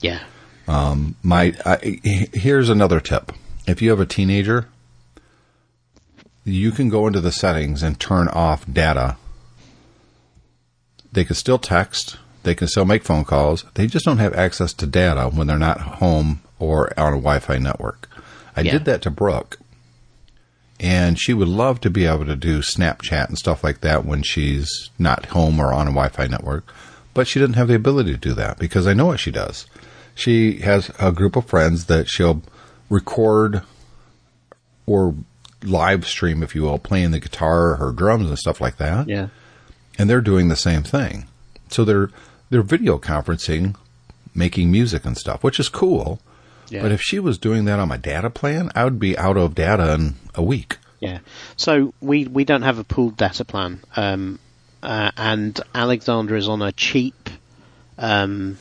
Yeah. 0.00 0.20
My 0.66 1.54
I, 1.66 2.00
here's 2.32 2.68
another 2.68 3.00
tip: 3.00 3.32
if 3.66 3.82
you 3.82 3.90
have 3.90 4.00
a 4.00 4.06
teenager, 4.06 4.68
you 6.44 6.70
can 6.70 6.88
go 6.88 7.06
into 7.06 7.20
the 7.20 7.32
settings 7.32 7.82
and 7.82 7.98
turn 7.98 8.28
off 8.28 8.64
data. 8.70 9.16
They 11.12 11.24
can 11.24 11.36
still 11.36 11.58
text. 11.58 12.18
They 12.44 12.54
can 12.54 12.68
still 12.68 12.84
make 12.84 13.02
phone 13.04 13.24
calls. 13.24 13.64
They 13.74 13.86
just 13.86 14.04
don't 14.04 14.18
have 14.18 14.34
access 14.34 14.72
to 14.74 14.86
data 14.86 15.28
when 15.30 15.46
they're 15.46 15.58
not 15.58 15.80
home 15.80 16.40
or 16.58 16.88
on 16.98 17.08
a 17.14 17.16
Wi-Fi 17.16 17.58
network. 17.58 18.08
I 18.56 18.60
Yeah. 18.60 18.72
did 18.72 18.84
that 18.84 19.02
to 19.02 19.10
Brooke, 19.10 19.58
and 20.78 21.18
she 21.18 21.32
would 21.34 21.48
love 21.48 21.80
to 21.80 21.90
be 21.90 22.04
able 22.06 22.26
to 22.26 22.36
do 22.36 22.60
Snapchat 22.60 23.28
and 23.28 23.38
stuff 23.38 23.64
like 23.64 23.80
that 23.80 24.04
when 24.04 24.22
she's 24.22 24.90
not 24.98 25.26
home 25.26 25.58
or 25.58 25.72
on 25.72 25.86
a 25.88 25.90
Wi-Fi 25.90 26.26
network. 26.26 26.72
But 27.14 27.26
she 27.28 27.38
doesn't 27.40 27.54
have 27.54 27.68
the 27.68 27.74
ability 27.74 28.12
to 28.12 28.18
do 28.18 28.34
that 28.34 28.58
because 28.58 28.86
I 28.86 28.92
know 28.94 29.06
what 29.06 29.20
she 29.20 29.30
does. 29.30 29.66
She 30.14 30.58
has 30.60 30.90
a 31.00 31.12
group 31.12 31.36
of 31.36 31.46
friends 31.46 31.86
that 31.86 32.08
she'll 32.08 32.42
record 32.90 33.62
or 34.86 35.14
live 35.62 36.06
stream, 36.06 36.42
if 36.42 36.54
you 36.54 36.62
will, 36.62 36.78
playing 36.78 37.10
the 37.12 37.20
guitar, 37.20 37.70
or 37.70 37.76
her 37.76 37.92
drums, 37.92 38.28
and 38.28 38.38
stuff 38.38 38.60
like 38.60 38.76
that 38.76 39.08
Yeah. 39.08 39.28
and 39.98 40.10
they're 40.10 40.20
doing 40.20 40.48
the 40.48 40.56
same 40.56 40.82
thing. 40.82 41.26
So 41.70 41.84
they're 41.84 42.10
they're 42.54 42.62
video 42.62 42.98
conferencing, 43.00 43.74
making 44.32 44.70
music 44.70 45.04
and 45.04 45.18
stuff, 45.18 45.42
which 45.42 45.58
is 45.58 45.68
cool. 45.68 46.20
Yeah. 46.70 46.82
But 46.82 46.92
if 46.92 47.00
she 47.02 47.18
was 47.18 47.36
doing 47.36 47.64
that 47.64 47.80
on 47.80 47.88
my 47.88 47.96
data 47.96 48.30
plan, 48.30 48.70
I 48.76 48.84
would 48.84 49.00
be 49.00 49.18
out 49.18 49.36
of 49.36 49.56
data 49.56 49.92
in 49.94 50.14
a 50.36 50.42
week. 50.42 50.78
Yeah. 51.00 51.18
So 51.56 51.92
we 52.00 52.26
we 52.26 52.44
don't 52.44 52.62
have 52.62 52.78
a 52.78 52.84
pooled 52.84 53.16
data 53.16 53.44
plan, 53.44 53.80
um, 53.96 54.38
uh, 54.84 55.10
and 55.16 55.60
Alexandra 55.74 56.38
is 56.38 56.48
on 56.48 56.62
a 56.62 56.70
cheap. 56.70 57.28
Um, 57.98 58.56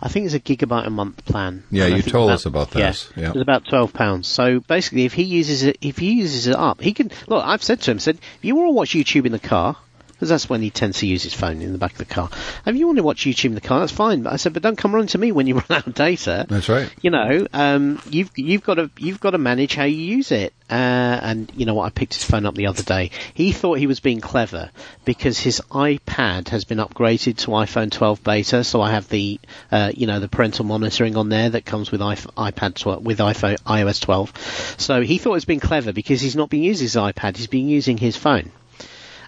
I 0.00 0.08
think 0.08 0.26
it's 0.26 0.34
a 0.34 0.40
gigabyte 0.40 0.86
a 0.86 0.90
month 0.90 1.24
plan. 1.24 1.64
Yeah, 1.70 1.86
you 1.86 2.02
told 2.02 2.30
that- 2.30 2.34
us 2.34 2.46
about 2.46 2.70
this. 2.70 3.10
Yeah, 3.16 3.22
Yeah. 3.24 3.28
it's 3.30 3.40
about 3.40 3.64
twelve 3.66 3.92
pounds. 3.92 4.28
So 4.28 4.60
basically, 4.60 5.04
if 5.04 5.14
he 5.14 5.24
uses 5.24 5.64
it, 5.64 5.78
if 5.80 5.98
he 5.98 6.12
uses 6.12 6.46
it 6.46 6.54
up, 6.54 6.80
he 6.80 6.92
can 6.92 7.10
look. 7.26 7.44
I've 7.44 7.62
said 7.64 7.80
to 7.82 7.90
him, 7.90 7.98
said 7.98 8.16
if 8.38 8.44
you 8.44 8.54
want 8.54 8.68
to 8.68 8.72
watch 8.72 8.90
YouTube 8.94 9.26
in 9.26 9.32
the 9.32 9.38
car, 9.40 9.76
because 10.24 10.30
that's 10.30 10.48
when 10.48 10.62
he 10.62 10.70
tends 10.70 11.00
to 11.00 11.06
use 11.06 11.22
his 11.22 11.34
phone 11.34 11.60
in 11.60 11.72
the 11.72 11.78
back 11.78 11.92
of 11.92 11.98
the 11.98 12.06
car. 12.06 12.30
If 12.64 12.76
you 12.76 12.86
want 12.86 12.96
to 12.96 13.04
watch 13.04 13.26
YouTube 13.26 13.50
in 13.50 13.54
the 13.54 13.60
car, 13.60 13.80
that's 13.80 13.92
fine. 13.92 14.22
But 14.22 14.32
I 14.32 14.36
said, 14.36 14.54
but 14.54 14.62
don't 14.62 14.78
come 14.78 14.94
running 14.94 15.08
to 15.08 15.18
me 15.18 15.32
when 15.32 15.46
you 15.46 15.54
run 15.56 15.66
out 15.68 15.86
of 15.86 15.94
data. 15.94 16.46
That's 16.48 16.70
right. 16.70 16.90
You 17.02 17.10
know, 17.10 17.46
um, 17.52 18.00
you've 18.08 18.30
you've 18.36 18.64
got 18.64 18.76
to 18.76 18.90
you've 18.96 19.20
got 19.20 19.32
to 19.32 19.38
manage 19.38 19.74
how 19.74 19.84
you 19.84 19.98
use 19.98 20.32
it. 20.32 20.54
Uh, 20.70 20.72
and 20.72 21.52
you 21.54 21.66
know 21.66 21.74
what? 21.74 21.84
I 21.84 21.90
picked 21.90 22.14
his 22.14 22.24
phone 22.24 22.46
up 22.46 22.54
the 22.54 22.68
other 22.68 22.82
day. 22.82 23.10
He 23.34 23.52
thought 23.52 23.76
he 23.76 23.86
was 23.86 24.00
being 24.00 24.22
clever 24.22 24.70
because 25.04 25.38
his 25.38 25.60
iPad 25.70 26.48
has 26.48 26.64
been 26.64 26.78
upgraded 26.78 27.36
to 27.36 27.48
iPhone 27.48 27.92
12 27.92 28.24
beta. 28.24 28.64
So 28.64 28.80
I 28.80 28.92
have 28.92 29.06
the 29.10 29.38
uh, 29.70 29.92
you 29.94 30.06
know 30.06 30.20
the 30.20 30.28
parental 30.28 30.64
monitoring 30.64 31.18
on 31.18 31.28
there 31.28 31.50
that 31.50 31.66
comes 31.66 31.92
with 31.92 32.00
iPad 32.00 32.76
12, 32.76 33.04
with 33.04 33.18
iPhone 33.18 33.58
iOS 33.64 34.00
12. 34.00 34.76
So 34.78 35.02
he 35.02 35.18
thought 35.18 35.32
he 35.32 35.34
was 35.34 35.44
being 35.44 35.60
clever 35.60 35.92
because 35.92 36.22
he's 36.22 36.34
not 36.34 36.48
been 36.48 36.62
using 36.62 36.86
his 36.86 36.96
iPad. 36.96 37.36
He's 37.36 37.46
been 37.46 37.68
using 37.68 37.98
his 37.98 38.16
phone. 38.16 38.50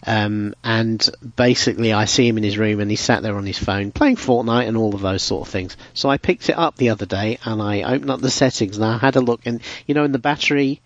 Um, 0.04 0.54
and 0.62 1.08
basically 1.36 1.92
I 1.92 2.04
see 2.04 2.26
him 2.28 2.38
in 2.38 2.44
his 2.44 2.58
room 2.58 2.80
and 2.80 2.90
he 2.90 2.96
sat 2.96 3.22
there 3.22 3.36
on 3.36 3.46
his 3.46 3.58
phone 3.58 3.92
playing 3.92 4.16
Fortnite 4.16 4.68
and 4.68 4.76
all 4.76 4.94
of 4.94 5.00
those 5.00 5.22
sort 5.22 5.46
of 5.46 5.52
things. 5.52 5.76
So 5.94 6.08
I 6.08 6.18
picked 6.18 6.48
it 6.48 6.58
up 6.58 6.76
the 6.76 6.90
other 6.90 7.06
day 7.06 7.38
and 7.44 7.62
I 7.62 7.82
opened 7.82 8.10
up 8.10 8.20
the 8.20 8.30
settings 8.30 8.76
and 8.76 8.84
I 8.84 8.98
had 8.98 9.16
a 9.16 9.20
look 9.20 9.40
and, 9.46 9.60
you 9.86 9.94
know, 9.94 10.04
in 10.04 10.12
the 10.12 10.18
battery 10.18 10.80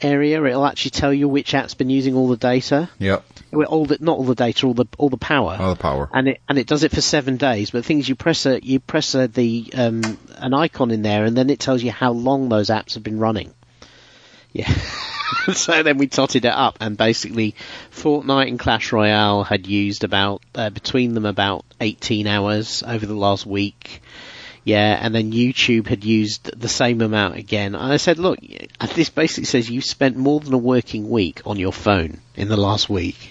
area, 0.00 0.44
it'll 0.44 0.66
actually 0.66 0.90
tell 0.90 1.12
you 1.12 1.28
which 1.28 1.54
app's 1.54 1.74
been 1.74 1.90
using 1.90 2.14
all 2.14 2.28
the 2.28 2.36
data. 2.36 2.90
Yep. 2.98 3.24
All 3.68 3.86
the, 3.86 3.98
not 4.00 4.18
all 4.18 4.24
the 4.24 4.34
data, 4.34 4.66
all 4.66 4.74
the, 4.74 4.86
all 4.98 5.08
the 5.08 5.16
power. 5.16 5.56
All 5.58 5.74
the 5.74 5.80
power. 5.80 6.10
And 6.12 6.28
it, 6.28 6.40
and 6.48 6.58
it 6.58 6.66
does 6.66 6.82
it 6.82 6.92
for 6.92 7.00
seven 7.00 7.36
days, 7.36 7.70
but 7.70 7.78
the 7.78 7.82
thing 7.84 7.98
is 8.00 8.08
you 8.08 8.14
press 8.14 8.44
a, 8.46 8.62
you 8.62 8.80
press 8.80 9.14
a, 9.14 9.28
the, 9.28 9.70
um, 9.74 10.18
an 10.36 10.52
icon 10.52 10.90
in 10.90 11.02
there 11.02 11.24
and 11.24 11.36
then 11.36 11.50
it 11.50 11.60
tells 11.60 11.82
you 11.82 11.90
how 11.90 12.12
long 12.12 12.48
those 12.48 12.68
apps 12.68 12.94
have 12.94 13.02
been 13.02 13.18
running. 13.18 13.54
Yeah. 14.52 14.72
so 15.54 15.82
then 15.82 15.98
we 15.98 16.06
totted 16.06 16.44
it 16.44 16.52
up, 16.52 16.78
and 16.80 16.96
basically, 16.96 17.54
Fortnite 17.92 18.48
and 18.48 18.58
Clash 18.58 18.92
Royale 18.92 19.44
had 19.44 19.66
used 19.66 20.04
about 20.04 20.42
uh, 20.54 20.70
between 20.70 21.14
them 21.14 21.26
about 21.26 21.64
18 21.80 22.26
hours 22.26 22.82
over 22.86 23.06
the 23.06 23.14
last 23.14 23.46
week. 23.46 24.02
Yeah, 24.64 24.98
and 25.00 25.14
then 25.14 25.32
YouTube 25.32 25.86
had 25.86 26.02
used 26.02 26.50
the 26.58 26.68
same 26.68 27.00
amount 27.00 27.36
again. 27.36 27.76
And 27.76 27.92
I 27.92 27.98
said, 27.98 28.18
look, 28.18 28.40
this 28.96 29.10
basically 29.10 29.44
says 29.44 29.70
you've 29.70 29.84
spent 29.84 30.16
more 30.16 30.40
than 30.40 30.52
a 30.54 30.58
working 30.58 31.08
week 31.08 31.40
on 31.46 31.56
your 31.56 31.72
phone 31.72 32.20
in 32.34 32.48
the 32.48 32.56
last 32.56 32.90
week. 32.90 33.30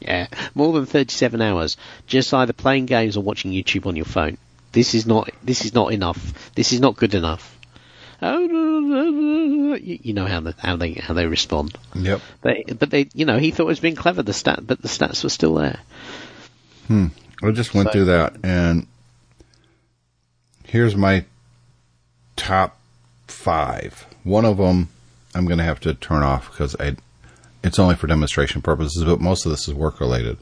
Yeah, 0.00 0.26
more 0.54 0.74
than 0.74 0.84
37 0.84 1.40
hours 1.40 1.78
just 2.06 2.34
either 2.34 2.52
playing 2.52 2.84
games 2.84 3.16
or 3.16 3.22
watching 3.22 3.52
YouTube 3.52 3.86
on 3.86 3.96
your 3.96 4.04
phone. 4.04 4.36
This 4.72 4.94
is 4.94 5.06
not 5.06 5.30
this 5.42 5.64
is 5.64 5.72
not 5.72 5.92
enough. 5.92 6.52
This 6.54 6.74
is 6.74 6.80
not 6.80 6.96
good 6.96 7.14
enough. 7.14 7.56
Oh, 8.22 9.74
you 9.76 10.12
know 10.12 10.26
how 10.26 10.40
the, 10.40 10.54
how 10.58 10.76
they 10.76 10.92
how 10.92 11.14
they 11.14 11.26
respond. 11.26 11.76
Yep. 11.94 12.20
But 12.40 12.78
but 12.78 12.90
they 12.90 13.08
you 13.14 13.24
know 13.24 13.38
he 13.38 13.50
thought 13.50 13.64
it 13.64 13.66
was 13.66 13.80
being 13.80 13.96
clever 13.96 14.22
the 14.22 14.32
stat 14.32 14.60
but 14.66 14.80
the 14.82 14.88
stats 14.88 15.22
were 15.24 15.30
still 15.30 15.54
there. 15.54 15.80
Hmm. 16.88 17.06
I 17.42 17.50
just 17.50 17.74
went 17.74 17.88
So- 17.88 17.92
through 17.92 18.04
that 18.06 18.36
and 18.42 18.86
here's 20.64 20.96
my 20.96 21.24
top 22.36 22.78
five. 23.26 24.06
One 24.22 24.44
of 24.44 24.56
them 24.58 24.88
I'm 25.34 25.46
going 25.46 25.58
to 25.58 25.64
have 25.64 25.80
to 25.80 25.94
turn 25.94 26.22
off 26.22 26.50
because 26.50 26.76
I 26.78 26.96
it's 27.62 27.78
only 27.78 27.96
for 27.96 28.06
demonstration 28.06 28.60
purposes, 28.62 29.04
but 29.04 29.20
most 29.20 29.46
of 29.46 29.50
this 29.50 29.66
is 29.66 29.74
work 29.74 29.98
related. 29.98 30.36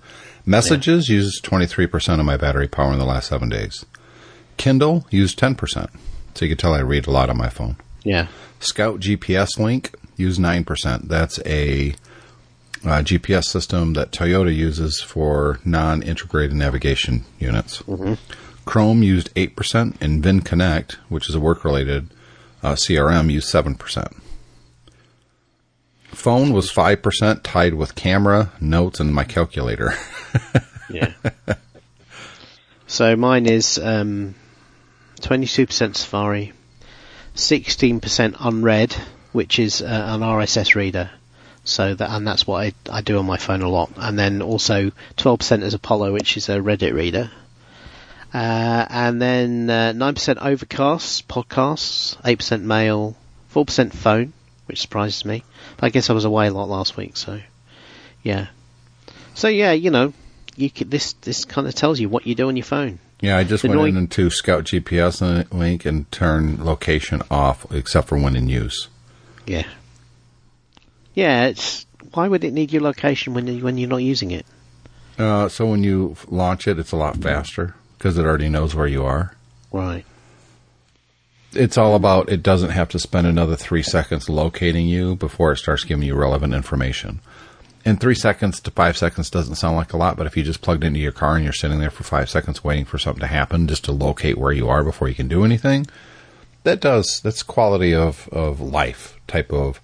Messages 0.45 1.09
used 1.09 1.45
23% 1.45 2.19
of 2.19 2.27
my 2.27 2.37
battery 2.37 2.67
power 2.67 2.93
in 2.93 2.99
the 2.99 3.05
last 3.05 3.29
seven 3.29 3.49
days. 3.49 3.87
Kindle 4.57 5.07
used 5.09 5.39
10%. 5.39 5.89
So 6.35 6.45
you 6.45 6.51
can 6.51 6.59
tell 6.59 6.75
I 6.75 6.81
read 6.81 7.07
a 7.07 7.11
lot 7.11 7.31
on 7.31 7.37
my 7.37 7.49
phone. 7.49 7.77
Yeah. 8.05 8.29
Scout 8.61 9.01
GPS 9.01 9.59
Link 9.59 9.95
use 10.17 10.39
9%. 10.39 11.09
That's 11.09 11.39
a 11.45 11.95
uh, 12.85 13.03
GPS 13.03 13.45
system 13.45 13.93
that 13.95 14.11
Toyota 14.11 14.55
uses 14.55 15.01
for 15.01 15.61
non 15.65 16.03
integrated 16.03 16.57
navigation 16.57 17.25
units. 17.39 17.83
Chrome 18.65 19.03
used 19.03 19.35
8%, 19.35 20.01
and 20.01 20.23
VinConnect, 20.23 20.93
which 21.09 21.29
is 21.29 21.35
a 21.35 21.41
work 21.41 21.65
related 21.65 22.09
uh, 22.63 22.75
CRM, 22.75 23.31
used 23.31 23.53
7%. 23.53 24.15
Phone 26.05 26.53
was 26.53 26.73
5%, 26.73 27.41
tied 27.43 27.75
with 27.75 27.95
camera, 27.95 28.53
notes, 28.61 29.01
and 29.01 29.15
my 29.15 29.25
calculator. 29.25 29.95
Yeah. 30.91 31.13
so 32.87 33.17
mine 33.17 33.47
is 33.47 33.79
um, 33.79 34.35
22% 35.23 35.97
Safari, 35.97 36.53
16% 37.35 38.37
unread, 38.41 38.95
which 39.33 39.59
is 39.59 39.81
uh, 39.81 39.87
an 39.87 40.21
RSS 40.21 40.75
reader. 40.75 41.11
So 41.65 41.95
that 41.95 42.11
and 42.11 42.27
that's 42.27 42.47
what 42.47 42.65
I, 42.67 42.73
I 42.91 43.03
do 43.03 43.19
on 43.19 43.27
my 43.27 43.37
phone 43.37 43.63
a 43.63 43.69
lot. 43.69 43.93
And 43.97 44.19
then 44.19 44.43
also 44.43 44.91
12% 45.17 45.63
is 45.63 45.75
Apollo, 45.75 46.13
which 46.13 46.37
is 46.37 46.49
a 46.49 46.57
Reddit 46.57 46.93
reader. 46.93 47.31
Uh, 48.35 48.87
and 48.89 49.21
then 49.21 49.71
uh, 49.71 49.93
9% 49.93 50.39
Overcast, 50.41 51.29
podcasts, 51.29 52.17
8% 52.23 52.63
mail, 52.63 53.17
4% 53.55 53.93
phone, 53.93 54.33
which 54.67 54.81
surprises 54.81 55.25
me. 55.25 55.45
But 55.77 55.87
I 55.87 55.91
guess 55.91 56.11
I 56.11 56.15
was 56.15 56.25
away 56.25 56.49
a 56.49 56.53
lot 56.53 56.69
last 56.69 56.97
week, 56.97 57.17
so 57.17 57.41
yeah. 58.23 58.47
So 59.35 59.49
yeah, 59.49 59.73
you 59.73 59.91
know, 59.91 60.13
you 60.57 60.71
could, 60.71 60.91
this 60.91 61.13
this 61.15 61.45
kind 61.45 61.67
of 61.67 61.75
tells 61.75 62.01
you 62.01 62.09
what 62.09 62.27
you 62.27 62.35
do 62.35 62.49
on 62.49 62.57
your 62.57 62.65
phone. 62.65 62.99
Yeah, 63.23 63.39
I 63.39 63.45
just 63.45 63.63
The 63.63 63.69
went 63.69 63.97
into 63.97 64.31
Scout 64.31 64.65
GPS 64.65 65.53
link 65.53 65.87
and 65.87 66.11
turned 66.11 66.65
location 66.65 67.23
off, 67.31 67.65
except 67.73 68.09
for 68.09 68.19
when 68.19 68.35
in 68.35 68.49
use. 68.49 68.89
Yeah. 69.47 69.65
Yeah, 71.15 71.47
it's 71.47 71.87
why 72.15 72.27
would 72.27 72.43
it 72.43 72.53
need 72.53 72.73
your 72.73 72.83
location 72.83 73.33
when 73.33 73.61
when 73.61 73.79
you're 73.79 73.89
not 73.89 73.99
using 73.99 74.33
it? 74.33 74.45
Uh, 75.19 75.49
so 75.49 75.67
when 75.67 75.85
you 75.85 76.17
launch 76.27 76.67
it, 76.67 76.81
it's 76.81 76.91
a 76.91 76.97
lot 76.97 77.17
faster 77.17 77.77
because 77.97 78.19
it 78.19 78.27
already 78.27 78.49
knows 78.49 78.75
where 78.75 78.89
you 78.89 79.05
are. 79.05 79.37
Right. 79.71 80.05
It's 81.53 81.79
all 81.79 81.95
about 81.95 82.29
it 82.29 82.43
doesn't 82.43 82.71
have 82.71 82.89
to 82.89 82.99
spend 82.99 83.29
another 83.29 83.55
three 83.55 83.85
seconds 83.85 84.29
locating 84.29 84.89
you 84.89 85.15
before 85.15 85.53
it 85.53 85.59
starts 85.59 85.85
giving 85.85 86.05
you 86.05 86.17
relevant 86.17 86.55
information. 86.55 87.21
And 87.85 88.01
three 88.01 88.15
seconds 88.15 88.61
to 88.61 88.71
five 88.71 88.97
seconds 88.97 89.29
doesn't 89.29 89.57
sound 89.57 89.77
like 89.77 89.93
a 89.93 89.97
lot, 89.97 90.17
but 90.17 90.27
if 90.27 90.37
you 90.37 90.45
just 90.45 90.63
plugged 90.63 90.85
into 90.85 91.01
your 91.01 91.13
car 91.13 91.35
and 91.35 91.45
you're 91.45 91.53
sitting 91.53 91.81
there 91.81 91.91
for 91.91 92.05
five 92.05 92.31
seconds 92.31 92.63
waiting 92.63 92.85
for 92.85 92.99
something 92.99 93.21
to 93.21 93.27
happen 93.27 93.67
just 93.67 93.85
to 93.85 93.93
locate 93.93 94.39
where 94.39 94.53
you 94.53 94.69
are 94.69 94.85
before 94.85 95.09
you 95.09 95.15
can 95.15 95.27
do 95.27 95.45
anything, 95.45 95.87
that 96.63 96.81
does 96.81 97.21
that's 97.25 97.43
quality 97.43 97.93
of, 97.93 98.29
of 98.31 98.61
life 98.61 99.19
type 99.27 99.53
of 99.53 99.81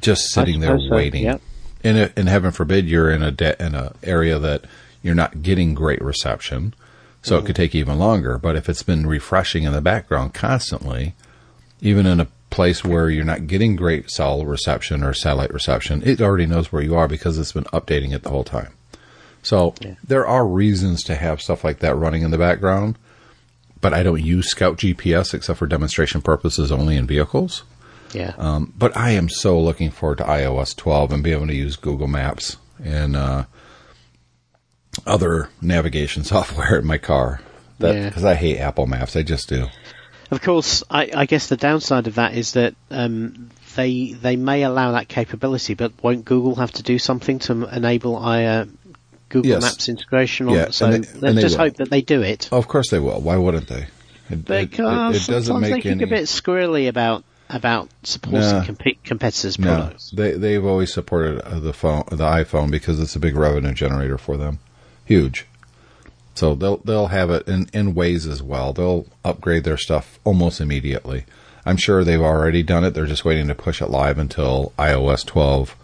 just 0.00 0.30
sitting 0.30 0.60
there 0.60 0.78
so, 0.78 0.88
waiting. 0.90 1.24
yep. 1.24 1.40
And, 1.82 1.98
it- 1.98 2.12
and 2.16 2.28
heaven 2.28 2.52
forbid 2.52 2.86
you're 2.86 3.10
in 3.10 3.22
a 3.22 3.32
de- 3.32 3.60
in 3.64 3.74
a 3.74 3.92
area 4.02 4.38
that 4.38 4.64
you're 5.02 5.14
not 5.14 5.42
getting 5.42 5.74
great 5.74 6.02
reception, 6.02 6.74
so 7.22 7.34
it 7.34 7.38
mm-hmm. 7.38 7.46
could 7.46 7.56
take 7.56 7.74
even 7.74 7.98
longer. 7.98 8.38
But 8.38 8.56
if 8.56 8.68
it's 8.68 8.82
been 8.82 9.06
refreshing 9.06 9.64
in 9.64 9.72
the 9.72 9.80
background 9.80 10.34
constantly, 10.34 11.14
even 11.80 12.06
in 12.06 12.20
a 12.20 12.28
place 12.50 12.84
where 12.84 13.10
you're 13.10 13.24
not 13.24 13.46
getting 13.46 13.76
great 13.76 14.10
cell 14.10 14.44
reception 14.44 15.02
or 15.02 15.12
satellite 15.12 15.52
reception, 15.52 16.02
it 16.04 16.20
already 16.20 16.46
knows 16.46 16.72
where 16.72 16.82
you 16.82 16.94
are 16.94 17.08
because 17.08 17.38
it's 17.38 17.52
been 17.52 17.64
updating 17.64 18.12
it 18.14 18.22
the 18.22 18.30
whole 18.30 18.44
time. 18.44 18.72
So 19.42 19.74
there 20.04 20.26
are 20.26 20.46
reasons 20.46 21.02
to 21.04 21.14
have 21.14 21.40
stuff 21.42 21.62
like 21.64 21.78
that 21.80 21.94
running 21.94 22.22
in 22.22 22.30
the 22.30 22.38
background, 22.38 22.98
but 23.80 23.92
I 23.94 24.02
don't 24.02 24.22
use 24.22 24.48
Scout 24.50 24.76
GPS 24.78 25.34
except 25.34 25.58
for 25.58 25.66
demonstration 25.66 26.20
purposes 26.22 26.72
only 26.72 26.96
in 26.96 27.06
vehicles. 27.06 27.62
Yeah. 28.12 28.34
Um, 28.38 28.72
but 28.78 28.96
I 28.96 29.10
am 29.10 29.28
so 29.28 29.60
looking 29.60 29.90
forward 29.90 30.18
to 30.18 30.24
iOS 30.24 30.74
12 30.74 31.12
and 31.12 31.22
be 31.22 31.32
able 31.32 31.46
to 31.48 31.54
use 31.54 31.76
Google 31.76 32.06
Maps 32.08 32.56
and 32.82 33.14
uh, 33.16 33.44
other 35.06 35.48
navigation 35.60 36.24
software 36.34 36.78
in 36.78 36.86
my 36.86 36.98
car. 36.98 37.40
That 37.78 37.94
Yeah. 37.94 38.08
because 38.08 38.24
I 38.24 38.34
hate 38.34 38.58
Apple 38.58 38.86
Maps, 38.86 39.16
I 39.16 39.22
just 39.22 39.48
do. 39.48 39.66
Of 40.30 40.42
course, 40.42 40.82
I, 40.90 41.10
I 41.14 41.26
guess 41.26 41.48
the 41.48 41.56
downside 41.56 42.06
of 42.08 42.16
that 42.16 42.34
is 42.34 42.52
that 42.52 42.74
um, 42.90 43.50
they 43.76 44.12
they 44.12 44.36
may 44.36 44.62
allow 44.64 44.92
that 44.92 45.08
capability, 45.08 45.74
but 45.74 45.92
won't 46.02 46.24
Google 46.24 46.56
have 46.56 46.72
to 46.72 46.82
do 46.82 46.98
something 46.98 47.38
to 47.40 47.64
enable 47.74 48.16
uh, 48.16 48.64
Google 49.28 49.52
Yes. 49.52 49.62
Maps 49.62 49.88
integration? 49.88 50.48
On, 50.48 50.54
Yeah, 50.54 50.70
so 50.70 50.90
they- 50.90 51.18
let's 51.20 51.40
just 51.40 51.56
will. 51.58 51.64
hope 51.66 51.76
that 51.76 51.90
they 51.90 52.00
do 52.02 52.22
it. 52.22 52.48
Of 52.52 52.66
course 52.68 52.90
they 52.90 52.98
will. 52.98 53.20
Why 53.20 53.36
wouldn't 53.36 53.68
they? 53.68 53.86
It, 54.28 54.50
it- 54.50 54.50
it- 54.50 54.70
Because 54.70 55.28
it 55.28 55.32
doesn't 55.32 55.60
they 55.60 55.70
make 55.70 55.82
get 55.84 55.92
any. 55.92 56.04
a 56.04 56.06
bit 56.08 56.24
squirrely 56.24 56.88
about 56.88 57.22
about 57.48 57.88
supporting 58.02 58.64
comp- 58.64 59.04
competitors' 59.04 59.56
no, 59.60 59.66
products. 59.68 60.10
they 60.10 60.32
they've 60.32 60.64
always 60.64 60.92
supported 60.92 61.40
uh, 61.42 61.60
the 61.60 61.72
phone, 61.72 62.02
the 62.10 62.16
iPhone, 62.24 62.72
because 62.72 62.98
it's 62.98 63.14
a 63.14 63.20
big 63.20 63.36
revenue 63.36 63.72
generator 63.72 64.18
for 64.18 64.36
them, 64.36 64.58
huge. 65.04 65.46
So 66.36 66.54
they'll 66.54 66.76
they'll 66.78 67.08
have 67.08 67.30
it 67.30 67.48
in 67.48 67.68
in 67.72 67.94
Waze 67.94 68.30
as 68.30 68.42
well. 68.42 68.72
They'll 68.72 69.06
upgrade 69.24 69.64
their 69.64 69.76
stuff 69.78 70.18
almost 70.24 70.60
immediately. 70.60 71.24
I'm 71.64 71.76
sure 71.76 72.04
they've 72.04 72.20
already 72.20 72.62
done 72.62 72.84
it. 72.84 72.90
They're 72.90 73.06
just 73.06 73.24
waiting 73.24 73.48
to 73.48 73.54
push 73.54 73.82
it 73.82 73.90
live 73.90 74.18
until 74.18 74.72
iOS 74.78 75.26
12 75.26 75.74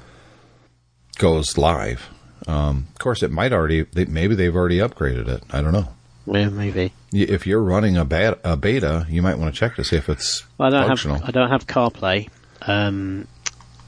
goes 1.18 1.59
live. 1.59 2.09
Um, 2.46 2.86
of 2.92 2.98
course, 2.98 3.22
it 3.22 3.30
might 3.32 3.53
already. 3.53 3.82
They, 3.82 4.05
maybe 4.05 4.34
they've 4.34 4.55
already 4.55 4.78
upgraded 4.78 5.26
it. 5.28 5.42
I 5.50 5.61
don't 5.61 5.72
know. 5.72 5.88
Yeah, 6.26 6.50
maybe. 6.50 6.92
If 7.12 7.46
you're 7.46 7.62
running 7.62 7.96
a, 7.96 8.05
beta, 8.05 8.38
a 8.44 8.57
beta, 8.57 9.07
you 9.09 9.22
might 9.22 9.38
want 9.38 9.53
to 9.53 9.59
check 9.59 9.74
to 9.76 9.84
see 9.84 9.96
if 9.96 10.09
it's 10.09 10.44
I 10.61 10.70
don't 10.70 10.86
functional. 10.86 11.16
have 11.18 11.28
I 11.28 11.32
don't 11.32 11.50
have 11.50 11.66
CarPlay, 11.66 12.28
um, 12.62 13.26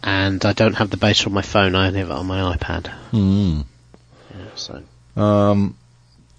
and 0.03 0.45
I 0.45 0.53
don't 0.53 0.75
have 0.75 0.91
the 0.91 0.97
beta 0.97 1.27
on 1.27 1.33
my 1.33 1.43
phone. 1.43 1.75
I 1.77 1.87
only 1.89 2.01
have 2.01 2.11
it 2.11 2.13
on 2.13 2.27
my 2.27 2.57
iPad. 2.57 2.89
Hmm. 3.11 3.61
So 4.57 4.83
Um, 5.17 5.77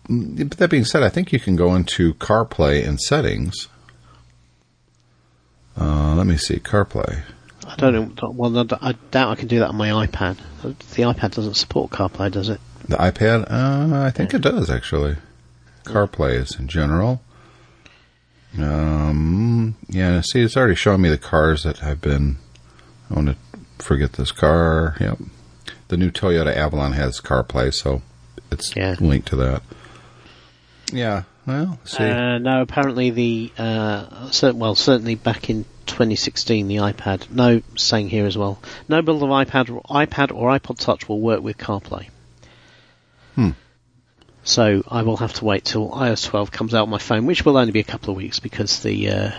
but 0.07 0.57
that 0.57 0.69
being 0.69 0.85
said, 0.85 1.03
I 1.03 1.09
think 1.09 1.31
you 1.33 1.39
can 1.39 1.55
go 1.55 1.73
into 1.75 2.13
CarPlay 2.15 2.87
and 2.87 2.99
settings. 2.99 3.67
Uh, 5.79 6.15
let 6.15 6.25
me 6.27 6.37
see 6.37 6.57
CarPlay. 6.59 7.23
I 7.67 7.75
don't 7.77 8.21
know. 8.21 8.29
Well, 8.31 8.67
I 8.81 8.93
doubt 9.11 9.31
I 9.31 9.35
can 9.35 9.47
do 9.47 9.59
that 9.59 9.69
on 9.69 9.75
my 9.75 9.89
iPad. 10.05 10.37
The 10.61 11.03
iPad 11.03 11.31
doesn't 11.31 11.55
support 11.55 11.91
CarPlay, 11.91 12.31
does 12.31 12.49
it? 12.49 12.59
The 12.87 12.97
iPad, 12.97 13.51
uh, 13.51 14.03
I 14.05 14.11
think 14.11 14.33
it 14.33 14.41
does 14.41 14.69
actually. 14.69 15.17
CarPlay 15.83 16.35
is 16.35 16.55
in 16.59 16.67
general. 16.67 17.21
Um, 18.57 19.75
yeah, 19.89 20.21
see, 20.21 20.41
it's 20.41 20.55
already 20.55 20.75
showing 20.75 21.01
me 21.01 21.09
the 21.09 21.17
cars 21.17 21.63
that 21.63 21.79
have 21.79 21.99
been. 21.99 22.37
I 23.09 23.15
want 23.15 23.27
to 23.29 23.35
forget 23.83 24.13
this 24.13 24.31
car. 24.31 24.95
Yep, 24.99 25.19
the 25.89 25.97
new 25.97 26.11
Toyota 26.11 26.55
Avalon 26.55 26.93
has 26.93 27.19
CarPlay, 27.19 27.73
so 27.73 28.01
it's 28.51 28.75
Yeah. 28.75 28.95
linked 28.99 29.27
to 29.29 29.35
that. 29.37 29.61
Yeah, 30.91 31.23
well, 31.45 31.79
see, 31.85 32.03
Uh, 32.03 32.37
no, 32.37 32.61
apparently 32.61 33.09
the 33.09 33.51
uh, 33.57 34.29
well, 34.53 34.75
certainly 34.75 35.15
back 35.15 35.49
in 35.49 35.65
2016, 35.85 36.67
the 36.67 36.77
iPad. 36.77 37.29
No, 37.29 37.61
saying 37.75 38.09
here 38.09 38.25
as 38.25 38.37
well. 38.37 38.59
No 38.87 39.01
build 39.01 39.23
of 39.23 39.29
iPad, 39.29 39.69
or 39.69 39.81
iPad 39.83 40.33
or 40.33 40.57
iPod 40.57 40.79
Touch 40.79 41.07
will 41.07 41.19
work 41.19 41.41
with 41.41 41.57
CarPlay. 41.57 42.09
Hmm. 43.35 43.51
So 44.43 44.83
I 44.87 45.01
will 45.01 45.17
have 45.17 45.33
to 45.33 45.45
wait 45.45 45.65
till 45.65 45.89
iOS 45.89 46.25
12 46.25 46.51
comes 46.51 46.75
out 46.75 46.83
on 46.83 46.89
my 46.89 46.99
phone, 46.99 47.25
which 47.25 47.45
will 47.45 47.57
only 47.57 47.71
be 47.71 47.79
a 47.79 47.83
couple 47.83 48.11
of 48.11 48.17
weeks 48.17 48.39
because 48.39 48.81
the 48.81 49.09
uh, 49.09 49.31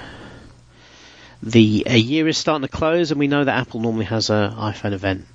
the 1.42 1.84
year 1.86 2.26
is 2.28 2.38
starting 2.38 2.66
to 2.66 2.74
close, 2.74 3.10
and 3.10 3.20
we 3.20 3.28
know 3.28 3.44
that 3.44 3.56
Apple 3.56 3.80
normally 3.80 4.06
has 4.06 4.30
a 4.30 4.54
iPhone 4.56 4.92
event 4.92 5.26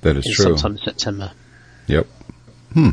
that 0.00 0.16
is 0.16 0.24
true. 0.24 0.56
sometime 0.56 0.72
in 0.72 0.78
September. 0.78 1.32
Yep. 1.86 2.06
Hmm. 2.72 2.90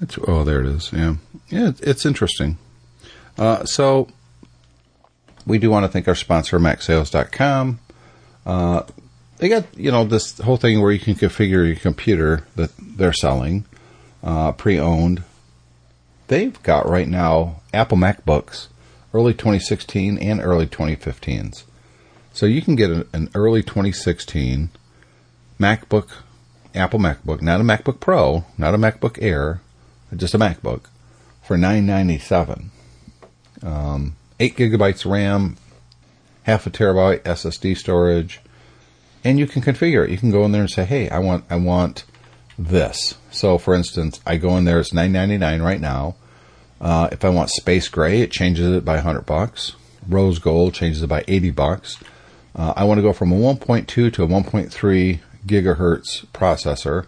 It's, 0.00 0.18
oh, 0.26 0.44
there 0.44 0.60
it 0.60 0.66
is. 0.66 0.92
Yeah. 0.92 1.16
Yeah, 1.48 1.68
it- 1.68 1.80
it's 1.80 2.06
interesting. 2.06 2.58
Uh, 3.36 3.64
so, 3.64 4.08
we 5.46 5.58
do 5.58 5.70
want 5.70 5.84
to 5.84 5.88
thank 5.88 6.08
our 6.08 6.14
sponsor, 6.14 6.58
MacSales.com. 6.58 7.78
Uh, 8.44 8.82
they 9.38 9.48
got, 9.48 9.64
you 9.76 9.90
know, 9.90 10.04
this 10.04 10.38
whole 10.38 10.56
thing 10.56 10.80
where 10.80 10.92
you 10.92 10.98
can 10.98 11.14
configure 11.14 11.66
your 11.66 11.76
computer 11.76 12.44
that 12.56 12.70
they're 12.78 13.12
selling, 13.12 13.64
uh, 14.22 14.52
pre-owned. 14.52 15.22
They've 16.26 16.60
got 16.62 16.88
right 16.88 17.08
now 17.08 17.60
Apple 17.72 17.96
MacBooks, 17.98 18.66
early 19.14 19.32
2016 19.32 20.18
and 20.18 20.40
early 20.40 20.66
2015s. 20.66 21.62
So 22.32 22.46
you 22.46 22.60
can 22.62 22.76
get 22.76 22.90
an 23.12 23.30
early 23.34 23.62
2016 23.62 24.70
MacBook 25.58 26.08
Apple 26.74 27.00
MacBook, 27.00 27.40
not 27.40 27.60
a 27.60 27.64
MacBook 27.64 27.98
Pro, 28.00 28.44
not 28.58 28.74
a 28.74 28.78
MacBook 28.78 29.18
Air, 29.22 29.60
just 30.16 30.34
a 30.34 30.38
MacBook 30.38 30.84
for 31.42 31.56
nine 31.56 31.86
ninety 31.86 32.18
seven. 32.18 32.70
Um, 33.62 34.16
eight 34.38 34.56
gigabytes 34.56 35.10
RAM, 35.10 35.56
half 36.44 36.66
a 36.66 36.70
terabyte 36.70 37.22
SSD 37.22 37.76
storage, 37.76 38.40
and 39.24 39.38
you 39.38 39.46
can 39.46 39.62
configure 39.62 40.04
it. 40.04 40.10
You 40.10 40.18
can 40.18 40.30
go 40.30 40.44
in 40.44 40.52
there 40.52 40.62
and 40.62 40.70
say, 40.70 40.84
"Hey, 40.84 41.08
I 41.08 41.18
want 41.18 41.44
I 41.50 41.56
want 41.56 42.04
this." 42.58 43.14
So, 43.30 43.58
for 43.58 43.74
instance, 43.74 44.20
I 44.26 44.36
go 44.36 44.56
in 44.56 44.64
there. 44.64 44.80
It's 44.80 44.92
nine 44.92 45.12
ninety 45.12 45.38
nine 45.38 45.62
right 45.62 45.80
now. 45.80 46.16
Uh, 46.80 47.08
if 47.10 47.24
I 47.24 47.28
want 47.28 47.50
space 47.50 47.88
gray, 47.88 48.20
it 48.20 48.30
changes 48.30 48.74
it 48.74 48.84
by 48.84 48.98
hundred 48.98 49.26
bucks. 49.26 49.74
Rose 50.08 50.38
gold 50.38 50.74
changes 50.74 51.02
it 51.02 51.08
by 51.08 51.24
eighty 51.28 51.50
bucks. 51.50 51.98
Uh, 52.54 52.72
I 52.76 52.84
want 52.84 52.98
to 52.98 53.02
go 53.02 53.12
from 53.12 53.30
a 53.30 53.36
1.2 53.36 53.86
to 53.86 54.22
a 54.24 54.26
1.3 54.26 55.20
gigahertz 55.46 56.26
processor. 56.26 57.06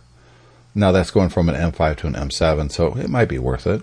Now 0.75 0.93
that's 0.93 1.11
going 1.11 1.29
from 1.31 1.49
an 1.49 1.55
M5 1.57 1.97
to 1.99 2.07
an 2.07 2.15
M7, 2.15 2.71
so 2.71 2.97
it 2.97 3.09
might 3.11 3.29
be 3.29 3.39
worth 3.39 3.67
it. 3.67 3.83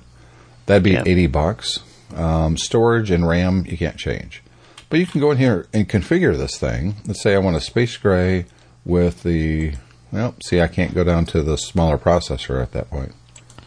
That'd 0.67 0.83
be 0.83 0.91
Yeah. 0.91 1.03
80 1.05 1.27
bucks. 1.27 1.79
Um, 2.15 2.57
storage 2.57 3.11
and 3.11 3.27
RAM 3.27 3.65
you 3.67 3.77
can't 3.77 3.97
change, 3.97 4.41
but 4.89 4.97
you 4.99 5.05
can 5.05 5.19
go 5.19 5.31
in 5.31 5.37
here 5.37 5.67
and 5.73 5.89
configure 5.89 6.37
this 6.37 6.57
thing. 6.57 6.95
Let's 7.05 7.21
say 7.21 7.35
I 7.35 7.39
want 7.39 7.57
a 7.57 7.61
space 7.61 7.97
gray 7.97 8.45
with 8.85 9.23
the. 9.23 9.73
Well, 10.13 10.33
see, 10.41 10.61
I 10.61 10.67
can't 10.67 10.95
go 10.95 11.03
down 11.03 11.25
to 11.27 11.41
the 11.43 11.57
smaller 11.57 11.97
processor 11.97 12.61
at 12.63 12.71
that 12.71 12.89
point. 12.89 13.11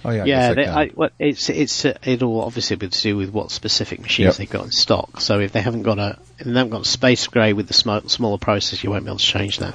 Oh 0.03 0.11
yeah, 0.11 0.25
yeah, 0.25 0.49
I 0.51 0.55
they. 0.55 0.67
I, 0.67 0.91
well, 0.95 1.11
it's 1.19 1.51
it's 1.51 1.85
uh, 1.85 1.99
it'll 2.03 2.41
obviously 2.41 2.77
be 2.77 2.89
to 2.89 3.03
do 3.03 3.15
with 3.19 3.29
what 3.29 3.51
specific 3.51 4.01
machines 4.01 4.29
Yep. 4.29 4.37
they've 4.37 4.49
got 4.51 4.65
in 4.65 4.71
stock. 4.71 5.21
So 5.21 5.39
if 5.41 5.53
they 5.53 5.61
haven't 5.61 5.83
got 5.83 5.99
a 5.99 6.19
if 6.39 6.47
they 6.47 6.53
haven't 6.55 6.71
got 6.71 6.87
space 6.87 7.27
grey 7.27 7.53
with 7.53 7.69
the 7.69 7.75
sm- 7.75 8.07
smaller 8.07 8.39
process, 8.39 8.83
you 8.83 8.89
won't 8.91 9.05
be 9.05 9.11
able 9.11 9.19
to 9.19 9.25
change 9.27 9.59
that. 9.59 9.75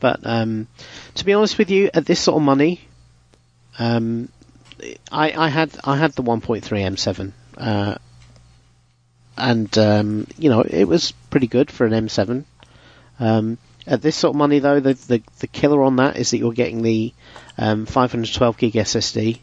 But 0.00 0.20
um, 0.22 0.68
to 1.16 1.24
be 1.26 1.34
honest 1.34 1.58
with 1.58 1.70
you, 1.70 1.90
at 1.92 2.06
this 2.06 2.20
sort 2.20 2.38
of 2.38 2.42
money, 2.42 2.80
um, 3.78 4.28
I, 5.10 5.32
I 5.32 5.48
had 5.48 5.70
I 5.84 5.96
had 5.96 6.12
the 6.12 6.22
1.3 6.22 6.62
M7, 6.62 7.32
uh, 7.56 7.96
and 9.36 9.78
um, 9.78 10.26
you 10.38 10.50
know 10.50 10.60
it 10.62 10.84
was 10.84 11.12
pretty 11.30 11.46
good 11.46 11.70
for 11.70 11.86
an 11.86 11.92
M7. 11.92 12.44
Um, 13.18 13.58
at 13.86 14.02
this 14.02 14.16
sort 14.16 14.34
of 14.34 14.36
money, 14.36 14.58
though, 14.58 14.80
the, 14.80 14.94
the 14.94 15.22
the 15.38 15.46
killer 15.46 15.82
on 15.82 15.96
that 15.96 16.16
is 16.16 16.30
that 16.30 16.38
you're 16.38 16.52
getting 16.52 16.82
the 16.82 17.12
um, 17.56 17.86
512 17.86 18.58
gig 18.58 18.72
SSD, 18.74 19.38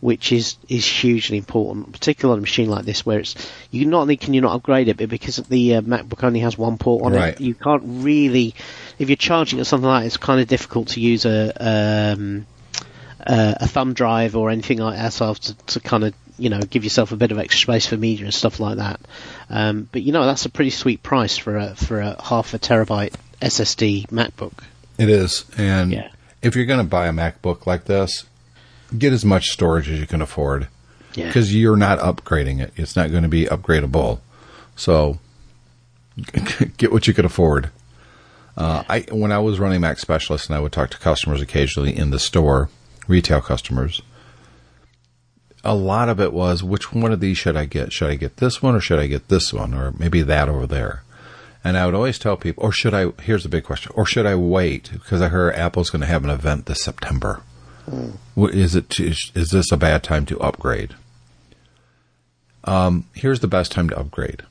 which 0.00 0.32
is 0.32 0.56
is 0.68 0.86
hugely 0.86 1.38
important, 1.38 1.92
particularly 1.92 2.34
on 2.34 2.38
a 2.38 2.42
machine 2.42 2.70
like 2.70 2.84
this 2.84 3.04
where 3.04 3.18
it's 3.18 3.34
you 3.70 3.84
not 3.84 4.02
only 4.02 4.16
can 4.16 4.32
you 4.32 4.40
not 4.40 4.54
upgrade 4.54 4.88
it, 4.88 4.96
but 4.96 5.08
because 5.08 5.36
the 5.36 5.76
uh, 5.76 5.80
MacBook 5.82 6.22
only 6.22 6.40
has 6.40 6.56
one 6.56 6.78
port 6.78 7.04
on 7.04 7.12
Right. 7.12 7.34
it, 7.34 7.40
you 7.40 7.54
can't 7.54 7.82
really. 7.84 8.54
If 8.98 9.08
you're 9.08 9.16
charging 9.16 9.58
it 9.58 9.64
something 9.64 9.88
like 9.88 10.02
that, 10.02 10.06
it's 10.06 10.16
kind 10.16 10.40
of 10.40 10.46
difficult 10.46 10.88
to 10.88 11.00
use 11.00 11.24
a 11.26 12.12
um, 12.14 12.46
uh, 13.26 13.54
a 13.60 13.66
thumb 13.68 13.94
drive 13.94 14.36
or 14.36 14.50
anything 14.50 14.78
like 14.78 14.96
that 14.98 15.12
so 15.12 15.34
to, 15.34 15.54
to 15.66 15.80
kind 15.80 16.04
of 16.04 16.14
you 16.38 16.50
know 16.50 16.60
give 16.60 16.84
yourself 16.84 17.12
a 17.12 17.16
bit 17.16 17.30
of 17.32 17.38
extra 17.38 17.60
space 17.74 17.86
for 17.86 17.96
media 17.96 18.24
and 18.26 18.34
stuff 18.34 18.58
like 18.60 18.76
that. 18.78 19.00
Um, 19.50 19.88
but 19.92 20.02
you 20.02 20.12
know 20.12 20.26
that's 20.26 20.44
a 20.46 20.50
pretty 20.50 20.70
sweet 20.70 21.02
price 21.02 21.36
for 21.38 21.56
a 21.56 21.74
for 21.74 22.00
a 22.00 22.20
half 22.22 22.54
a 22.54 22.58
terabyte 22.58 23.14
SSD 23.40 24.08
MacBook. 24.08 24.52
It 24.98 25.08
is, 25.08 25.44
and 25.56 25.92
Yeah. 25.92 26.08
if 26.42 26.54
you're 26.56 26.64
going 26.66 26.78
to 26.80 26.84
buy 26.84 27.06
a 27.08 27.12
MacBook 27.12 27.66
like 27.66 27.84
this, 27.84 28.24
get 28.96 29.12
as 29.12 29.24
much 29.24 29.46
storage 29.50 29.88
as 29.88 29.98
you 30.00 30.06
can 30.06 30.20
afford. 30.22 30.68
Yeah. 31.14 31.26
because 31.28 31.54
you're 31.54 31.76
not 31.76 32.00
upgrading 32.00 32.60
it. 32.60 32.72
It's 32.76 32.96
not 32.96 33.10
going 33.12 33.22
to 33.22 33.28
be 33.28 33.44
upgradable. 33.46 34.18
So 34.74 35.20
get 36.76 36.92
what 36.92 37.06
you 37.06 37.14
could 37.14 37.24
afford. 37.24 37.70
Uh, 38.56 38.82
I 38.88 39.00
when 39.10 39.32
I 39.32 39.38
was 39.38 39.58
running 39.58 39.80
Mac 39.80 39.98
Specialist 39.98 40.48
and 40.48 40.56
I 40.56 40.60
would 40.60 40.72
talk 40.72 40.90
to 40.90 40.98
customers 40.98 41.40
occasionally 41.40 41.96
in 41.96 42.10
the 42.10 42.18
store, 42.18 42.68
retail 43.06 43.40
customers. 43.40 44.02
A 45.64 45.74
lot 45.74 46.08
of 46.08 46.20
it 46.20 46.32
was 46.32 46.62
which 46.62 46.92
one 46.92 47.12
of 47.12 47.20
these 47.20 47.38
should 47.38 47.56
I 47.56 47.64
get? 47.64 47.92
Should 47.92 48.10
I 48.10 48.16
get 48.16 48.36
this 48.36 48.62
one 48.62 48.74
or 48.74 48.80
should 48.80 48.98
I 48.98 49.06
get 49.06 49.28
this 49.28 49.52
one 49.52 49.72
or 49.72 49.92
maybe 49.92 50.20
that 50.22 50.48
over 50.48 50.66
there? 50.66 51.02
And 51.66 51.78
I 51.78 51.86
would 51.86 51.94
always 51.94 52.18
tell 52.18 52.36
people, 52.36 52.62
or 52.62 52.70
should 52.72 52.92
I? 52.92 53.12
Here's 53.22 53.42
the 53.44 53.48
big 53.48 53.64
question: 53.64 53.90
or 53.94 54.04
should 54.04 54.26
I 54.26 54.34
wait 54.34 54.90
because 54.92 55.22
I 55.22 55.28
heard 55.28 55.54
Apple's 55.54 55.88
going 55.88 56.02
to 56.02 56.06
have 56.06 56.22
an 56.22 56.28
event 56.28 56.66
this 56.66 56.82
September? 56.82 57.40
Wh- 58.36 58.50
Is 58.52 58.74
it? 58.76 59.00
Is 59.00 59.48
this 59.50 59.72
a 59.72 59.78
bad 59.78 60.02
time 60.02 60.26
to 60.26 60.38
upgrade? 60.40 60.94
Um, 62.64 63.06
here's 63.14 63.40
the 63.40 63.48
best 63.48 63.72
time 63.72 63.88
to 63.88 63.98
upgrade: 63.98 64.42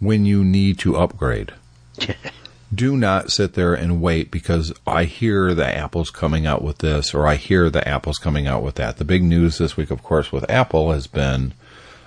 when 0.00 0.24
you 0.24 0.42
need 0.42 0.78
to 0.78 0.96
upgrade. 0.96 1.52
Do 2.74 2.96
not 2.96 3.30
sit 3.30 3.54
there 3.54 3.74
and 3.74 4.00
wait 4.00 4.30
because 4.30 4.72
I 4.86 5.04
hear 5.04 5.54
that 5.54 5.76
Apple's 5.76 6.10
coming 6.10 6.46
out 6.46 6.62
with 6.62 6.78
this 6.78 7.12
or 7.12 7.26
I 7.26 7.36
hear 7.36 7.68
that 7.68 7.86
Apple's 7.86 8.18
coming 8.18 8.46
out 8.46 8.62
with 8.62 8.76
that. 8.76 8.96
The 8.96 9.04
big 9.04 9.22
news 9.22 9.58
this 9.58 9.76
week, 9.76 9.90
of 9.90 10.02
course, 10.02 10.32
with 10.32 10.50
Apple 10.50 10.92
has 10.92 11.06
been, 11.06 11.52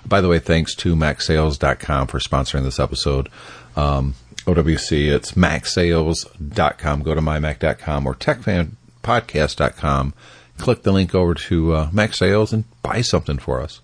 by 0.04 0.20
the 0.20 0.28
way, 0.28 0.40
thanks 0.40 0.74
to 0.76 0.96
MacSales.com 0.96 2.08
for 2.08 2.18
sponsoring 2.18 2.64
this 2.64 2.80
episode. 2.80 3.28
Um, 3.76 4.14
OWC, 4.46 5.12
it's 5.12 5.32
MacSales.com. 5.32 7.02
Go 7.02 7.14
to 7.14 7.20
mymac.com 7.20 8.06
or 8.06 8.14
TechFanPodcast.com. 8.14 10.14
Click 10.58 10.82
the 10.82 10.92
link 10.92 11.14
over 11.14 11.34
to 11.34 11.74
uh, 11.74 12.06
Sales 12.10 12.52
and 12.52 12.64
buy 12.82 13.02
something 13.02 13.38
for 13.38 13.60
us. 13.60 13.80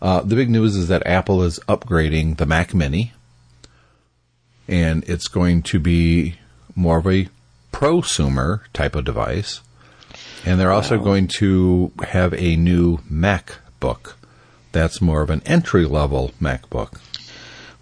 Uh, 0.00 0.22
the 0.22 0.36
big 0.36 0.48
news 0.48 0.76
is 0.76 0.88
that 0.88 1.06
Apple 1.06 1.42
is 1.42 1.60
upgrading 1.68 2.38
the 2.38 2.46
Mac 2.46 2.74
Mini 2.74 3.12
and 4.68 5.04
it's 5.04 5.28
going 5.28 5.62
to 5.62 5.78
be 5.78 6.36
more 6.74 6.98
of 6.98 7.06
a 7.06 7.28
prosumer 7.72 8.60
type 8.72 8.94
of 8.94 9.04
device. 9.04 9.60
And 10.44 10.58
they're 10.58 10.72
also 10.72 10.98
going 10.98 11.28
to 11.38 11.92
have 12.02 12.34
a 12.34 12.56
new 12.56 12.98
MacBook 13.10 14.14
that's 14.72 15.00
more 15.00 15.22
of 15.22 15.30
an 15.30 15.42
entry 15.46 15.84
level 15.84 16.32
MacBook. 16.40 16.98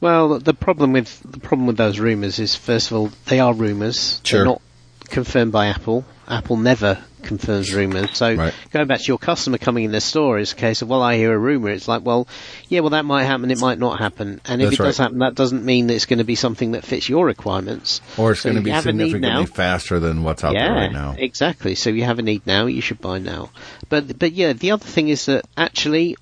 Well, 0.00 0.38
the 0.38 0.54
problem 0.54 0.92
with 0.92 1.20
the 1.20 1.40
problem 1.40 1.66
with 1.66 1.76
those 1.76 1.98
rumours 1.98 2.38
is, 2.38 2.54
first 2.56 2.90
of 2.90 2.96
all, 2.96 3.10
they 3.26 3.38
are 3.40 3.52
rumours. 3.54 4.20
Sure. 4.24 4.38
They're 4.38 4.46
not 4.46 4.62
confirmed 5.04 5.52
by 5.52 5.66
Apple. 5.66 6.04
Apple 6.30 6.56
never 6.56 6.98
confirms 7.22 7.74
rumours. 7.74 8.08
So 8.14 8.34
Right. 8.34 8.54
going 8.72 8.86
back 8.86 9.00
to 9.00 9.06
your 9.06 9.18
customer 9.18 9.58
coming 9.58 9.84
in 9.84 9.92
the 9.92 10.00
store 10.00 10.38
is 10.38 10.52
a 10.52 10.54
case 10.54 10.80
of, 10.80 10.88
well, 10.88 11.02
I 11.02 11.16
hear 11.16 11.34
a 11.34 11.38
rumour. 11.38 11.70
It's 11.70 11.88
like, 11.88 12.04
well, 12.04 12.26
yeah, 12.68 12.80
well, 12.80 12.90
that 12.90 13.04
might 13.04 13.24
happen, 13.24 13.50
it 13.50 13.58
might 13.58 13.78
not 13.78 13.98
happen. 13.98 14.40
And 14.46 14.62
if 14.62 14.70
That's 14.70 14.80
it 14.80 14.82
does 14.84 14.98
happen, 14.98 15.18
that 15.18 15.34
doesn't 15.34 15.64
mean 15.64 15.88
that 15.88 15.94
it's 15.94 16.06
going 16.06 16.18
to 16.18 16.24
be 16.24 16.36
something 16.36 16.72
that 16.72 16.84
fits 16.84 17.08
your 17.08 17.26
requirements. 17.26 18.00
Or 18.16 18.32
it's 18.32 18.42
So 18.42 18.48
going 18.50 18.56
to 18.56 18.62
be 18.64 18.70
have 18.70 18.86
a 18.86 18.92
need 18.92 19.10
significantly 19.10 19.46
faster 19.46 19.98
than 20.00 20.22
what's 20.22 20.44
out 20.44 20.54
yeah, 20.54 20.68
there 20.68 20.74
right 20.74 20.92
now. 20.92 21.14
exactly. 21.18 21.74
So 21.74 21.90
you 21.90 22.04
have 22.04 22.18
a 22.18 22.22
need 22.22 22.46
now, 22.46 22.66
you 22.66 22.80
should 22.80 23.00
buy 23.00 23.18
now. 23.18 23.50
But 23.88 24.18
but 24.18 24.32
yeah, 24.32 24.52
the 24.52 24.70
other 24.70 24.86
thing 24.86 25.08
is 25.08 25.26
that 25.26 25.44
actually, 25.56 26.16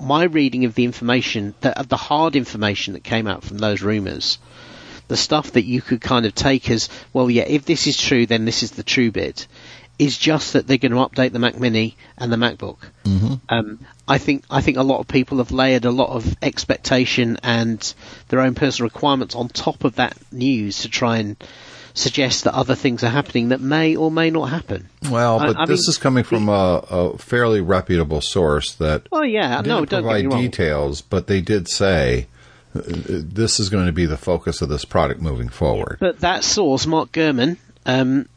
my 0.00 0.24
reading 0.24 0.64
of 0.64 0.74
the 0.74 0.84
information, 0.84 1.54
the, 1.60 1.78
of 1.78 1.88
the 1.88 1.96
hard 1.96 2.36
information 2.36 2.94
that 2.94 3.04
came 3.04 3.26
out 3.26 3.42
from 3.44 3.58
those 3.58 3.82
rumours, 3.82 4.38
the 5.08 5.16
stuff 5.16 5.52
that 5.52 5.64
you 5.64 5.80
could 5.82 6.00
kind 6.00 6.26
of 6.26 6.34
take 6.34 6.70
as 6.70 6.88
well, 7.12 7.30
yeah, 7.30 7.44
if 7.46 7.64
this 7.64 7.86
is 7.86 7.96
true, 7.96 8.26
then 8.26 8.44
this 8.44 8.62
is 8.62 8.72
the 8.72 8.82
true 8.82 9.10
bit. 9.10 9.46
Is 9.96 10.18
just 10.18 10.54
that 10.54 10.66
they're 10.66 10.76
going 10.76 10.90
to 10.90 10.98
update 10.98 11.30
the 11.30 11.38
Mac 11.38 11.56
Mini 11.60 11.96
and 12.18 12.32
the 12.32 12.36
MacBook. 12.36 12.78
Mm-hmm. 13.04 13.34
Um, 13.48 13.78
I 14.08 14.18
think 14.18 14.44
I 14.50 14.60
think 14.60 14.76
a 14.76 14.82
lot 14.82 14.98
of 14.98 15.06
people 15.06 15.38
have 15.38 15.52
layered 15.52 15.84
a 15.84 15.92
lot 15.92 16.10
of 16.10 16.34
expectation 16.42 17.38
and 17.44 17.94
their 18.26 18.40
own 18.40 18.56
personal 18.56 18.88
requirements 18.88 19.36
on 19.36 19.48
top 19.48 19.84
of 19.84 19.94
that 19.94 20.16
news 20.32 20.80
to 20.80 20.88
try 20.88 21.18
and 21.18 21.36
suggest 21.96 22.42
that 22.42 22.54
other 22.54 22.74
things 22.74 23.04
are 23.04 23.08
happening 23.08 23.50
that 23.50 23.60
may 23.60 23.94
or 23.94 24.10
may 24.10 24.30
not 24.30 24.46
happen. 24.46 24.88
Well, 25.08 25.38
but 25.38 25.56
I 25.56 25.66
this 25.66 25.86
mean, 25.86 25.90
is 25.90 25.98
coming 25.98 26.24
from 26.24 26.48
a, 26.48 26.84
a 26.90 27.18
fairly 27.18 27.60
reputable 27.60 28.20
source 28.20 28.74
that 28.74 29.06
Oh 29.12 29.22
yeah, 29.22 29.60
no, 29.60 29.84
don't 29.84 29.88
get 29.88 30.02
provide 30.02 30.24
me 30.24 30.30
wrong. 30.32 30.42
details, 30.42 31.02
but 31.02 31.28
they 31.28 31.40
did 31.40 31.68
say 31.68 32.26
this 32.74 33.60
is 33.60 33.68
going 33.70 33.86
to 33.86 33.92
be 33.92 34.06
the 34.06 34.16
focus 34.16 34.62
of 34.62 34.68
this 34.68 34.84
product 34.84 35.20
moving 35.20 35.48
forward. 35.48 35.98
But 36.00 36.20
that 36.20 36.44
source, 36.44 36.86
Mark 36.86 37.12
Gurman, 37.12 37.56
um, 37.86 38.28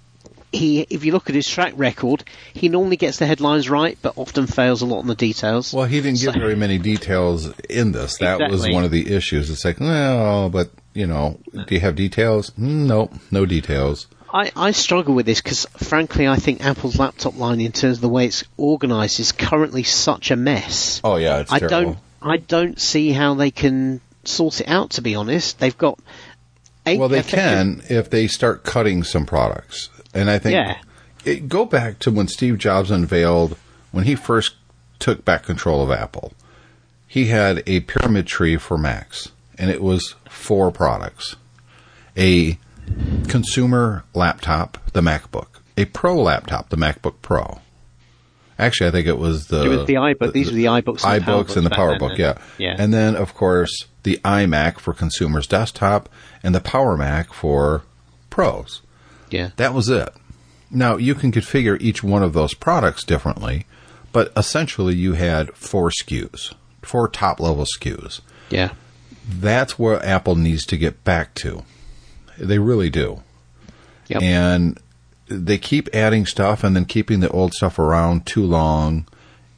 he, 0.51 0.81
if 0.81 1.03
you 1.03 1.11
look 1.11 1.29
at 1.29 1.35
his 1.35 1.47
track 1.47 1.73
record, 1.75 2.23
he 2.53 2.69
normally 2.69 2.97
gets 2.97 3.17
the 3.17 3.25
headlines 3.25 3.69
right, 3.69 3.97
but 4.01 4.13
often 4.17 4.47
fails 4.47 4.81
a 4.81 4.85
lot 4.85 4.99
on 4.99 5.07
the 5.07 5.15
details. 5.15 5.73
Well, 5.73 5.85
he 5.85 6.01
didn't 6.01 6.19
give 6.19 6.33
very 6.35 6.55
many 6.55 6.77
details 6.77 7.51
in 7.69 7.91
this. 7.91 8.17
That 8.19 8.49
was 8.49 8.67
one 8.69 8.83
of 8.83 8.91
the 8.91 9.13
issues. 9.13 9.49
It's 9.49 9.65
like, 9.65 9.79
well, 9.79 10.49
but 10.49 10.69
you 10.93 11.05
know, 11.07 11.39
do 11.51 11.75
you 11.75 11.81
have 11.81 11.95
details? 11.95 12.51
Mm, 12.51 12.87
Nope, 12.87 13.13
no 13.31 13.45
details. 13.45 14.07
I, 14.33 14.51
I 14.55 14.71
struggle 14.71 15.15
with 15.15 15.25
this 15.25 15.41
because, 15.41 15.65
frankly, 15.77 16.27
I 16.27 16.35
think 16.35 16.63
Apple's 16.63 16.99
laptop 16.99 17.37
line, 17.37 17.61
in 17.61 17.71
terms 17.71 17.97
of 17.97 18.01
the 18.01 18.09
way 18.09 18.25
it's 18.25 18.43
organised, 18.59 19.19
is 19.19 19.31
currently 19.31 19.83
such 19.83 20.31
a 20.31 20.35
mess. 20.35 20.99
Oh 21.03 21.15
yeah, 21.15 21.39
it's 21.39 21.51
I 21.51 21.59
terrible. 21.59 21.81
don't, 21.93 21.97
I 22.21 22.37
don't 22.37 22.79
see 22.79 23.11
how 23.11 23.35
they 23.35 23.51
can 23.51 24.01
sort 24.27 24.61
it 24.61 24.67
out. 24.67 24.91
To 24.91 25.01
be 25.01 25.15
honest, 25.15 25.59
they've 25.59 25.77
got 25.77 25.99
eight. 26.85 26.99
Well, 26.99 27.09
they 27.09 27.19
effective- 27.19 27.39
can 27.39 27.83
if 27.89 28.09
they 28.09 28.27
start 28.27 28.63
cutting 28.63 29.03
some 29.03 29.25
products. 29.25 29.89
And 30.13 30.29
I 30.29 30.39
think 30.39 30.53
Yeah. 30.55 30.77
it, 31.25 31.47
go 31.49 31.65
back 31.65 31.99
to 31.99 32.11
when 32.11 32.27
Steve 32.27 32.57
Jobs 32.57 32.89
unveiled 32.91 33.57
when 33.91 34.05
he 34.05 34.15
first 34.15 34.55
took 34.99 35.23
back 35.25 35.43
control 35.43 35.83
of 35.83 35.91
Apple. 35.91 36.33
He 37.07 37.27
had 37.27 37.63
a 37.67 37.81
pyramid 37.81 38.27
tree 38.27 38.57
for 38.57 38.77
Macs, 38.77 39.29
and 39.57 39.69
it 39.69 39.81
was 39.81 40.15
four 40.29 40.71
products: 40.71 41.35
a 42.17 42.57
consumer 43.27 44.03
laptop, 44.13 44.77
the 44.93 45.01
MacBook; 45.01 45.47
a 45.77 45.85
pro 45.85 46.15
laptop, 46.15 46.69
the 46.69 46.77
MacBook 46.77 47.15
Pro. 47.21 47.59
Actually, 48.59 48.87
I 48.87 48.91
think 48.91 49.07
it 49.07 49.19
was 49.19 49.47
the 49.47 49.63
It 49.65 49.67
was 49.69 49.87
the 49.87 49.93
iBook. 49.93 50.33
These 50.33 50.47
were 50.49 50.55
the 50.55 50.65
iBooks 50.65 51.05
and 51.05 51.21
the 51.23 51.31
iBooks 51.31 51.57
and 51.57 51.65
the 51.65 51.69
PowerBook, 51.69 52.17
then, 52.17 52.19
yeah. 52.19 52.37
yeah. 52.57 52.75
And 52.79 52.91
then, 52.91 53.15
of 53.15 53.35
course, 53.35 53.85
the 54.07 54.17
iMac 54.23 54.79
for 54.79 54.93
consumers 54.93 55.45
desktop 55.47 56.07
and 56.41 56.55
the 56.55 56.61
Power 56.61 56.95
Mac 56.95 57.33
for 57.33 57.83
pros. 58.29 58.81
Yeah. 59.29 59.49
That 59.57 59.73
was 59.73 59.89
it. 59.89 60.07
Now, 60.71 60.95
you 60.95 61.13
can 61.13 61.29
configure 61.29 61.77
each 61.81 62.05
one 62.05 62.23
of 62.23 62.31
those 62.31 62.53
products 62.53 63.03
differently, 63.03 63.65
but 64.13 64.31
essentially 64.37 64.95
you 64.95 65.13
had 65.13 65.53
four 65.53 65.91
SKUs, 65.91 66.53
four 66.81 67.09
top 67.09 67.41
level 67.41 67.65
SKUs. 67.65 68.21
Yeah. 68.49 68.75
That's 69.27 69.77
where 69.77 70.03
Apple 70.05 70.37
needs 70.37 70.65
to 70.67 70.77
get 70.77 71.03
back 71.03 71.35
to. 71.35 71.65
They 72.37 72.59
really 72.59 72.89
do. 72.89 73.23
Yep. 74.07 74.21
And 74.21 74.79
they 75.27 75.57
keep 75.57 75.93
adding 75.93 76.25
stuff 76.25 76.63
and 76.63 76.77
then 76.77 76.85
keeping 76.85 77.19
the 77.19 77.29
old 77.29 77.53
stuff 77.53 77.77
around 77.77 78.25
too 78.25 78.45
long. 78.45 79.05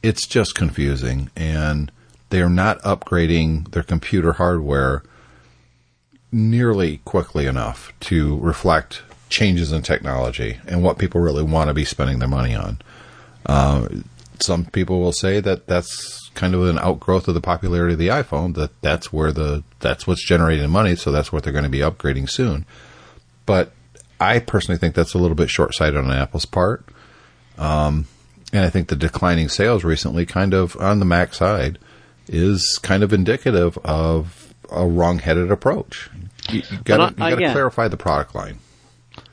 It's 0.02 0.26
just 0.26 0.56
confusing. 0.56 1.30
And 1.36 1.92
they 2.30 2.40
are 2.40 2.48
not 2.48 2.80
upgrading 2.82 3.70
their 3.72 3.82
computer 3.82 4.34
hardware 4.34 5.02
nearly 6.32 6.98
quickly 6.98 7.46
enough 7.46 7.92
to 8.00 8.38
reflect 8.38 9.02
changes 9.28 9.72
in 9.72 9.82
technology 9.82 10.58
and 10.66 10.82
what 10.82 10.98
people 10.98 11.20
really 11.20 11.42
want 11.42 11.68
to 11.68 11.74
be 11.74 11.84
spending 11.84 12.18
their 12.18 12.28
money 12.28 12.54
on. 12.54 12.80
Uh, 13.46 13.88
some 14.40 14.64
people 14.64 15.00
will 15.00 15.12
say 15.12 15.40
that 15.40 15.66
that's 15.66 16.30
kind 16.34 16.54
of 16.54 16.66
an 16.66 16.78
outgrowth 16.78 17.28
of 17.28 17.34
the 17.34 17.40
popularity 17.40 17.92
of 17.92 17.98
the 17.98 18.08
iPhone. 18.08 18.54
That 18.54 18.70
that's 18.80 19.12
where 19.12 19.32
the 19.32 19.62
that's 19.80 20.06
what's 20.06 20.26
generating 20.26 20.70
money, 20.70 20.96
so 20.96 21.12
that's 21.12 21.32
what 21.32 21.44
they're 21.44 21.52
going 21.52 21.64
to 21.64 21.70
be 21.70 21.78
upgrading 21.78 22.30
soon. 22.30 22.64
But 23.46 23.72
I 24.18 24.38
personally 24.38 24.78
think 24.78 24.94
that's 24.94 25.14
a 25.14 25.18
little 25.18 25.34
bit 25.34 25.50
short 25.50 25.74
sighted 25.74 25.96
on 25.96 26.10
Apple's 26.10 26.46
part. 26.46 26.84
Um, 27.58 28.06
and 28.52 28.64
I 28.64 28.70
think 28.70 28.88
the 28.88 28.96
declining 28.96 29.48
sales 29.48 29.84
recently, 29.84 30.26
kind 30.26 30.54
of 30.54 30.76
on 30.76 30.98
the 30.98 31.04
Mac 31.04 31.34
side, 31.34 31.78
is 32.32 32.78
kind 32.82 33.02
of 33.02 33.12
indicative 33.12 33.76
of 33.78 34.54
a 34.70 34.86
wrong 34.86 35.18
headed 35.18 35.50
approach. 35.50 36.08
You, 36.48 36.62
you 36.70 36.78
got 36.84 37.16
But 37.16 37.22
I- 37.22 37.32
I- 37.32 37.34
to 37.34 37.40
yeah. 37.42 37.52
clarify 37.52 37.88
the 37.88 37.96
product 37.96 38.34
line. 38.34 38.58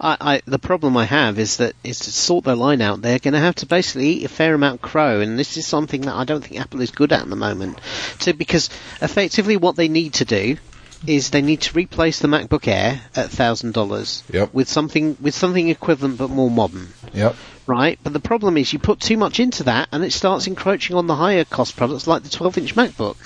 I, 0.02 0.18
I, 0.20 0.42
the 0.46 0.60
problem 0.60 0.98
I 0.98 1.06
have 1.06 1.40
is 1.40 1.58
that 1.58 1.74
is 1.84 2.00
to 2.00 2.12
sort 2.12 2.46
their 2.46 2.56
line 2.56 2.82
out. 2.82 3.02
They're 3.02 3.20
going 3.20 3.34
to 3.36 3.40
have 3.40 3.56
to 3.56 3.66
basically 3.66 4.08
eat 4.10 4.26
a 4.26 4.30
fair 4.30 4.54
amount 4.54 4.76
of 4.76 4.82
crow, 4.82 5.22
and 5.22 5.38
this 5.40 5.56
is 5.58 5.66
something 5.66 6.02
that 6.02 6.14
I 6.16 6.24
don't 6.24 6.44
think 6.44 6.60
Apple 6.60 6.82
is 6.82 6.92
good 6.92 7.12
at 7.14 7.22
at 7.22 7.30
the 7.30 7.36
moment. 7.36 7.80
So, 8.20 8.34
because 8.34 8.70
effectively, 9.02 9.56
what 9.58 9.76
they 9.76 9.88
need 9.88 10.14
to 10.16 10.26
do 10.26 10.58
is 11.06 11.30
they 11.30 11.42
need 11.42 11.62
to 11.62 11.74
replace 11.78 12.20
the 12.20 12.28
MacBook 12.28 12.68
Air 12.68 13.02
at 13.16 13.30
thousand 13.30 13.74
dollars 13.74 14.24
Yep. 14.32 14.54
with 14.54 14.68
something 14.68 15.18
with 15.22 15.36
something 15.36 15.70
equivalent 15.70 16.18
but 16.18 16.30
more 16.30 16.50
modern. 16.50 16.88
Yep. 17.14 17.36
Right, 17.68 18.00
but 18.02 18.14
the 18.14 18.22
problem 18.22 18.56
is 18.58 18.72
you 18.72 18.80
put 18.80 19.02
too 19.02 19.18
much 19.18 19.42
into 19.42 19.64
that, 19.66 19.90
and 19.92 20.04
it 20.06 20.14
starts 20.14 20.48
encroaching 20.48 20.96
on 20.96 21.08
the 21.08 21.16
higher 21.16 21.44
cost 21.44 21.76
products 21.76 22.08
like 22.08 22.24
the 22.24 22.30
12-inch 22.30 22.76
MacBook. 22.76 23.18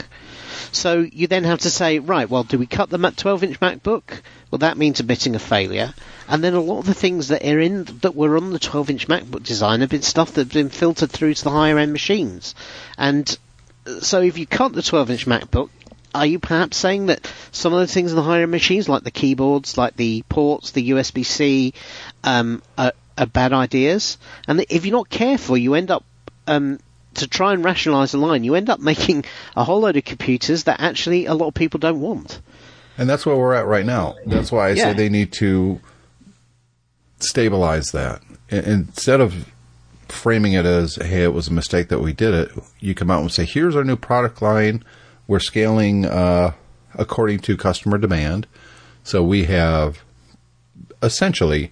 So 0.72 1.02
you 1.12 1.28
then 1.28 1.44
have 1.44 1.60
to 1.60 1.70
say, 1.70 2.00
right, 2.00 2.28
well, 2.28 2.44
do 2.44 2.58
we 2.58 2.66
cut 2.66 2.90
the 2.90 2.98
12-inch 2.98 3.60
MacBook? 3.60 4.02
Well, 4.50 4.60
that 4.60 4.78
means 4.78 5.00
admitting 5.00 5.36
a 5.36 5.40
failure. 5.40 5.94
And 6.28 6.44
then 6.44 6.56
a 6.56 6.60
lot 6.62 6.80
of 6.80 6.86
the 6.88 6.96
things 6.96 7.28
that 7.28 7.46
are 7.46 7.60
in 7.60 7.84
that 8.02 8.16
were 8.16 8.36
on 8.36 8.52
the 8.52 8.58
12-inch 8.60 9.08
MacBook 9.08 9.44
design 9.44 9.82
have 9.82 9.90
been 9.92 10.02
stuff 10.02 10.34
that's 10.34 10.52
been 10.52 10.70
filtered 10.70 11.12
through 11.12 11.36
to 11.36 11.44
the 11.44 11.52
higher-end 11.52 11.92
machines. 11.92 12.56
And 12.98 13.38
uh, 13.86 14.00
so 14.00 14.22
if 14.22 14.40
you 14.40 14.48
cut 14.48 14.74
the 14.74 14.82
12-inch 14.82 15.28
MacBook, 15.28 15.70
are 16.14 16.26
you 16.26 16.40
perhaps 16.40 16.78
saying 16.78 17.08
that 17.08 17.32
some 17.52 17.74
of 17.74 17.80
the 17.80 17.88
things 17.88 18.12
in 18.12 18.16
the 18.16 18.24
higher 18.24 18.44
end 18.44 18.52
machines, 18.52 18.90
like 18.90 19.04
the 19.04 19.12
keyboards, 19.12 19.78
like 19.78 19.96
the 19.96 20.24
ports, 20.30 20.72
the 20.72 20.92
USB-C, 20.92 21.74
um, 22.24 22.62
are, 22.78 22.94
are 23.18 23.26
bad 23.26 23.54
ideas? 23.54 24.18
And 24.48 24.60
that 24.60 24.74
if 24.74 24.86
you're 24.86 24.96
not 24.98 25.10
careful, 25.10 25.58
you 25.58 25.74
end 25.74 25.92
up 25.92 26.04
um, 26.48 26.80
to 27.16 27.28
try 27.28 27.54
and 27.54 27.64
rationalise 27.64 28.12
the 28.12 28.18
line. 28.18 28.44
You 28.44 28.56
end 28.56 28.70
up 28.70 28.80
making 28.80 29.26
a 29.56 29.64
whole 29.64 29.82
load 29.82 29.98
of 29.98 30.04
computers 30.06 30.66
that 30.66 30.80
actually 30.82 31.26
a 31.26 31.34
lot 31.34 31.48
of 31.48 31.54
people 31.54 31.80
don't 31.80 32.02
want. 32.02 32.42
And 32.98 33.10
that's 33.10 33.26
where 33.26 33.36
we're 33.38 33.54
at 33.54 33.66
right 33.66 33.86
now. 33.86 34.16
That's 34.26 34.52
why 34.52 34.68
I 34.68 34.72
Yeah. 34.74 34.84
say 34.84 34.94
they 34.94 35.10
need 35.10 35.32
to 35.34 35.80
stabilize 37.20 37.92
that. 37.92 38.22
Instead 38.50 39.22
of 39.22 39.50
framing 40.10 40.54
it 40.54 40.66
as, 40.66 40.96
hey, 40.96 41.24
it 41.24 41.34
was 41.34 41.48
a 41.48 41.54
mistake 41.54 41.88
that 41.90 42.00
we 42.00 42.14
did 42.14 42.34
it, 42.34 42.52
you 42.80 42.94
come 42.94 43.10
out 43.10 43.22
and 43.22 43.32
say, 43.32 43.46
here's 43.46 43.76
our 43.76 43.84
new 43.84 43.96
product 43.96 44.42
line. 44.42 44.84
We're 45.28 45.40
scaling 45.40 46.06
uh, 46.06 46.54
according 46.96 47.40
to 47.40 47.58
customer 47.58 47.98
demand. 47.98 48.48
So 49.04 49.24
we 49.24 49.46
have 49.46 50.04
essentially 51.02 51.72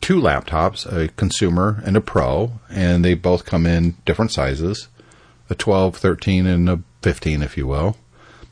two 0.00 0.20
laptops, 0.20 0.90
a 0.90 1.08
consumer 1.08 1.82
and 1.84 1.96
a 1.96 2.00
pro, 2.00 2.52
and 2.70 3.04
they 3.04 3.14
both 3.14 3.44
come 3.44 3.66
in 3.66 3.96
different 4.04 4.32
sizes 4.32 4.88
a 5.50 5.54
12, 5.54 5.96
13, 5.96 6.46
and 6.46 6.68
a 6.68 6.80
15, 7.02 7.42
if 7.42 7.56
you 7.56 7.66
will. 7.66 7.96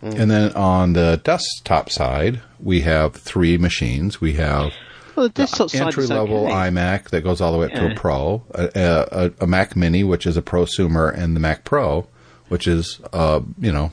And 0.03 0.31
then 0.31 0.53
on 0.53 0.93
the 0.93 1.21
desktop 1.25 1.91
side, 1.91 2.41
we 2.61 2.83
have 2.83 3.15
three 3.15 3.59
machines. 3.59 4.21
We 4.21 4.35
have 4.35 4.73
Well, 5.17 5.29
the 5.29 5.71
entry 5.75 6.07
level 6.07 6.45
okay. 6.45 6.53
iMac 6.53 7.11
that 7.11 7.23
goes 7.23 7.41
all 7.41 7.51
the 7.53 7.59
way 7.59 7.67
up 7.67 7.73
to 7.73 7.93
a 7.93 7.95
Pro, 7.95 8.45
a, 8.55 8.71
a, 9.11 9.45
a 9.45 9.47
Mac 9.47 9.75
Mini, 9.75 10.05
which 10.05 10.27
is 10.27 10.37
a 10.37 10.43
prosumer, 10.43 11.13
and 11.13 11.35
the 11.35 11.41
Mac 11.41 11.65
Pro, 11.65 12.07
which 12.49 12.67
is 12.67 13.01
uh, 13.13 13.41
you 13.59 13.73
know 13.73 13.91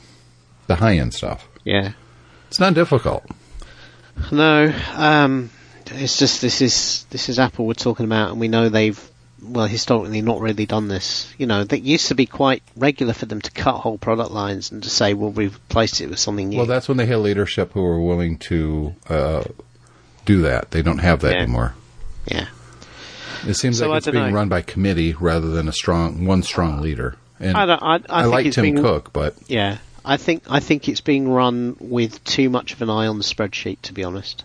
the 0.68 0.76
high 0.76 0.98
end 0.98 1.14
stuff. 1.14 1.48
Yeah. 1.64 1.94
It's 2.50 2.60
not 2.60 2.74
difficult. 2.74 3.26
No, 4.32 4.72
um, 4.96 5.50
it's 5.88 6.18
just 6.20 6.42
this 6.42 6.62
is 6.62 7.06
this 7.10 7.30
is 7.30 7.40
Apple 7.40 7.66
we're 7.66 7.74
talking 7.74 8.06
about, 8.06 8.32
and 8.32 8.40
we 8.40 8.48
know 8.48 8.70
they've 8.70 9.00
well 9.42 9.66
historically 9.66 10.22
not 10.22 10.40
really 10.40 10.66
done 10.68 10.88
this. 10.88 11.34
You 11.38 11.48
know, 11.48 11.64
that 11.64 11.80
used 11.80 12.10
to 12.10 12.16
be 12.16 12.26
quite 12.28 12.62
regular 12.76 13.14
for 13.14 13.26
them 13.26 13.42
to 13.42 13.52
cut 13.52 13.80
whole 13.80 13.98
product 13.98 14.32
lines 14.32 14.72
and 14.72 14.84
to 14.84 14.90
say, 14.90 15.14
"Well, 15.16 15.32
we've 15.32 15.56
replaced 15.56 16.00
it 16.02 16.10
with 16.10 16.20
something 16.20 16.50
new." 16.50 16.58
Well, 16.58 16.68
that's 16.68 16.88
when 16.88 16.98
they 16.98 17.08
had 17.08 17.18
leadership 17.20 17.72
who 17.74 17.82
were 17.82 18.00
willing 18.00 18.38
to 18.40 18.94
uh, 19.10 19.44
do 20.26 20.42
that. 20.44 20.70
They 20.72 20.84
don't 20.84 21.00
have 21.00 21.22
that 21.22 21.34
Yeah. 21.34 21.42
anymore. 21.42 21.74
yeah. 22.28 22.48
It 23.48 23.56
seems 23.56 23.80
So 23.80 23.90
like 23.90 23.98
it's 23.98 24.10
being 24.10 24.28
know. 24.28 24.32
run 24.32 24.48
by 24.48 24.62
committee 24.62 25.14
rather 25.20 25.50
than 25.50 25.68
a 25.68 25.74
strong 25.74 26.26
one 26.26 26.44
strong 26.44 26.80
leader. 26.82 27.16
And 27.44 27.58
I, 27.58 27.66
don't, 27.66 27.82
I, 27.82 27.94
I, 28.10 28.22
think 28.24 28.34
like 28.34 28.46
it's 28.46 28.56
Tim 28.56 28.64
being, 28.64 28.82
Cook, 28.82 29.14
but 29.14 29.36
Yeah, 29.48 29.78
I 30.06 30.18
think 30.18 30.44
I 30.50 30.60
think 30.60 30.90
it's 30.90 31.02
being 31.02 31.30
run 31.30 31.76
with 31.80 32.24
too 32.24 32.50
much 32.50 32.74
of 32.74 32.82
an 32.82 32.90
eye 32.90 33.08
on 33.08 33.18
the 33.18 33.24
spreadsheet. 33.24 33.82
To 33.84 33.94
be 33.94 34.04
honest, 34.04 34.44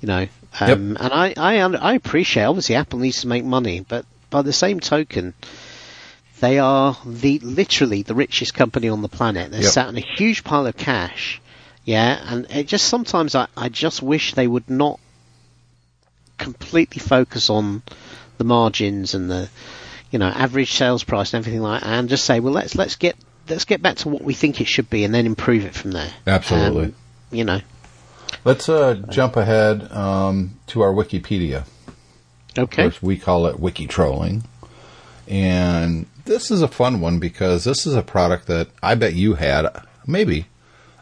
you 0.00 0.08
know, 0.08 0.28
um, 0.60 0.96
and 0.98 1.12
I 1.12 1.34
I, 1.36 1.60
I 1.60 1.94
appreciate 1.94 2.44
obviously 2.44 2.74
Apple 2.74 2.98
needs 2.98 3.22
to 3.22 3.28
make 3.28 3.44
money, 3.44 3.80
but 3.80 4.04
by 4.30 4.42
the 4.42 4.52
same 4.52 4.80
token, 4.80 5.34
they 6.40 6.58
are 6.58 6.96
the 7.04 7.38
literally 7.40 8.02
the 8.02 8.14
richest 8.14 8.54
company 8.54 8.88
on 8.88 9.02
the 9.02 9.08
planet. 9.08 9.50
They're 9.50 9.62
Yep. 9.62 9.70
sat 9.72 9.86
on 9.88 9.96
a 9.96 10.00
huge 10.16 10.44
pile 10.44 10.66
of 10.66 10.76
cash. 10.76 11.40
Yeah, 11.84 12.20
and 12.22 12.46
it 12.50 12.66
just 12.68 12.86
sometimes 12.86 13.34
I, 13.34 13.46
I 13.56 13.70
just 13.70 14.02
wish 14.02 14.34
they 14.34 14.46
would 14.46 14.68
not 14.68 15.00
completely 16.36 17.00
focus 17.00 17.50
on 17.50 17.82
the 18.36 18.44
margins 18.44 19.14
and 19.14 19.30
the 19.30 19.48
you 20.10 20.18
know 20.18 20.26
average 20.26 20.72
sales 20.72 21.04
price 21.04 21.34
and 21.34 21.42
everything 21.42 21.62
like 21.62 21.82
that, 21.82 21.88
and 21.88 22.08
just 22.08 22.24
say, 22.24 22.40
well, 22.40 22.52
let's 22.52 22.74
let's 22.74 22.96
get 22.96 23.16
let's 23.48 23.64
get 23.64 23.82
back 23.82 23.96
to 23.98 24.08
what 24.08 24.22
we 24.22 24.34
think 24.34 24.60
it 24.60 24.66
should 24.66 24.90
be, 24.90 25.04
and 25.04 25.14
then 25.14 25.26
improve 25.26 25.64
it 25.64 25.74
from 25.74 25.92
there. 25.92 26.10
Absolutely. 26.26 26.84
Um, 26.86 26.94
you 27.30 27.44
know. 27.44 27.60
let's 28.44 28.68
uh, 28.68 28.94
jump 29.10 29.36
ahead 29.36 29.90
um, 29.92 30.58
to 30.68 30.80
our 30.82 30.92
Wikipedia. 30.92 31.66
Of 32.56 32.64
Okay. 32.64 32.82
course, 32.84 33.02
we 33.02 33.16
call 33.16 33.46
it 33.46 33.60
wiki 33.60 33.86
trolling. 33.86 34.44
And 35.28 36.06
this 36.24 36.50
is 36.50 36.62
a 36.62 36.68
fun 36.68 37.00
one 37.00 37.18
because 37.18 37.64
this 37.64 37.86
is 37.86 37.94
a 37.94 38.02
product 38.02 38.46
that 38.46 38.68
I 38.82 38.94
bet 38.94 39.14
you 39.14 39.34
had. 39.34 39.66
Maybe. 40.06 40.46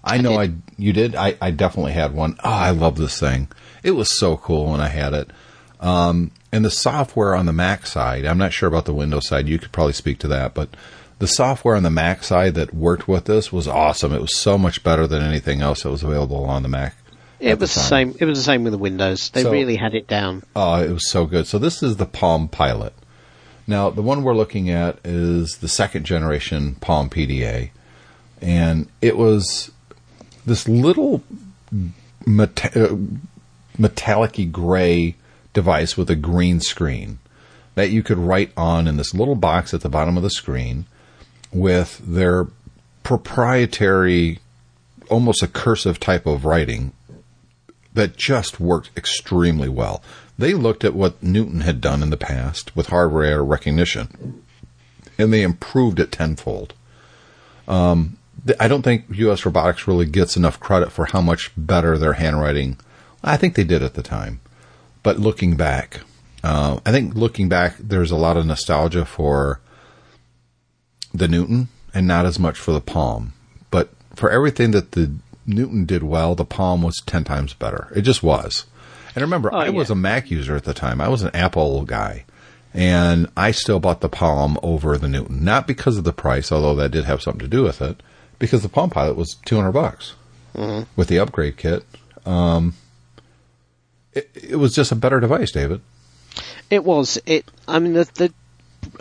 I 0.02 0.18
know 0.18 0.36
I, 0.36 0.46
did. 0.46 0.62
you 0.76 0.92
did. 0.92 1.14
I, 1.14 1.36
I 1.40 1.50
definitely 1.50 1.92
had 1.92 2.12
one. 2.14 2.36
Oh, 2.44 2.50
I 2.50 2.70
love 2.70 2.96
this 2.96 3.18
thing. 3.18 3.48
It 3.82 3.92
was 3.92 4.18
so 4.18 4.36
cool 4.36 4.70
when 4.70 4.80
I 4.80 4.88
had 4.88 5.14
it. 5.14 5.30
Um, 5.80 6.30
and 6.56 6.64
the 6.64 6.70
software 6.70 7.34
on 7.36 7.44
the 7.44 7.52
Mac 7.52 7.86
side, 7.86 8.24
I'm 8.24 8.38
not 8.38 8.54
sure 8.54 8.66
about 8.66 8.86
the 8.86 8.94
Windows 8.94 9.28
side. 9.28 9.46
You 9.46 9.58
could 9.58 9.72
probably 9.72 9.92
speak 9.92 10.18
to 10.20 10.28
that, 10.28 10.54
but 10.54 10.70
the 11.18 11.26
software 11.26 11.76
on 11.76 11.82
the 11.82 11.90
Mac 11.90 12.24
side 12.24 12.54
that 12.54 12.72
worked 12.72 13.06
with 13.06 13.26
this 13.26 13.52
was 13.52 13.68
awesome. 13.68 14.14
It 14.14 14.22
was 14.22 14.34
so 14.34 14.56
much 14.56 14.82
better 14.82 15.06
than 15.06 15.22
anything 15.22 15.60
else 15.60 15.82
that 15.82 15.90
was 15.90 16.02
available 16.02 16.44
on 16.46 16.62
the 16.62 16.70
Mac. 16.70 16.96
It 17.40 17.58
was 17.60 17.74
the 17.74 17.80
same. 17.80 18.16
It 18.18 18.24
was 18.24 18.38
the 18.38 18.44
same 18.44 18.64
with 18.64 18.72
the 18.72 18.78
Windows. 18.78 19.28
They 19.28 19.42
So- 19.42 19.52
really 19.52 19.76
had 19.76 19.94
it 19.94 20.08
down. 20.08 20.44
Oh, 20.56 20.82
it 20.82 20.90
was 20.90 21.06
so 21.06 21.26
good. 21.26 21.46
So 21.46 21.58
this 21.58 21.82
is 21.82 21.96
the 21.96 22.06
Palm 22.06 22.48
Pilot. 22.48 22.94
Now, 23.66 23.90
the 23.90 24.00
one 24.00 24.22
we're 24.22 24.34
looking 24.34 24.70
at 24.70 24.98
is 25.04 25.58
the 25.58 25.68
second 25.68 26.06
generation 26.06 26.76
Palm 26.80 27.10
PDA. 27.10 27.70
And 28.40 28.88
it 29.02 29.18
was 29.18 29.70
this 30.46 30.66
little 30.66 31.22
meta- 32.24 32.92
uh, 32.92 32.96
metallic 33.76 34.50
gray 34.50 35.16
device 35.56 35.96
with 35.96 36.10
a 36.10 36.14
green 36.14 36.60
screen 36.60 37.18
that 37.76 37.88
you 37.88 38.02
could 38.02 38.18
write 38.18 38.52
on 38.58 38.86
in 38.86 38.98
this 38.98 39.14
little 39.14 39.34
box 39.34 39.72
at 39.72 39.80
the 39.80 39.88
bottom 39.88 40.18
of 40.18 40.22
the 40.22 40.28
screen 40.28 40.84
with 41.50 41.98
their 42.04 42.46
proprietary, 43.02 44.38
almost 45.08 45.42
a 45.42 45.48
cursive 45.48 45.98
type 45.98 46.26
of 46.26 46.44
writing 46.44 46.92
that 47.94 48.18
just 48.18 48.60
worked 48.60 48.90
extremely 48.98 49.68
well. 49.68 50.02
They 50.38 50.52
looked 50.52 50.84
at 50.84 50.94
what 50.94 51.22
Newton 51.22 51.62
had 51.62 51.80
done 51.80 52.02
in 52.02 52.10
the 52.10 52.18
past 52.18 52.76
with 52.76 52.88
hardware 52.88 53.42
recognition, 53.42 54.42
and 55.16 55.32
they 55.32 55.42
improved 55.42 55.98
it 55.98 56.12
tenfold. 56.12 56.74
Um, 57.66 58.18
I 58.60 58.68
don't 58.68 58.82
think 58.82 59.06
U.S. 59.14 59.46
Robotics 59.46 59.88
really 59.88 60.04
gets 60.04 60.36
enough 60.36 60.60
credit 60.60 60.92
for 60.92 61.06
how 61.06 61.22
much 61.22 61.50
better 61.56 61.96
their 61.96 62.12
handwriting. 62.12 62.76
I 63.24 63.38
think 63.38 63.54
they 63.54 63.64
did 63.64 63.82
at 63.82 63.94
the 63.94 64.02
time, 64.02 64.40
but 65.06 65.20
looking 65.20 65.54
back, 65.54 66.00
uh, 66.42 66.80
I 66.84 66.90
think 66.90 67.14
looking 67.14 67.48
back, 67.48 67.76
there's 67.78 68.10
a 68.10 68.16
lot 68.16 68.36
of 68.36 68.44
nostalgia 68.44 69.04
for 69.04 69.60
the 71.14 71.28
Newton 71.28 71.68
and 71.94 72.08
not 72.08 72.26
as 72.26 72.40
much 72.40 72.58
for 72.58 72.72
the 72.72 72.80
Palm. 72.80 73.32
But 73.70 73.90
for 74.16 74.30
everything 74.30 74.72
that 74.72 74.92
the 74.92 75.12
Newton 75.46 75.84
did 75.84 76.02
well, 76.02 76.34
the 76.34 76.44
Palm 76.44 76.82
was 76.82 77.00
10 77.06 77.22
times 77.22 77.54
better. 77.54 77.86
It 77.94 78.02
just 78.02 78.24
was. 78.24 78.66
And 79.14 79.22
remember, 79.22 79.54
Oh, 79.54 79.58
I 79.58 79.68
was 79.70 79.90
a 79.90 79.94
Mac 79.94 80.28
user 80.28 80.56
at 80.56 80.64
the 80.64 80.74
time. 80.74 81.00
I 81.00 81.06
was 81.06 81.22
an 81.22 81.30
Apple 81.34 81.84
guy. 81.84 82.24
And 82.74 83.28
I 83.36 83.52
still 83.52 83.78
bought 83.78 84.00
the 84.00 84.08
Palm 84.08 84.58
over 84.60 84.98
the 84.98 85.06
Newton. 85.08 85.44
Not 85.44 85.68
because 85.68 85.98
of 85.98 86.02
the 86.02 86.12
price, 86.12 86.50
although 86.50 86.74
that 86.74 86.90
did 86.90 87.04
have 87.04 87.22
something 87.22 87.48
to 87.48 87.56
do 87.56 87.62
with 87.62 87.80
it, 87.80 88.02
because 88.40 88.64
the 88.64 88.68
Palm 88.68 88.90
Pilot 88.90 89.14
was 89.16 89.36
200 89.44 89.70
bucks 89.70 90.14
with 90.96 91.06
the 91.06 91.20
upgrade 91.20 91.56
kit. 91.56 91.84
Um, 92.26 92.74
it, 94.16 94.30
it 94.50 94.56
was 94.56 94.74
just 94.74 94.92
a 94.92 94.96
better 94.96 95.20
device, 95.20 95.52
David. 95.52 95.80
It 96.70 96.84
was. 96.84 97.18
It. 97.26 97.44
I 97.68 97.78
mean, 97.78 97.92
the. 97.92 98.04
the 98.14 98.32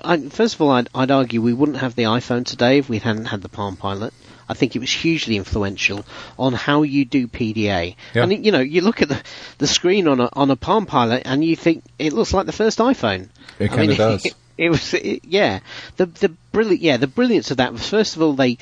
I, 0.03 0.17
first 0.29 0.55
of 0.55 0.61
all, 0.61 0.71
I'd, 0.71 0.89
I'd 0.95 1.11
argue 1.11 1.41
we 1.41 1.53
wouldn't 1.53 1.77
have 1.77 1.95
the 1.95 2.03
iPhone 2.03 2.45
today 2.45 2.79
if 2.79 2.89
we 2.89 2.99
hadn't 2.99 3.25
had 3.25 3.41
the 3.41 3.49
Palm 3.49 3.75
Pilot. 3.75 4.13
I 4.47 4.53
think 4.53 4.75
it 4.75 4.79
was 4.79 4.91
hugely 4.91 5.37
influential 5.37 6.05
on 6.37 6.53
how 6.53 6.83
you 6.83 7.05
do 7.05 7.27
PDA. 7.27 7.95
Yeah. 8.13 8.23
And 8.23 8.45
you 8.45 8.51
know, 8.51 8.59
you 8.59 8.81
look 8.81 9.01
at 9.01 9.09
the 9.09 9.21
the 9.57 9.67
screen 9.67 10.07
on 10.07 10.19
a 10.19 10.29
on 10.33 10.51
a 10.51 10.55
Palm 10.55 10.85
Pilot, 10.85 11.23
and 11.25 11.43
you 11.43 11.55
think 11.55 11.83
it 11.97 12.13
looks 12.13 12.33
like 12.33 12.45
the 12.45 12.51
first 12.51 12.79
iPhone. 12.79 13.29
It 13.57 13.71
kinda 13.71 13.95
does. 13.97 14.25
It, 14.25 14.35
it 14.57 14.69
was, 14.69 14.93
it, 14.93 15.25
yeah. 15.25 15.59
The 15.97 16.05
the 16.05 16.29
brilliant, 16.51 16.81
yeah, 16.81 16.97
the 16.97 17.07
brilliance 17.07 17.51
of 17.51 17.57
that 17.57 17.73
was 17.73 17.87
first 17.87 18.15
of 18.15 18.21
all 18.21 18.33
they 18.33 18.57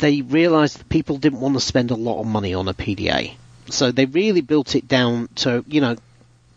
they 0.00 0.20
realised 0.22 0.78
that 0.78 0.88
people 0.88 1.16
didn't 1.18 1.40
want 1.40 1.54
to 1.54 1.60
spend 1.60 1.90
a 1.90 1.96
lot 1.96 2.20
of 2.20 2.26
money 2.26 2.54
on 2.54 2.68
a 2.68 2.74
PDA, 2.74 3.34
so 3.70 3.90
they 3.92 4.06
really 4.06 4.40
built 4.40 4.74
it 4.74 4.88
down 4.88 5.28
to 5.36 5.64
you 5.68 5.80
know 5.80 5.96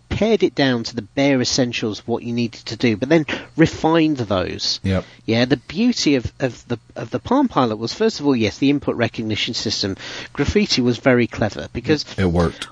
pared 0.10 0.44
it 0.44 0.56
down 0.56 0.84
to 0.84 0.96
the 0.96 1.02
bare 1.02 1.42
essentials 1.42 2.00
of 2.00 2.08
what 2.08 2.24
you 2.24 2.32
needed 2.32 2.64
to 2.66 2.78
do, 2.78 2.96
but 2.96 3.10
then 3.10 3.26
refined 3.58 4.16
those. 4.18 4.80
Yep. 4.84 5.04
Yeah, 5.26 5.44
the 5.46 5.58
beauty 5.58 6.16
of, 6.16 6.32
of 6.40 6.66
the 6.70 6.80
of 6.96 7.10
the 7.10 7.20
Palm 7.20 7.48
Pilot 7.50 7.76
was 7.78 7.94
first 7.94 8.20
of 8.20 8.26
all, 8.26 8.36
yes, 8.36 8.58
the 8.58 8.70
input 8.70 8.96
recognition 8.96 9.54
system. 9.54 9.98
Graffiti 10.32 10.82
was 10.82 11.00
very 11.00 11.28
clever 11.28 11.68
because 11.74 12.06
It 12.18 12.28
worked. 12.28 12.68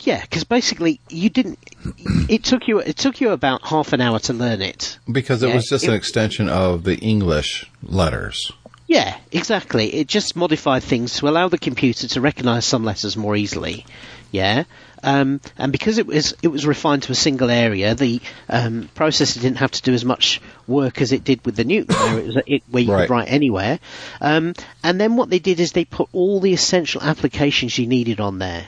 yeah, 0.00 0.20
because 0.20 0.44
basically 0.44 1.00
you 1.08 1.30
didn't. 1.30 1.58
It 2.28 2.44
took 2.44 2.68
you 2.68 2.78
it 2.78 2.96
took 2.96 3.20
you 3.20 3.30
about 3.30 3.62
half 3.66 3.92
an 3.92 4.00
hour 4.00 4.20
to 4.20 4.32
learn 4.32 4.62
it. 4.62 4.98
Because 5.10 5.42
it 5.42 5.48
Yeah, 5.48 5.56
was 5.56 5.68
just 5.68 5.84
it- 5.84 5.88
an 5.88 5.94
extension 5.94 6.48
of 6.48 6.84
the 6.84 6.96
English 6.98 7.68
letters. 7.82 8.52
Yeah, 8.92 9.16
exactly. 9.30 9.86
It 9.94 10.06
just 10.06 10.36
modified 10.36 10.82
things 10.82 11.14
to 11.14 11.28
allow 11.28 11.48
the 11.48 11.56
computer 11.56 12.08
to 12.08 12.20
recognise 12.20 12.66
some 12.66 12.84
letters 12.84 13.16
more 13.16 13.34
easily. 13.34 13.86
Yeah, 14.30 14.64
um, 15.02 15.40
and 15.56 15.72
because 15.72 15.96
it 15.96 16.06
was 16.06 16.34
it 16.42 16.48
was 16.48 16.66
refined 16.66 17.04
to 17.04 17.12
a 17.12 17.14
single 17.14 17.48
area, 17.50 17.94
the 17.94 18.20
um, 18.50 18.90
processor 18.94 19.40
didn't 19.40 19.58
have 19.58 19.70
to 19.70 19.82
do 19.82 19.94
as 19.94 20.04
much 20.04 20.42
work 20.66 21.00
as 21.00 21.12
it 21.12 21.24
did 21.24 21.44
with 21.46 21.56
the 21.56 21.64
Newton, 21.64 21.96
where, 21.96 22.18
it 22.18 22.26
was, 22.26 22.36
it, 22.46 22.62
where 22.70 22.82
you 22.82 22.92
Right. 22.92 23.06
could 23.06 23.10
write 23.14 23.30
anywhere. 23.30 23.78
Um, 24.20 24.52
and 24.84 25.00
then 25.00 25.16
what 25.16 25.30
they 25.30 25.38
did 25.38 25.58
is 25.58 25.72
they 25.72 25.86
put 25.86 26.10
all 26.12 26.40
the 26.40 26.52
essential 26.52 27.02
applications 27.02 27.78
you 27.78 27.86
needed 27.86 28.20
on 28.20 28.38
there. 28.38 28.66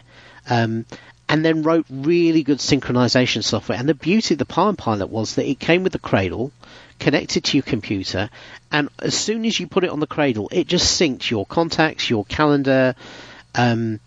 Um, 0.48 0.86
and 1.28 1.42
then 1.44 1.62
wrote 1.62 1.86
really 1.88 2.42
good 2.42 2.58
synchronization 2.58 3.42
software. 3.42 3.78
And 3.78 3.88
the 3.88 3.94
beauty 3.94 4.34
of 4.34 4.38
the 4.38 4.44
Palm 4.44 4.76
Pilot 4.76 5.08
was 5.08 5.36
that 5.36 5.48
it 5.48 5.58
came 5.58 5.82
with 5.82 5.92
the 5.92 5.98
cradle, 5.98 6.52
connected 6.98 7.44
to 7.44 7.56
your 7.56 7.62
computer, 7.64 8.30
and 8.72 8.88
as 8.98 9.14
soon 9.14 9.44
as 9.44 9.58
you 9.58 9.66
put 9.66 9.84
it 9.84 9.90
on 9.90 10.00
the 10.00 10.06
cradle, 10.06 10.48
it 10.52 10.66
just 10.66 11.00
synced 11.00 11.30
your 11.30 11.46
contacts, 11.46 12.08
your 12.10 12.24
calendar, 12.24 12.94
um, 13.54 14.00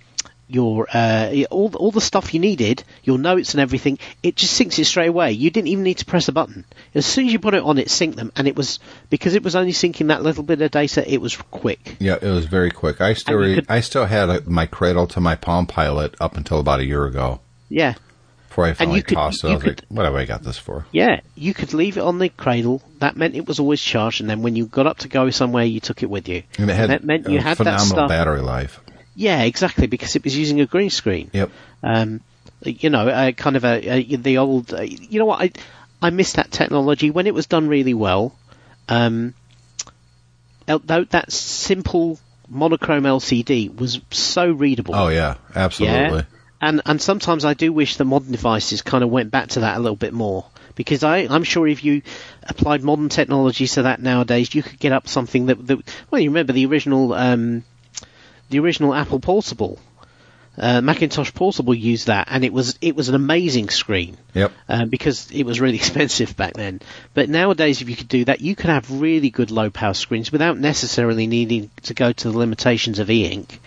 your 0.50 0.88
uh, 0.94 1.44
all 1.52 1.76
all 1.76 1.92
the 1.92 2.00
stuff 2.02 2.34
you 2.34 2.40
needed, 2.40 2.84
your 3.04 3.18
notes 3.18 3.54
and 3.54 3.60
everything. 3.62 4.00
It 4.24 4.36
just 4.38 4.60
syncs 4.60 4.80
it 4.80 4.86
straight 4.86 5.10
away. 5.10 5.34
You 5.34 5.50
didn't 5.50 5.68
even 5.68 5.84
need 5.84 5.98
to 5.98 6.06
press 6.06 6.30
a 6.30 6.32
button. 6.32 6.64
As 6.96 7.06
soon 7.06 7.28
as 7.28 7.34
you 7.34 7.40
put 7.40 7.54
it 7.54 7.64
on, 7.64 7.78
it 7.78 7.88
synced 7.88 8.16
them, 8.16 8.32
and 8.36 8.48
it 8.48 8.56
was 8.56 8.80
because 9.10 9.36
it 9.36 9.44
was 9.44 9.56
only 9.58 9.74
syncing 9.74 10.08
that 10.08 10.24
little 10.24 10.44
bit 10.44 10.62
of 10.62 10.72
data. 10.72 11.04
It 11.12 11.20
was 11.20 11.36
quick. 11.36 11.98
Yeah, 12.00 12.18
it 12.22 12.30
was 12.30 12.46
very 12.46 12.72
quick. 12.72 13.02
I 13.02 13.14
still 13.14 13.36
re- 13.38 13.56
could- 13.56 13.66
I 13.70 13.82
still 13.82 14.06
had 14.06 14.30
a, 14.30 14.50
my 14.50 14.66
cradle 14.68 15.08
to 15.08 15.20
my 15.20 15.36
Palm 15.36 15.66
Pilot 15.68 16.16
up 16.22 16.38
until 16.38 16.60
about 16.60 16.80
a 16.80 16.86
year 16.86 17.06
ago 17.06 17.42
Yeah. 17.68 17.96
Before 18.58 18.70
I 18.70 18.74
finally 18.74 18.98
you 18.98 19.04
could- 19.04 19.16
tossed 19.16 19.44
it. 19.44 19.50
I 19.50 19.54
was 19.54 19.62
could- 19.64 19.70
like, 19.82 19.86
"What 19.90 20.06
have 20.06 20.16
I 20.16 20.26
got 20.26 20.42
this 20.42 20.58
for?" 20.58 20.86
Yeah, 20.92 21.20
you 21.36 21.54
could 21.54 21.74
leave 21.76 21.98
it 21.98 22.02
on 22.02 22.18
the 22.18 22.30
cradle. 22.30 22.82
That 23.00 23.16
meant 23.16 23.36
it 23.36 23.48
was 23.48 23.60
always 23.60 23.80
charged, 23.80 24.20
and 24.22 24.28
then 24.30 24.42
when 24.42 24.56
you 24.56 24.66
got 24.66 24.88
up 24.88 24.98
to 25.00 25.08
go 25.08 25.30
somewhere, 25.30 25.64
you 25.64 25.80
took 25.80 26.02
it 26.02 26.10
with 26.10 26.28
you. 26.28 26.42
And 26.58 26.70
it 26.72 26.74
had 26.74 26.90
that 26.90 27.04
meant 27.04 27.30
you 27.30 27.38
had 27.38 27.50
that 27.52 27.58
phenomenal 27.58 27.86
stuff. 27.86 28.10
battery 28.10 28.42
life. 28.42 28.80
Yeah, 29.16 29.44
exactly, 29.44 29.86
because 29.86 30.16
it 30.16 30.24
was 30.24 30.36
using 30.36 30.60
a 30.62 30.66
green 30.66 30.90
screen. 30.90 31.30
Yep. 31.34 31.52
Um, 31.84 32.22
you 32.64 32.90
know, 32.90 33.08
uh, 33.08 33.32
kind 33.34 33.56
of 33.56 33.64
a, 33.64 33.88
a 34.00 34.16
the 34.16 34.40
old. 34.40 34.74
Uh, 34.74 34.82
you 34.82 35.20
know 35.20 35.26
what? 35.26 35.40
I 35.42 35.52
I 36.02 36.10
miss 36.10 36.34
that 36.34 36.50
technology 36.50 37.12
when 37.12 37.28
it 37.28 37.36
was 37.36 37.46
done 37.46 37.68
really 37.68 37.94
well. 37.94 38.36
Um, 38.90 39.36
el- 40.68 40.80
that 40.80 41.32
simple 41.32 42.20
monochrome 42.50 43.04
LCD 43.04 43.76
was 43.76 44.00
so 44.10 44.50
readable. 44.52 44.96
Oh 44.96 45.10
yeah, 45.10 45.36
absolutely. 45.56 45.98
Yeah. 46.20 46.22
And 46.60 46.82
and 46.86 47.02
sometimes 47.02 47.46
I 47.46 47.54
do 47.54 47.72
wish 47.72 47.98
the 47.98 48.06
modern 48.06 48.32
devices 48.32 48.82
kind 48.82 49.04
of 49.04 49.10
went 49.10 49.32
back 49.32 49.50
to 49.50 49.60
that 49.62 49.78
a 49.78 49.80
little 49.80 49.96
bit 49.96 50.14
more 50.14 50.46
because 50.76 51.04
I 51.04 51.28
I'm 51.30 51.44
sure 51.44 51.68
if 51.68 51.84
you 51.84 52.02
applied 52.44 52.84
modern 52.84 53.10
technology 53.10 53.68
to 53.68 53.84
that 53.84 54.02
nowadays, 54.02 54.54
you 54.56 54.64
could 54.64 54.80
get 54.80 54.92
up 54.92 55.08
something 55.08 55.48
that, 55.48 55.68
that 55.68 55.80
well, 56.10 56.22
you 56.22 56.30
remember 56.30 56.54
the 56.54 56.66
original 56.66 57.14
um, 57.14 57.64
the 58.50 58.60
original 58.60 58.94
Apple 58.94 59.20
Portable. 59.20 59.80
uh, 60.58 60.82
Macintosh 60.82 61.32
Portable 61.34 61.76
used 61.76 62.08
that, 62.08 62.28
and 62.32 62.44
it 62.44 62.54
was 62.54 62.78
it 62.82 62.96
was 62.96 63.10
an 63.10 63.16
amazing 63.16 63.70
screen. 63.70 64.18
Yep. 64.34 64.52
Uh, 64.70 64.86
because 64.86 65.30
it 65.32 65.44
was 65.44 65.60
really 65.60 65.76
expensive 65.84 66.38
back 66.38 66.54
then. 66.54 66.82
But 67.14 67.30
nowadays, 67.30 67.82
if 67.82 67.90
you 67.90 67.96
could 67.96 68.08
do 68.08 68.26
that, 68.26 68.42
you 68.42 68.56
could 68.56 68.70
have 68.70 68.90
really 68.90 69.30
good 69.30 69.52
low 69.52 69.70
power 69.70 69.94
screens 69.94 70.32
without 70.32 70.58
necessarily 70.58 71.28
needing 71.28 71.70
to 71.84 71.94
go 71.94 72.12
to 72.14 72.32
the 72.32 72.38
limitations 72.38 73.00
of 73.00 73.10
e-ink. 73.12 73.60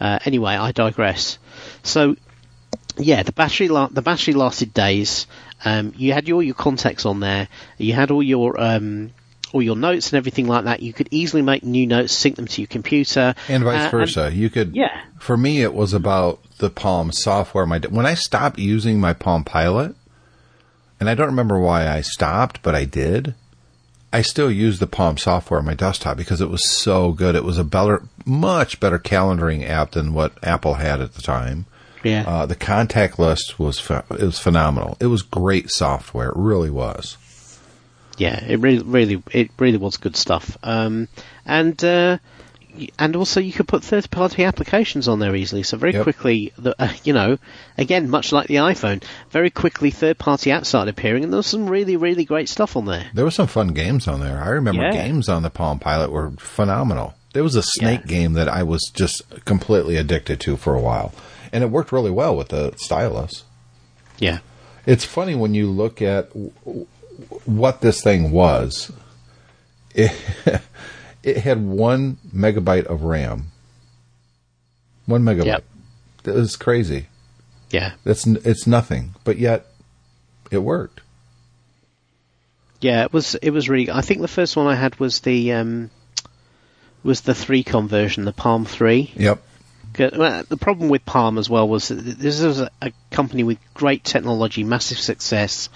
Uh, 0.00 0.18
anyway, 0.24 0.52
I 0.52 0.70
digress. 0.70 1.38
So, 1.82 2.14
yeah, 2.98 3.22
the 3.22 3.32
battery 3.32 3.68
la- 3.68 3.88
the 3.88 4.02
battery 4.02 4.34
lasted 4.34 4.74
days. 4.74 5.26
Um, 5.64 5.92
you 5.96 6.12
had 6.12 6.30
all 6.30 6.42
your 6.42 6.54
contacts 6.54 7.04
on 7.06 7.20
there. 7.20 7.48
You 7.78 7.92
had 7.92 8.10
all 8.10 8.22
your 8.22 8.60
um, 8.60 9.10
all 9.52 9.62
your 9.62 9.76
notes 9.76 10.12
and 10.12 10.18
everything 10.18 10.46
like 10.46 10.64
that. 10.64 10.82
You 10.82 10.92
could 10.92 11.08
easily 11.10 11.42
make 11.42 11.64
new 11.64 11.86
notes, 11.86 12.12
sync 12.12 12.36
them 12.36 12.46
to 12.46 12.60
your 12.60 12.68
computer, 12.68 13.34
and 13.48 13.64
vice 13.64 13.86
Uh, 13.86 13.90
versa. 13.90 14.30
you 14.32 14.50
could, 14.50 14.74
yeah. 14.76 15.00
For 15.18 15.36
me, 15.36 15.62
it 15.62 15.72
was 15.74 15.92
about 15.94 16.40
the 16.58 16.70
Palm 16.70 17.10
software. 17.12 17.66
My 17.66 17.78
when 17.88 18.06
I 18.06 18.14
stopped 18.14 18.58
using 18.58 19.00
my 19.00 19.12
Palm 19.14 19.44
Pilot, 19.44 19.94
and 21.00 21.08
I 21.08 21.14
don't 21.14 21.26
remember 21.26 21.58
why 21.58 21.88
I 21.88 22.00
stopped, 22.02 22.62
but 22.62 22.74
I 22.74 22.84
did. 22.84 23.34
I 24.12 24.22
still 24.22 24.50
use 24.50 24.78
the 24.78 24.86
Palm 24.86 25.18
software 25.18 25.60
on 25.60 25.66
my 25.66 25.74
desktop 25.74 26.16
because 26.16 26.40
it 26.40 26.48
was 26.48 26.66
so 26.68 27.12
good. 27.12 27.34
It 27.34 27.44
was 27.44 27.58
a 27.58 27.64
better, 27.64 28.02
much 28.24 28.80
better 28.80 28.98
calendaring 28.98 29.68
app 29.68 29.90
than 29.90 30.14
what 30.14 30.32
Apple 30.42 30.74
had 30.74 31.00
at 31.02 31.14
the 31.14 31.20
time. 31.22 31.66
Yeah, 32.08 32.24
Uh, 32.26 32.46
the 32.46 32.54
contact 32.54 33.18
list 33.18 33.58
was 33.58 33.80
ph- 33.80 34.02
it 34.10 34.22
was 34.22 34.38
phenomenal. 34.38 34.96
It 35.00 35.06
was 35.06 35.22
great 35.22 35.70
software. 35.70 36.28
It 36.30 36.36
really 36.36 36.70
was. 36.70 37.16
yeah. 38.16 38.44
It 38.44 38.58
really, 38.60 38.82
really, 38.82 39.22
it 39.30 39.50
really 39.58 39.78
was 39.78 39.96
good 39.96 40.16
stuff. 40.16 40.56
Um, 40.62 41.08
and 41.46 41.82
uh, 41.84 42.18
and 42.98 43.16
also 43.16 43.40
you 43.40 43.52
could 43.52 43.66
put 43.66 43.82
third 43.82 44.08
party 44.10 44.44
applications 44.44 45.08
on 45.08 45.18
there 45.18 45.34
easily. 45.34 45.62
So 45.64 45.76
very 45.76 45.94
Yep. 45.94 46.02
quickly, 46.04 46.52
the, 46.58 46.74
uh, 46.80 46.92
you 47.04 47.12
know, 47.12 47.38
again, 47.76 48.08
much 48.08 48.30
like 48.32 48.46
the 48.46 48.56
iPhone, 48.56 49.02
very 49.30 49.50
quickly 49.50 49.90
third 49.90 50.16
party 50.18 50.50
apps 50.50 50.66
started 50.66 50.90
appearing, 50.90 51.24
and 51.24 51.32
there 51.32 51.38
was 51.38 51.46
some 51.46 51.68
really, 51.68 51.96
really 51.96 52.24
great 52.24 52.48
stuff 52.48 52.76
on 52.76 52.84
there. 52.86 53.06
There 53.14 53.24
were 53.24 53.32
some 53.32 53.48
fun 53.48 53.68
games 53.68 54.06
on 54.06 54.20
there. 54.20 54.40
I 54.42 54.48
remember 54.50 54.82
Yeah. 54.82 54.92
games 54.92 55.28
on 55.28 55.42
the 55.42 55.50
Palm 55.50 55.78
Pilot 55.80 56.12
were 56.12 56.30
phenomenal. 56.38 57.14
There 57.34 57.42
was 57.42 57.56
a 57.56 57.62
snake 57.62 58.02
Yeah. 58.04 58.10
game 58.20 58.32
that 58.34 58.48
I 58.48 58.62
was 58.62 58.90
just 58.94 59.22
completely 59.44 59.96
addicted 59.96 60.38
to 60.40 60.56
for 60.56 60.74
a 60.74 60.80
while, 60.80 61.12
and 61.52 61.62
it 61.64 61.70
worked 61.70 61.92
really 61.92 62.10
well 62.10 62.36
with 62.36 62.48
the 62.48 62.72
stylus. 62.76 63.44
Yeah, 64.18 64.38
It's 64.86 65.04
funny 65.04 65.34
when 65.34 65.54
you 65.54 65.70
look 65.70 66.02
at 66.02 66.28
w- 66.30 66.50
w- 66.64 66.86
what 67.44 67.80
this 67.80 68.02
thing 68.02 68.30
was. 68.32 68.90
It, 69.94 70.12
it 71.22 71.36
had 71.38 71.64
one 71.64 72.18
megabyte 72.34 72.86
of 72.86 73.02
RAM. 73.02 73.46
One 75.06 75.22
megabyte. 75.22 75.44
Yep. 75.46 75.64
That 76.24 76.34
was 76.34 76.56
crazy. 76.56 77.06
yeah. 77.70 77.92
It's 78.04 78.26
it's 78.26 78.66
nothing, 78.66 79.14
but 79.24 79.38
yet 79.38 79.66
it 80.50 80.58
worked. 80.58 81.00
Yeah, 82.80 83.04
it 83.04 83.12
was 83.12 83.34
it 83.36 83.50
was 83.50 83.68
really. 83.68 83.90
I 83.90 84.02
think 84.02 84.20
the 84.20 84.28
first 84.28 84.56
one 84.56 84.66
I 84.66 84.74
had 84.74 84.98
was 85.00 85.20
the 85.20 85.52
um, 85.54 85.90
was 87.02 87.22
the 87.22 87.34
three 87.34 87.62
conversion, 87.62 88.24
the 88.24 88.32
Palm 88.32 88.64
Three. 88.64 89.12
Yep. 89.16 89.42
Well, 89.98 90.44
the 90.48 90.56
problem 90.56 90.88
with 90.88 91.04
Palm 91.04 91.38
as 91.38 91.48
well 91.48 91.68
was 91.68 91.88
that 91.88 91.94
this 91.94 92.40
was 92.42 92.60
a, 92.60 92.70
a 92.82 92.92
company 93.10 93.44
with 93.44 93.58
great 93.74 94.04
technology, 94.04 94.64
massive 94.64 94.98
success, 94.98 95.68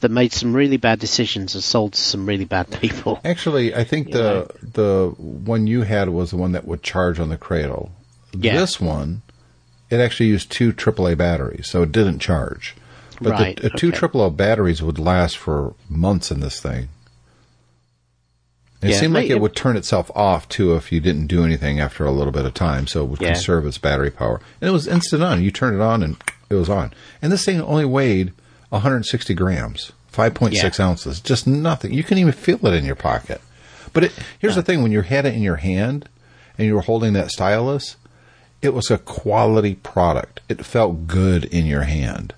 that 0.00 0.10
made 0.10 0.32
some 0.32 0.54
really 0.54 0.76
bad 0.76 0.98
decisions 0.98 1.54
and 1.54 1.64
sold 1.64 1.92
to 1.92 2.00
some 2.00 2.26
really 2.26 2.44
bad 2.44 2.70
people. 2.80 3.20
Actually, 3.24 3.74
I 3.74 3.84
think 3.84 4.12
the 4.12 4.48
the 4.62 5.14
one 5.18 5.66
you 5.66 5.82
had 5.82 6.08
was 6.08 6.30
the 6.30 6.36
one 6.36 6.52
that 6.52 6.66
would 6.66 6.82
charge 6.82 7.18
on 7.18 7.28
the 7.28 7.38
cradle. 7.38 7.90
Yeah. 8.32 8.58
This 8.58 8.80
one, 8.80 9.22
it 9.90 10.00
actually 10.00 10.26
used 10.26 10.50
two 10.50 10.72
AAA 10.72 11.16
batteries, 11.16 11.68
so 11.68 11.82
it 11.82 11.92
didn't 11.92 12.20
charge. 12.20 12.76
But 13.20 13.32
Right, 13.32 13.56
the, 13.56 13.70
the 13.70 13.76
two 13.76 13.88
okay. 13.88 13.98
AAA 13.98 14.36
batteries 14.36 14.82
would 14.82 14.98
last 14.98 15.36
for 15.36 15.74
months 15.88 16.30
in 16.30 16.40
this 16.40 16.60
thing. 16.60 16.88
It 18.80 18.90
Yeah, 18.90 19.00
seemed 19.00 19.14
like 19.14 19.26
it- 19.26 19.32
it 19.32 19.40
would 19.40 19.56
turn 19.56 19.76
itself 19.76 20.10
off 20.14 20.48
too 20.48 20.74
if 20.76 20.92
you 20.92 21.00
didn't 21.00 21.26
do 21.26 21.44
anything 21.44 21.80
after 21.80 22.04
a 22.04 22.12
little 22.12 22.32
bit 22.32 22.44
of 22.44 22.54
time, 22.54 22.86
so 22.86 23.02
it 23.02 23.08
would 23.08 23.20
Yeah. 23.20 23.32
conserve 23.32 23.66
its 23.66 23.78
battery 23.78 24.10
power. 24.10 24.40
And 24.60 24.68
it 24.68 24.72
was 24.72 24.86
instant 24.86 25.22
on. 25.22 25.42
You 25.42 25.50
turn 25.50 25.74
it 25.74 25.80
on 25.82 26.02
and 26.02 26.16
it 26.48 26.54
was 26.54 26.68
on. 26.68 26.92
And 27.20 27.32
this 27.32 27.44
thing 27.44 27.60
only 27.60 27.84
weighed 27.84 28.32
160 28.70 29.34
grams, 29.34 29.90
5.6 30.12 30.78
Yeah. 30.78 30.86
ounces, 30.86 31.18
just 31.20 31.46
nothing. 31.46 31.92
You 31.92 32.04
can 32.04 32.18
even 32.18 32.32
feel 32.32 32.64
it 32.66 32.74
in 32.74 32.84
your 32.84 32.94
pocket. 32.94 33.40
But 33.92 34.04
it, 34.04 34.12
here's 34.38 34.54
the 34.54 34.62
thing: 34.62 34.82
when 34.82 34.92
you 34.92 35.00
had 35.00 35.26
it 35.26 35.34
in 35.34 35.42
your 35.42 35.56
hand 35.56 36.08
and 36.56 36.66
you 36.66 36.74
were 36.74 36.82
holding 36.82 37.14
that 37.14 37.30
stylus, 37.32 37.96
it 38.62 38.74
was 38.74 38.90
a 38.90 38.98
quality 38.98 39.74
product. 39.74 40.40
It 40.48 40.64
felt 40.64 41.06
good 41.08 41.44
in 41.46 41.66
your 41.66 41.82
hand. 41.82 42.32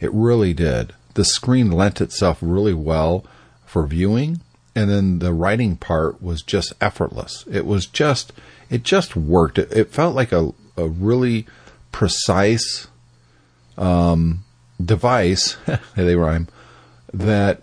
It 0.00 0.12
really 0.14 0.54
did. 0.54 0.92
The 1.14 1.24
screen 1.24 1.70
lent 1.70 2.00
itself 2.00 2.38
really 2.40 2.74
well 2.74 3.24
for 3.66 3.86
viewing, 3.86 4.40
and 4.74 4.90
then 4.90 5.18
the 5.20 5.32
writing 5.32 5.76
part 5.76 6.22
was 6.22 6.42
just 6.42 6.72
effortless. 6.80 7.44
It 7.50 7.66
was 7.66 7.86
just, 7.86 8.32
it 8.70 8.82
just 8.82 9.14
worked. 9.16 9.58
It, 9.58 9.72
it 9.72 9.90
felt 9.92 10.14
like 10.14 10.32
a, 10.32 10.52
a 10.76 10.88
really 10.88 11.46
precise 11.92 12.88
um, 13.78 14.44
device. 14.84 15.56
they 15.96 16.16
rhyme. 16.16 16.48
That 17.12 17.62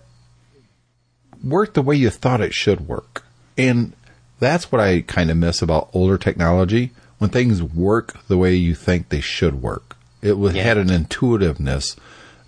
worked 1.43 1.73
the 1.73 1.81
way 1.81 1.95
you 1.95 2.09
thought 2.09 2.41
it 2.41 2.53
should 2.53 2.87
work. 2.87 3.23
And 3.57 3.93
that's 4.39 4.71
what 4.71 4.81
I 4.81 5.01
kind 5.01 5.29
of 5.29 5.37
miss 5.37 5.61
about 5.61 5.89
older 5.93 6.17
technology 6.17 6.91
when 7.17 7.29
things 7.29 7.61
work 7.61 8.25
the 8.27 8.37
way 8.37 8.55
you 8.55 8.73
think 8.73 9.09
they 9.09 9.21
should 9.21 9.61
work. 9.61 9.95
It 10.21 10.37
was, 10.37 10.55
Yeah. 10.55 10.63
had 10.63 10.77
an 10.77 10.89
intuitiveness 10.89 11.95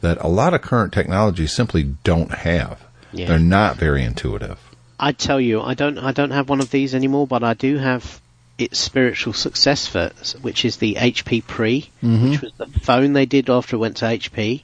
that 0.01 0.17
a 0.21 0.27
lot 0.27 0.53
of 0.53 0.61
current 0.61 0.93
technologies 0.93 1.53
simply 1.53 1.83
don't 2.03 2.31
have. 2.31 2.82
Yeah. 3.13 3.27
They're 3.27 3.39
not 3.39 3.77
very 3.77 4.03
intuitive. 4.03 4.59
I 4.99 5.11
tell 5.11 5.39
you, 5.39 5.61
I 5.61 5.73
don't 5.73 5.97
I 5.97 6.11
don't 6.11 6.31
have 6.31 6.49
one 6.49 6.61
of 6.61 6.71
these 6.71 6.95
anymore, 6.95 7.27
but 7.27 7.43
I 7.43 7.53
do 7.53 7.77
have 7.77 8.21
its 8.57 8.77
spiritual 8.77 9.33
successor, 9.33 10.11
which 10.41 10.65
is 10.65 10.77
the 10.77 10.95
HP 10.95 11.45
Pre, 11.45 11.89
which 12.01 12.41
was 12.41 12.53
the 12.57 12.67
phone 12.67 13.13
they 13.13 13.25
did 13.25 13.49
after 13.49 13.75
it 13.75 13.79
went 13.79 13.97
to 13.97 14.05
HP, 14.05 14.63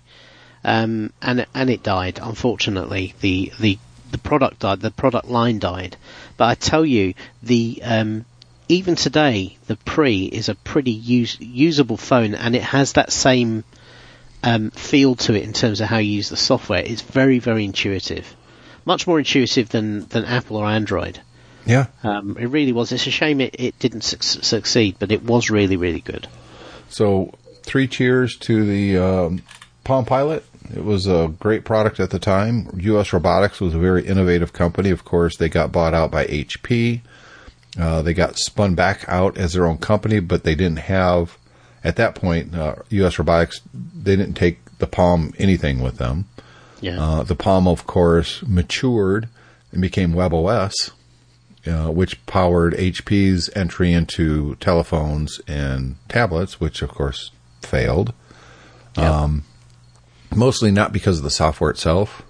um, 0.63 1.11
and 1.21 1.45
and 1.53 1.69
it 1.69 1.83
died. 1.83 2.19
Unfortunately, 2.21 3.13
the 3.21 3.51
the 3.59 3.77
the 4.11 4.17
product 4.17 4.59
died, 4.59 4.79
the 4.79 4.91
product 4.91 5.27
line 5.27 5.59
died. 5.59 5.97
But 6.37 6.45
I 6.45 6.55
tell 6.55 6.85
you, 6.85 7.13
the 7.43 7.81
um, 7.83 8.25
even 8.67 8.95
today, 8.95 9.57
the 9.67 9.75
Pre 9.77 10.25
is 10.25 10.49
a 10.49 10.55
pretty 10.55 10.91
use, 10.91 11.39
usable 11.39 11.97
phone, 11.97 12.35
and 12.35 12.55
it 12.55 12.61
has 12.61 12.93
that 12.93 13.11
same 13.11 13.63
um, 14.43 14.71
feel 14.71 15.15
to 15.15 15.33
it 15.33 15.43
in 15.43 15.53
terms 15.53 15.81
of 15.81 15.87
how 15.87 15.97
you 15.97 16.13
use 16.13 16.29
the 16.29 16.37
software. 16.37 16.83
It's 16.85 17.01
very 17.01 17.39
very 17.39 17.65
intuitive, 17.65 18.35
much 18.85 19.07
more 19.07 19.19
intuitive 19.19 19.69
than 19.69 20.05
than 20.07 20.25
Apple 20.25 20.57
or 20.57 20.65
Android. 20.65 21.19
Yeah. 21.65 21.87
Um, 22.03 22.37
it 22.39 22.47
really 22.47 22.71
was. 22.71 22.91
It's 22.91 23.05
a 23.05 23.11
shame 23.11 23.41
it, 23.41 23.55
it 23.59 23.79
didn't 23.79 24.01
suc 24.01 24.23
succeed, 24.23 24.95
but 24.97 25.11
it 25.11 25.23
was 25.23 25.49
really, 25.49 25.77
really 25.77 26.01
good. 26.01 26.27
So, 26.89 27.35
three 27.61 27.87
cheers 27.87 28.37
to 28.37 28.65
the 28.65 28.97
um, 28.97 29.43
Palm 29.83 30.05
Pilot. 30.05 30.45
It 30.75 30.83
was 30.83 31.07
a 31.07 31.33
great 31.39 31.65
product 31.65 31.99
at 31.99 32.09
the 32.09 32.19
time. 32.19 32.69
U.S. 32.77 33.13
Robotics 33.13 33.59
was 33.59 33.73
a 33.73 33.79
very 33.79 34.05
innovative 34.05 34.53
company. 34.53 34.89
Of 34.89 35.05
course, 35.05 35.37
they 35.37 35.49
got 35.49 35.71
bought 35.71 35.93
out 35.93 36.11
by 36.11 36.25
HP. 36.25 37.01
Uh, 37.79 38.01
they 38.01 38.13
got 38.13 38.37
spun 38.37 38.75
back 38.75 39.05
out 39.07 39.37
as 39.37 39.53
their 39.53 39.65
own 39.65 39.77
company, 39.77 40.19
but 40.19 40.43
they 40.43 40.55
didn't 40.55 40.79
have, 40.79 41.37
at 41.83 41.95
that 41.95 42.15
point, 42.15 42.55
uh, 42.55 42.75
U.S. 42.89 43.17
Robotics, 43.17 43.61
they 43.73 44.15
didn't 44.15 44.35
take 44.35 44.59
the 44.79 44.87
Palm 44.87 45.33
anything 45.37 45.81
with 45.81 45.97
them. 45.97 46.25
Yeah. 46.81 47.01
Uh, 47.01 47.23
the 47.23 47.35
Palm, 47.35 47.67
of 47.67 47.85
course, 47.85 48.41
matured 48.47 49.27
and 49.71 49.81
became 49.81 50.13
WebOS, 50.13 50.91
uh, 51.67 51.91
which 51.91 52.25
powered 52.25 52.73
HP's 52.73 53.49
entry 53.55 53.91
into 53.93 54.55
telephones 54.55 55.39
and 55.47 55.95
tablets, 56.07 56.59
which, 56.59 56.81
of 56.81 56.89
course, 56.89 57.31
failed. 57.61 58.13
Yeah. 58.97 59.27
Mostly 60.35 60.71
not 60.71 60.93
because 60.93 61.17
of 61.17 61.23
the 61.23 61.29
software 61.31 61.71
itself, 61.71 62.21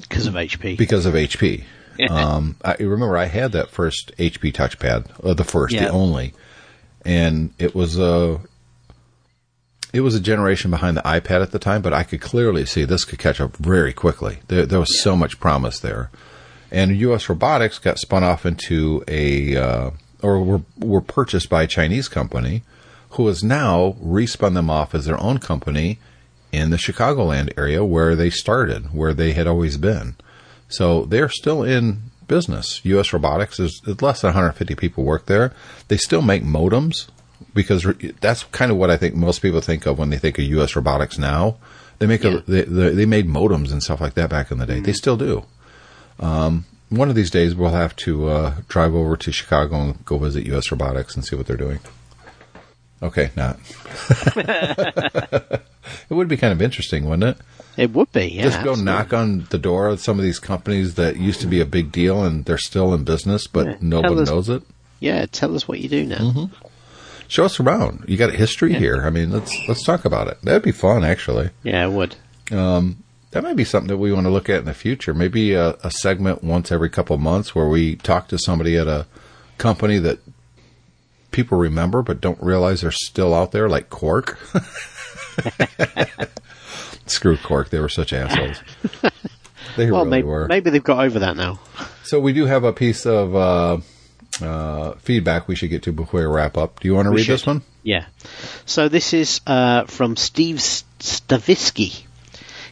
because 0.00 0.26
of 0.26 0.34
HP. 0.34 0.76
because 0.78 1.04
of 1.06 1.14
HP. 1.14 1.64
Um, 2.08 2.56
I 2.64 2.74
remember 2.80 3.16
I 3.16 3.26
had 3.26 3.52
that 3.52 3.70
first 3.70 4.12
HP 4.18 4.52
touchpad, 4.52 5.24
uh, 5.24 5.34
the 5.34 5.44
first, 5.44 5.74
Yeah. 5.74 5.84
the 5.86 5.90
only, 5.90 6.32
and 7.04 7.50
it 7.58 7.74
was 7.74 7.98
a 7.98 8.40
it 9.92 10.00
was 10.00 10.14
a 10.14 10.20
generation 10.20 10.70
behind 10.70 10.96
the 10.96 11.02
iPad 11.02 11.42
at 11.42 11.50
the 11.50 11.58
time, 11.58 11.82
but 11.82 11.92
I 11.92 12.02
could 12.02 12.20
clearly 12.20 12.64
see 12.64 12.84
this 12.84 13.04
could 13.04 13.18
catch 13.18 13.40
up 13.40 13.56
very 13.56 13.92
quickly. 13.92 14.38
There, 14.48 14.64
there 14.64 14.80
was 14.80 15.02
so 15.02 15.14
much 15.16 15.38
promise 15.38 15.78
there, 15.78 16.10
and 16.70 16.96
U.S. 16.96 17.28
Robotics 17.28 17.78
got 17.78 17.98
spun 17.98 18.24
off 18.24 18.46
into 18.46 19.04
a 19.06 19.56
uh, 19.56 19.90
or 20.22 20.42
were 20.42 20.62
were 20.78 21.00
purchased 21.02 21.50
by 21.50 21.64
a 21.64 21.68
Chinese 21.68 22.08
company, 22.08 22.62
who 23.10 23.26
has 23.26 23.44
now 23.44 23.96
respun 24.02 24.54
them 24.54 24.70
off 24.70 24.94
as 24.94 25.04
their 25.04 25.20
own 25.20 25.38
company 25.38 25.98
in 26.52 26.70
the 26.70 26.76
Chicagoland 26.76 27.52
area 27.58 27.84
where 27.84 28.16
they 28.16 28.30
started, 28.30 28.94
where 28.94 29.12
they 29.12 29.32
had 29.32 29.46
always 29.46 29.76
been. 29.76 30.16
So 30.68 31.04
they're 31.04 31.28
still 31.28 31.62
in 31.62 32.04
business. 32.28 32.80
U.S. 32.84 33.12
Robotics 33.12 33.60
is 33.60 33.82
is 33.86 34.00
less 34.00 34.22
than 34.22 34.28
150 34.28 34.74
people 34.74 35.04
work 35.04 35.26
there. 35.26 35.52
They 35.88 35.98
still 35.98 36.22
make 36.22 36.42
modems, 36.42 37.08
because 37.54 37.86
that's 38.20 38.44
kind 38.44 38.70
of 38.70 38.76
what 38.76 38.90
I 38.90 38.96
think 38.96 39.14
most 39.14 39.40
people 39.42 39.60
think 39.60 39.86
of 39.86 39.98
when 39.98 40.10
they 40.10 40.18
think 40.18 40.38
of 40.38 40.44
U.S. 40.44 40.74
robotics 40.76 41.18
now. 41.18 41.56
They 41.98 42.06
make 42.06 42.24
Yeah. 42.24 42.38
a, 42.38 42.40
they, 42.40 42.62
they, 42.62 42.90
they 42.94 43.06
made 43.06 43.28
modems 43.28 43.70
and 43.72 43.82
stuff 43.82 44.00
like 44.00 44.14
that 44.14 44.30
back 44.30 44.50
in 44.50 44.58
the 44.58 44.66
day. 44.66 44.80
They 44.80 44.92
still 44.92 45.16
do. 45.16 45.44
Um, 46.20 46.64
one 46.90 47.08
of 47.08 47.14
these 47.14 47.30
days 47.30 47.54
we'll 47.54 47.70
have 47.70 47.94
to 47.96 48.28
uh, 48.28 48.54
drive 48.68 48.94
over 48.94 49.16
to 49.16 49.32
Chicago 49.32 49.76
and 49.76 50.04
go 50.04 50.18
visit 50.18 50.44
U.S. 50.46 50.70
robotics 50.70 51.14
and 51.14 51.24
see 51.24 51.36
what 51.36 51.46
they're 51.46 51.56
doing. 51.56 51.78
Okay, 53.02 53.30
not. 53.36 53.58
it 54.36 55.60
would 56.10 56.28
be 56.28 56.36
kind 56.36 56.52
of 56.52 56.62
interesting, 56.62 57.04
wouldn't 57.08 57.36
it? 57.38 57.44
It 57.76 57.90
would 57.92 58.12
be, 58.12 58.26
yeah. 58.26 58.42
Just 58.44 58.62
go 58.62 58.70
absolutely. 58.72 58.84
knock 58.84 59.12
on 59.12 59.46
the 59.50 59.58
door 59.58 59.86
of 59.88 60.00
some 60.00 60.18
of 60.18 60.22
these 60.24 60.38
companies 60.38 60.94
that 60.96 61.16
used 61.16 61.40
to 61.40 61.46
be 61.46 61.60
a 61.60 61.64
big 61.64 61.90
deal 61.90 62.22
and 62.24 62.44
they're 62.44 62.58
still 62.58 62.92
in 62.94 63.04
business, 63.04 63.46
but 63.46 63.66
Yeah. 63.66 63.76
nobody 63.80 64.22
us- 64.22 64.28
knows 64.28 64.48
it. 64.48 64.62
Yeah, 65.00 65.26
tell 65.26 65.56
us 65.56 65.66
what 65.66 65.80
you 65.80 65.88
do 65.88 66.04
now. 66.06 66.18
Mm-hmm. 66.18 66.66
Show 67.32 67.46
us 67.46 67.58
around. 67.60 68.04
You 68.08 68.18
got 68.18 68.28
a 68.28 68.36
history 68.36 68.74
here. 68.74 69.06
I 69.06 69.08
mean, 69.08 69.30
let's 69.30 69.56
let's 69.66 69.82
talk 69.84 70.04
about 70.04 70.28
it. 70.28 70.36
That'd 70.42 70.62
be 70.62 70.70
fun, 70.70 71.02
actually. 71.02 71.48
Yeah, 71.62 71.86
it 71.86 71.90
would. 71.90 72.14
That 72.50 73.42
might 73.42 73.56
be 73.56 73.64
something 73.64 73.88
that 73.88 73.96
we 73.96 74.12
want 74.12 74.26
to 74.26 74.30
look 74.30 74.50
at 74.50 74.58
in 74.58 74.64
the 74.66 74.74
future. 74.74 75.14
Maybe 75.14 75.54
a, 75.54 75.70
a 75.82 75.90
segment 75.90 76.44
once 76.44 76.70
every 76.70 76.90
couple 76.90 77.14
of 77.16 77.22
months 77.22 77.54
where 77.54 77.68
we 77.68 77.96
talk 77.96 78.28
to 78.28 78.38
somebody 78.38 78.76
at 78.76 78.86
a 78.86 79.06
company 79.56 79.96
that 80.00 80.18
people 81.30 81.56
remember 81.56 82.02
but 82.02 82.20
don't 82.20 82.38
realize 82.42 82.82
they're 82.82 82.90
still 82.90 83.34
out 83.34 83.52
there, 83.52 83.66
like 83.70 83.88
Quark. 83.88 84.38
Screw 87.06 87.38
Quark, 87.38 87.70
they 87.70 87.80
were 87.80 87.88
such 87.88 88.12
assholes. 88.12 88.60
They 89.76 89.90
Well, 89.90 90.00
really 90.00 90.10
maybe, 90.10 90.26
were. 90.26 90.48
maybe 90.48 90.68
they've 90.68 90.84
got 90.84 91.02
over 91.02 91.18
that 91.20 91.34
now. 91.34 91.58
So 92.02 92.20
we 92.20 92.34
do 92.34 92.44
have 92.44 92.62
a 92.64 92.74
piece 92.74 93.06
of 93.06 93.34
uh, 93.34 93.78
uh, 94.44 94.92
feedback 94.98 95.48
we 95.48 95.54
should 95.54 95.70
get 95.70 95.84
to 95.84 95.92
before 95.92 96.20
we 96.20 96.26
wrap 96.26 96.56
up. 96.56 96.80
Do 96.80 96.88
you 96.88 96.94
want 96.94 97.06
to 97.06 97.10
We 97.10 97.18
read 97.18 97.26
this 97.26 97.46
one? 97.46 97.62
Yeah. 97.82 98.06
So 98.66 98.88
this 98.88 99.12
is 99.12 99.40
uh, 99.46 99.84
from 99.84 100.16
Steve 100.16 100.56
Stavisky. 100.56 102.04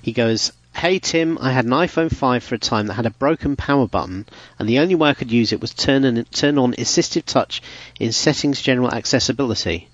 He 0.03 0.13
goes, 0.13 0.53
Hey 0.75 0.99
Tim, 0.99 1.37
I 1.39 1.53
had 1.53 1.65
an 1.65 1.73
iPhone 1.73 2.15
5 2.15 2.45
for 2.45 2.55
a 2.55 2.59
time 2.59 2.87
that 2.87 2.95
had 2.95 3.07
a 3.07 3.11
broken 3.11 3.57
power 3.57 3.87
button, 3.87 4.27
and 4.59 4.69
the 4.69 4.79
only 4.79 4.95
way 4.95 5.11
I 5.11 5.15
could 5.15 5.33
use 5.33 5.53
it 5.53 5.61
was 5.61 5.75
turn, 5.75 6.05
an, 6.05 6.25
turn 6.27 6.59
on 6.59 6.75
Assistive 6.75 7.25
Touch 7.25 7.61
in 7.99 8.13
Settings 8.13 8.63
General 8.63 8.91
Accessibility. 8.91 9.89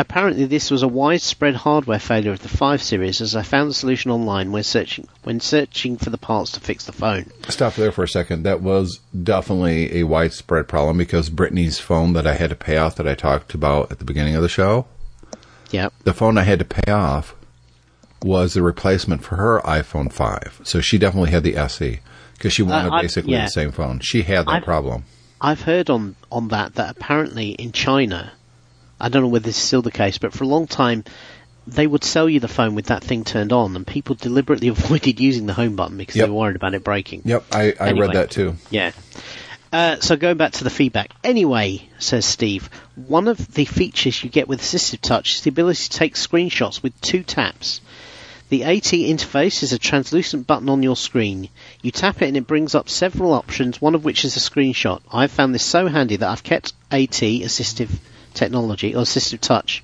Apparently, 0.00 0.44
this 0.44 0.70
was 0.70 0.84
a 0.84 0.88
widespread 0.88 1.56
hardware 1.56 1.98
failure 1.98 2.30
of 2.30 2.40
the 2.40 2.48
5 2.48 2.80
series, 2.80 3.20
as 3.20 3.34
I 3.34 3.42
found 3.42 3.68
the 3.68 3.74
solution 3.74 4.12
online 4.12 4.52
when 4.52 4.62
searching 4.62 5.08
when 5.24 5.40
searching 5.40 5.96
for 5.96 6.10
the 6.10 6.16
parts 6.16 6.52
to 6.52 6.60
fix 6.60 6.84
the 6.84 6.92
phone. 6.92 7.32
Stop 7.48 7.74
there 7.74 7.90
for 7.90 8.04
a 8.04 8.08
second. 8.08 8.44
That 8.44 8.60
was 8.62 9.00
definitely 9.24 9.98
a 9.98 10.04
widespread 10.04 10.68
problem 10.68 10.98
because 10.98 11.30
Brittany's 11.30 11.80
phone 11.80 12.12
that 12.12 12.28
I 12.28 12.34
had 12.34 12.50
to 12.50 12.56
pay 12.56 12.76
off 12.76 12.94
that 12.94 13.08
I 13.08 13.16
talked 13.16 13.54
about 13.54 13.90
at 13.90 13.98
the 13.98 14.04
beginning 14.04 14.36
of 14.36 14.42
the 14.42 14.48
show, 14.48 14.86
Yeah. 15.72 15.88
the 16.04 16.14
phone 16.14 16.38
I 16.38 16.44
had 16.44 16.60
to 16.60 16.64
pay 16.64 16.92
off 16.92 17.34
was 18.22 18.54
the 18.54 18.62
replacement 18.62 19.24
for 19.24 19.34
her 19.34 19.60
iPhone 19.64 20.12
5. 20.12 20.60
So 20.62 20.80
she 20.80 20.98
definitely 20.98 21.32
had 21.32 21.42
the 21.42 21.56
SE 21.56 21.98
because 22.34 22.52
she 22.52 22.62
wanted 22.62 22.92
uh, 22.92 22.94
I- 22.96 23.02
basically 23.02 23.32
yeah. 23.32 23.46
the 23.46 23.50
same 23.50 23.72
phone. 23.72 23.98
She 23.98 24.22
had 24.22 24.46
that 24.46 24.52
I've- 24.52 24.64
problem. 24.64 25.04
I've 25.40 25.62
heard 25.62 25.90
on, 25.90 26.14
on 26.32 26.48
that 26.48 26.76
that 26.76 26.96
apparently 26.96 27.50
in 27.50 27.70
China, 27.72 28.32
I 29.00 29.08
don't 29.08 29.22
know 29.22 29.28
whether 29.28 29.44
this 29.44 29.56
is 29.56 29.62
still 29.62 29.82
the 29.82 29.90
case, 29.90 30.18
but 30.18 30.32
for 30.32 30.44
a 30.44 30.48
long 30.48 30.66
time, 30.66 31.04
they 31.66 31.86
would 31.86 32.02
sell 32.04 32.28
you 32.28 32.40
the 32.40 32.48
phone 32.48 32.74
with 32.74 32.86
that 32.86 33.04
thing 33.04 33.24
turned 33.24 33.52
on, 33.52 33.76
and 33.76 33.86
people 33.86 34.14
deliberately 34.14 34.68
avoided 34.76 35.20
using 35.20 35.46
the 35.46 35.54
home 35.54 35.76
button 35.76 35.96
because 35.96 36.16
Yep. 36.16 36.26
they 36.26 36.30
were 36.30 36.36
worried 36.38 36.56
about 36.56 36.74
it 36.74 36.82
breaking. 36.84 37.22
Yep, 37.24 37.44
I, 37.52 37.74
I 37.78 37.88
Anyway. 37.90 38.06
read 38.06 38.16
that 38.16 38.30
too. 38.30 38.56
Yeah. 38.70 38.92
Uh, 39.70 39.96
so 40.00 40.16
going 40.16 40.38
back 40.38 40.52
to 40.52 40.64
the 40.64 40.70
feedback. 40.70 41.10
Anyway, 41.22 41.86
says 41.98 42.24
Steve, 42.24 42.70
one 42.96 43.28
of 43.28 43.52
the 43.52 43.66
features 43.66 44.24
you 44.24 44.30
get 44.30 44.48
with 44.48 44.62
Assistive 44.62 45.00
Touch 45.02 45.34
is 45.34 45.40
the 45.42 45.50
ability 45.50 45.82
to 45.84 45.90
take 45.90 46.14
screenshots 46.14 46.82
with 46.82 46.98
two 47.02 47.22
taps. 47.22 47.82
The 48.48 48.64
AT 48.64 48.82
interface 48.84 49.62
is 49.62 49.74
a 49.74 49.78
translucent 49.78 50.46
button 50.46 50.70
on 50.70 50.82
your 50.82 50.96
screen. 50.96 51.50
You 51.82 51.90
tap 51.90 52.22
it 52.22 52.28
and 52.28 52.36
it 52.38 52.46
brings 52.46 52.74
up 52.74 52.88
several 52.88 53.34
options, 53.34 53.78
one 53.78 53.94
of 53.94 54.06
which 54.06 54.24
is 54.24 54.38
a 54.38 54.40
screenshot. 54.40 55.02
I've 55.12 55.30
found 55.30 55.54
this 55.54 55.62
so 55.66 55.86
handy 55.86 56.16
that 56.16 56.30
I've 56.30 56.42
kept 56.42 56.72
AT 56.90 57.10
assistive 57.10 57.90
technology 58.34 58.94
or 58.94 59.02
assistive 59.02 59.40
touch 59.40 59.82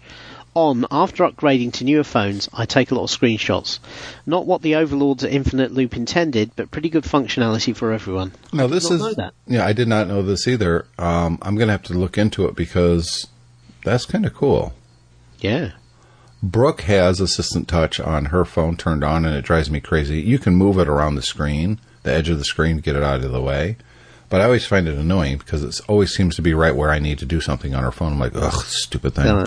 on 0.55 0.87
after 0.91 1.25
upgrading 1.29 1.73
to 1.75 1.85
newer 1.85 2.05
phones. 2.05 2.49
I 2.53 2.65
take 2.65 2.91
a 2.91 2.95
lot 2.95 3.05
of 3.05 3.11
screenshots. 3.11 3.81
Not 4.25 4.47
what 4.47 4.63
the 4.63 4.77
overlords 4.77 5.25
at 5.25 5.33
Infinite 5.33 5.73
Loop 5.73 5.97
intended, 5.97 6.53
but 6.57 6.71
pretty 6.71 6.89
good 6.89 7.05
functionality 7.05 7.75
for 7.75 7.93
everyone. 7.93 8.33
No, 8.53 8.69
this 8.69 8.91
is 8.91 9.17
that. 9.17 9.35
yeah. 9.47 9.67
I 9.67 9.73
did 9.73 9.89
not 9.89 10.09
know 10.09 10.23
this 10.23 10.47
either. 10.47 10.87
Um, 10.99 11.39
I'm 11.43 11.57
going 11.57 11.69
to 11.69 11.73
have 11.73 11.83
to 11.85 11.95
look 11.95 12.17
into 12.17 12.47
it 12.47 12.55
because 12.55 13.27
that's 13.85 14.07
kind 14.07 14.25
of 14.25 14.35
cool. 14.35 14.73
Yeah. 15.41 15.73
Brooke 16.43 16.83
has 16.83 17.21
Assistant 17.21 17.69
Touch 17.69 17.99
on 17.99 18.27
her 18.27 18.45
phone 18.45 18.77
turned 18.77 19.03
on, 19.03 19.25
and 19.25 19.35
it 19.35 19.45
drives 19.45 19.71
me 19.71 19.81
crazy. 19.81 20.21
You 20.21 20.39
can 20.39 20.55
move 20.55 20.79
it 20.79 20.89
around 20.89 21.15
the 21.15 21.23
screen, 21.23 21.81
the 22.03 22.13
edge 22.13 22.29
of 22.29 22.39
the 22.39 22.45
screen, 22.45 22.77
to 22.77 22.83
get 22.83 22.97
it 22.97 23.03
out 23.03 23.25
of 23.25 23.33
the 23.33 23.41
way. 23.41 23.77
But 24.35 24.41
I 24.41 24.45
always 24.47 24.67
find 24.67 24.89
it 24.89 24.99
annoying 24.99 25.39
because 25.39 25.63
it 25.63 25.81
always 25.89 26.13
seems 26.13 26.35
to 26.35 26.43
be 26.43 26.55
right 26.55 26.75
where 26.75 26.91
I 26.91 26.99
need 26.99 27.21
to 27.21 27.25
do 27.25 27.41
something 27.41 27.73
on 27.73 27.85
her 27.85 27.93
phone. 27.93 28.15
I'm 28.15 28.19
like, 28.19 28.35
ugh, 28.35 28.65
stupid 28.67 29.15
thing. 29.15 29.27
Uh, 29.27 29.47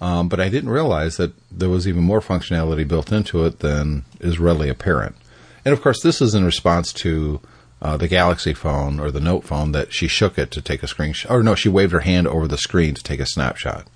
Um, 0.00 0.28
but 0.30 0.40
I 0.40 0.48
didn't 0.48 0.70
realize 0.70 1.18
that 1.18 1.32
there 1.52 1.68
was 1.68 1.86
even 1.86 2.02
more 2.04 2.20
functionality 2.22 2.88
built 2.88 3.12
into 3.12 3.44
it 3.44 3.58
than 3.58 4.04
is 4.20 4.38
readily 4.38 4.70
apparent. 4.70 5.14
And 5.62 5.74
of 5.74 5.82
course, 5.82 6.00
this 6.02 6.22
is 6.22 6.34
in 6.34 6.42
response 6.44 6.90
to 6.94 7.40
uh, 7.82 7.98
the 7.98 8.08
Galaxy 8.08 8.54
phone 8.54 8.98
or 8.98 9.10
the 9.10 9.20
Note 9.20 9.44
phone 9.44 9.72
that 9.72 9.92
she 9.92 10.08
shook 10.08 10.38
it 10.38 10.50
to 10.52 10.62
take 10.62 10.82
a 10.82 10.86
screenshot. 10.86 11.30
Or 11.30 11.42
no, 11.42 11.54
she 11.54 11.68
waved 11.68 11.92
her 11.92 12.00
hand 12.00 12.26
over 12.26 12.48
the 12.48 12.56
screen 12.56 12.94
to 12.94 13.02
take 13.02 13.20
a 13.20 13.26
snapshot, 13.26 13.86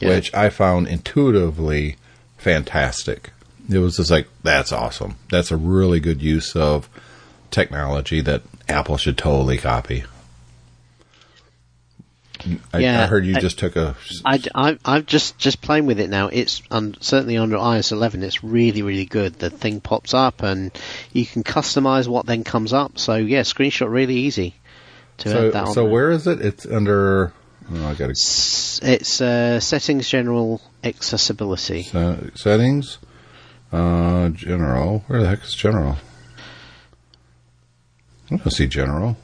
Yeah. 0.00 0.10
which 0.10 0.32
I 0.32 0.48
found 0.48 0.86
intuitively 0.86 1.96
fantastic. 2.38 3.30
It 3.68 3.78
was 3.78 3.96
just 3.96 4.10
like, 4.12 4.28
that's 4.42 4.72
awesome. 4.72 5.16
That's 5.30 5.50
a 5.50 5.56
really 5.56 5.98
good 6.00 6.22
use 6.22 6.54
of 6.56 6.88
technology 7.52 8.20
that 8.22 8.42
Apple 8.68 8.96
should 8.96 9.16
totally 9.18 9.58
copy. 9.58 10.04
I, 12.72 12.78
Yeah, 12.80 13.02
I 13.04 13.06
heard 13.06 13.24
you 13.24 13.36
I- 13.36 13.40
just 13.40 13.58
took 13.60 13.76
a. 13.76 13.94
I, 14.24 14.42
I, 14.54 14.78
I'm 14.84 15.06
just, 15.06 15.38
just 15.38 15.60
playing 15.62 15.86
with 15.86 16.00
it 16.00 16.10
now. 16.10 16.26
It's 16.28 16.60
un, 16.72 16.96
certainly 17.00 17.36
under 17.38 17.56
iOS 17.56 17.92
11. 17.92 18.22
It's 18.24 18.42
really, 18.42 18.82
really 18.82 19.04
good. 19.04 19.34
The 19.34 19.48
thing 19.50 19.80
pops 19.80 20.12
up 20.12 20.42
and 20.42 20.72
you 21.12 21.24
can 21.24 21.44
customize 21.44 22.08
what 22.08 22.26
then 22.26 22.42
comes 22.42 22.72
up. 22.72 22.98
So 22.98 23.14
yeah, 23.14 23.42
screenshot 23.42 23.88
really 23.90 24.16
easy 24.16 24.56
to 25.18 25.28
So, 25.30 25.46
add 25.48 25.52
that 25.54 25.64
on. 25.68 25.74
so 25.74 25.84
where 25.86 26.10
is 26.10 26.26
it? 26.26 26.40
It's 26.40 26.66
under. 26.66 27.32
Oh, 27.72 27.86
I 27.86 27.94
got 27.94 28.10
S- 28.10 28.80
It's 28.82 29.20
uh, 29.20 29.60
settings 29.60 30.08
general 30.08 30.60
accessibility. 30.82 31.84
settings. 32.34 32.98
Uh, 33.70 34.30
general. 34.30 35.04
Where 35.06 35.22
the 35.22 35.28
heck 35.28 35.44
is 35.44 35.54
general? 35.54 35.96
I 38.34 38.36
don't 38.44 38.50
see 38.50 38.66
general. 38.66 39.16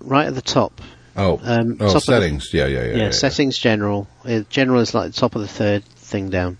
Right 0.00 0.26
at 0.26 0.34
the 0.34 0.42
top. 0.42 0.80
Oh, 1.16 1.40
Um, 1.44 1.76
oh, 1.80 1.86
top 1.86 1.86
of 1.86 1.92
the- 1.94 2.00
settings. 2.00 2.52
yeah, 2.52 2.66
yeah, 2.66 2.84
yeah, 2.84 2.90
Yeah, 2.90 2.96
yeah, 3.04 3.10
settings 3.10 3.56
general. 3.56 4.08
Uh, 4.24 4.40
general 4.50 4.80
is 4.80 4.94
like 4.94 5.12
the 5.12 5.18
top 5.20 5.34
of 5.36 5.42
the 5.42 5.48
third 5.48 5.84
thing 5.84 6.28
down. 6.30 6.58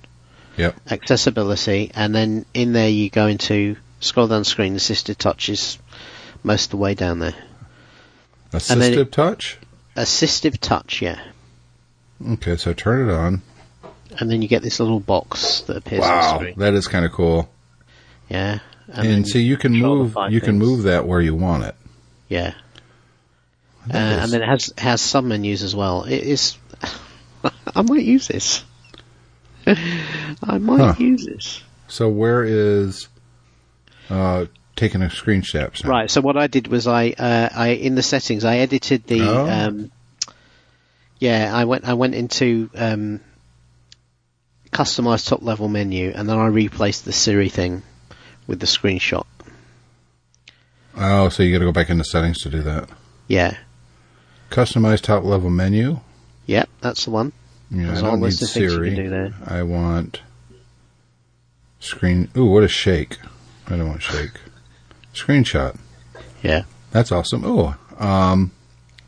Yep. 0.56 0.76
Accessibility, 0.90 1.90
and 1.94 2.14
then 2.14 2.46
in 2.54 2.72
there 2.72 2.88
you 2.88 3.10
go 3.10 3.26
into 3.26 3.76
scroll 4.00 4.28
down 4.28 4.44
screen. 4.44 4.76
Assisted 4.76 5.18
touch 5.18 5.48
is 5.48 5.78
most 6.44 6.66
of 6.66 6.70
the 6.70 6.76
way 6.76 6.94
down 6.94 7.18
there. 7.18 7.34
Assistive 8.52 8.96
it- 8.98 9.12
touch. 9.12 9.58
Assistive 9.96 10.58
touch, 10.58 11.02
yeah. 11.02 11.18
Okay, 12.24 12.56
so 12.56 12.72
turn 12.72 13.08
it 13.08 13.12
on. 13.12 13.42
and 14.20 14.30
then 14.30 14.40
you 14.42 14.46
get 14.46 14.62
this 14.62 14.78
little 14.78 15.00
box 15.00 15.62
that 15.62 15.76
appears 15.76 16.02
on 16.04 16.08
the 16.08 16.14
Wow, 16.14 16.36
screen. 16.38 16.54
that 16.58 16.72
is 16.74 16.86
kind 16.86 17.04
of 17.04 17.10
cool. 17.10 17.48
Yeah, 18.28 18.60
And, 18.88 19.08
then 19.08 19.24
see, 19.24 19.40
you 19.40 19.56
can 19.56 19.72
move. 19.72 20.16
You 20.28 20.40
can 20.40 20.58
move 20.58 20.82
that 20.84 21.06
where 21.06 21.20
you 21.20 21.34
want 21.34 21.64
it. 21.64 21.74
Yeah, 22.28 22.54
uh, 23.88 23.96
and 23.96 24.30
then 24.32 24.42
it 24.42 24.48
has 24.48 24.72
has 24.78 25.00
some 25.00 25.28
menus 25.28 25.62
as 25.62 25.74
well. 25.74 26.04
It 26.04 26.22
is. 26.22 26.58
I 27.76 27.82
might 27.82 28.02
use 28.04 28.28
this. 28.28 28.64
I 29.66 30.58
might 30.58 30.80
Huh. 30.80 30.94
use 30.98 31.24
this. 31.26 31.62
So 31.88 32.08
where 32.08 32.44
is 32.44 33.08
uh, 34.10 34.46
taking 34.76 35.02
a 35.02 35.06
screenshot? 35.06 35.82
now? 35.84 35.90
Right. 35.90 36.10
So 36.10 36.20
what 36.20 36.36
I 36.36 36.46
did 36.46 36.68
was 36.68 36.86
I 36.86 37.10
uh, 37.10 37.48
I 37.54 37.68
in 37.68 37.94
the 37.94 38.02
settings 38.02 38.44
I 38.44 38.58
edited 38.58 39.06
the. 39.06 39.20
Oh. 39.22 39.50
Um, 39.50 39.90
yeah, 41.18 41.50
I 41.54 41.64
went 41.64 41.88
I 41.88 41.94
went 41.94 42.14
into 42.14 42.68
um, 42.74 43.20
customize 44.72 45.26
top 45.26 45.42
level 45.42 45.68
menu, 45.68 46.12
and 46.14 46.28
then 46.28 46.38
I 46.38 46.46
replaced 46.46 47.04
the 47.04 47.12
Siri 47.12 47.48
thing 47.48 47.82
with 48.46 48.60
the 48.60 48.66
screenshot. 48.66 49.24
Oh, 50.96 51.28
so 51.28 51.42
you 51.42 51.52
got 51.52 51.58
to 51.58 51.64
go 51.64 51.72
back 51.72 51.90
into 51.90 52.04
settings 52.04 52.40
to 52.42 52.48
do 52.50 52.62
that. 52.62 52.88
Yeah. 53.26 53.56
Customize 54.50 55.00
top 55.00 55.24
level 55.24 55.50
menu. 55.50 56.00
Yep, 56.46 56.68
that's 56.80 57.04
the 57.06 57.10
one. 57.10 57.32
Yeah, 57.70 57.86
There's 57.86 58.02
I 58.02 58.06
don't 58.06 58.20
need 58.20 58.26
list 58.26 58.42
of 58.42 58.50
things 58.50 58.62
you 58.62 58.70
Siri. 58.70 58.94
can 58.94 59.04
do 59.04 59.10
there. 59.10 59.34
I 59.46 59.62
want 59.62 60.20
screen. 61.80 62.28
Ooh, 62.36 62.46
what 62.46 62.62
a 62.62 62.68
shake! 62.68 63.18
I 63.66 63.76
don't 63.76 63.88
want 63.88 64.02
shake. 64.02 64.32
Screenshot. 65.14 65.76
Yeah. 66.42 66.64
That's 66.92 67.10
awesome. 67.10 67.42
Oh, 67.44 67.74
um, 67.98 68.52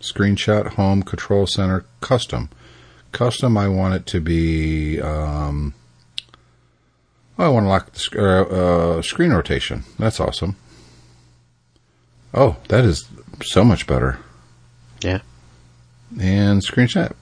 screenshot 0.00 0.68
home 0.74 1.02
control 1.02 1.46
center 1.46 1.84
custom. 2.00 2.48
custom, 3.12 3.56
I 3.56 3.68
want 3.68 3.94
it 3.94 4.06
to 4.06 4.20
be. 4.20 5.00
Um, 5.00 5.74
I 7.38 7.48
want 7.48 7.64
to 7.64 7.68
lock 7.68 7.92
the 7.92 7.98
sc- 7.98 8.16
uh, 8.16 8.42
uh, 8.98 9.02
screen 9.02 9.30
rotation. 9.32 9.84
That's 9.98 10.20
awesome. 10.20 10.56
Oh, 12.32 12.56
that 12.68 12.84
is 12.84 13.08
so 13.42 13.64
much 13.64 13.86
better. 13.86 14.18
Yeah. 15.00 15.20
And 16.18 16.62
screenshot. 16.62 17.12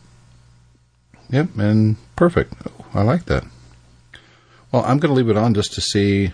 Yep, 1.30 1.56
and 1.58 1.96
perfect. 2.16 2.54
Oh, 2.66 2.84
I 2.94 3.02
like 3.02 3.24
that. 3.26 3.44
Well, 4.70 4.84
I'm 4.84 4.98
going 4.98 5.10
to 5.10 5.14
leave 5.14 5.28
it 5.28 5.36
on 5.36 5.54
just 5.54 5.72
to 5.74 5.80
see 5.80 6.32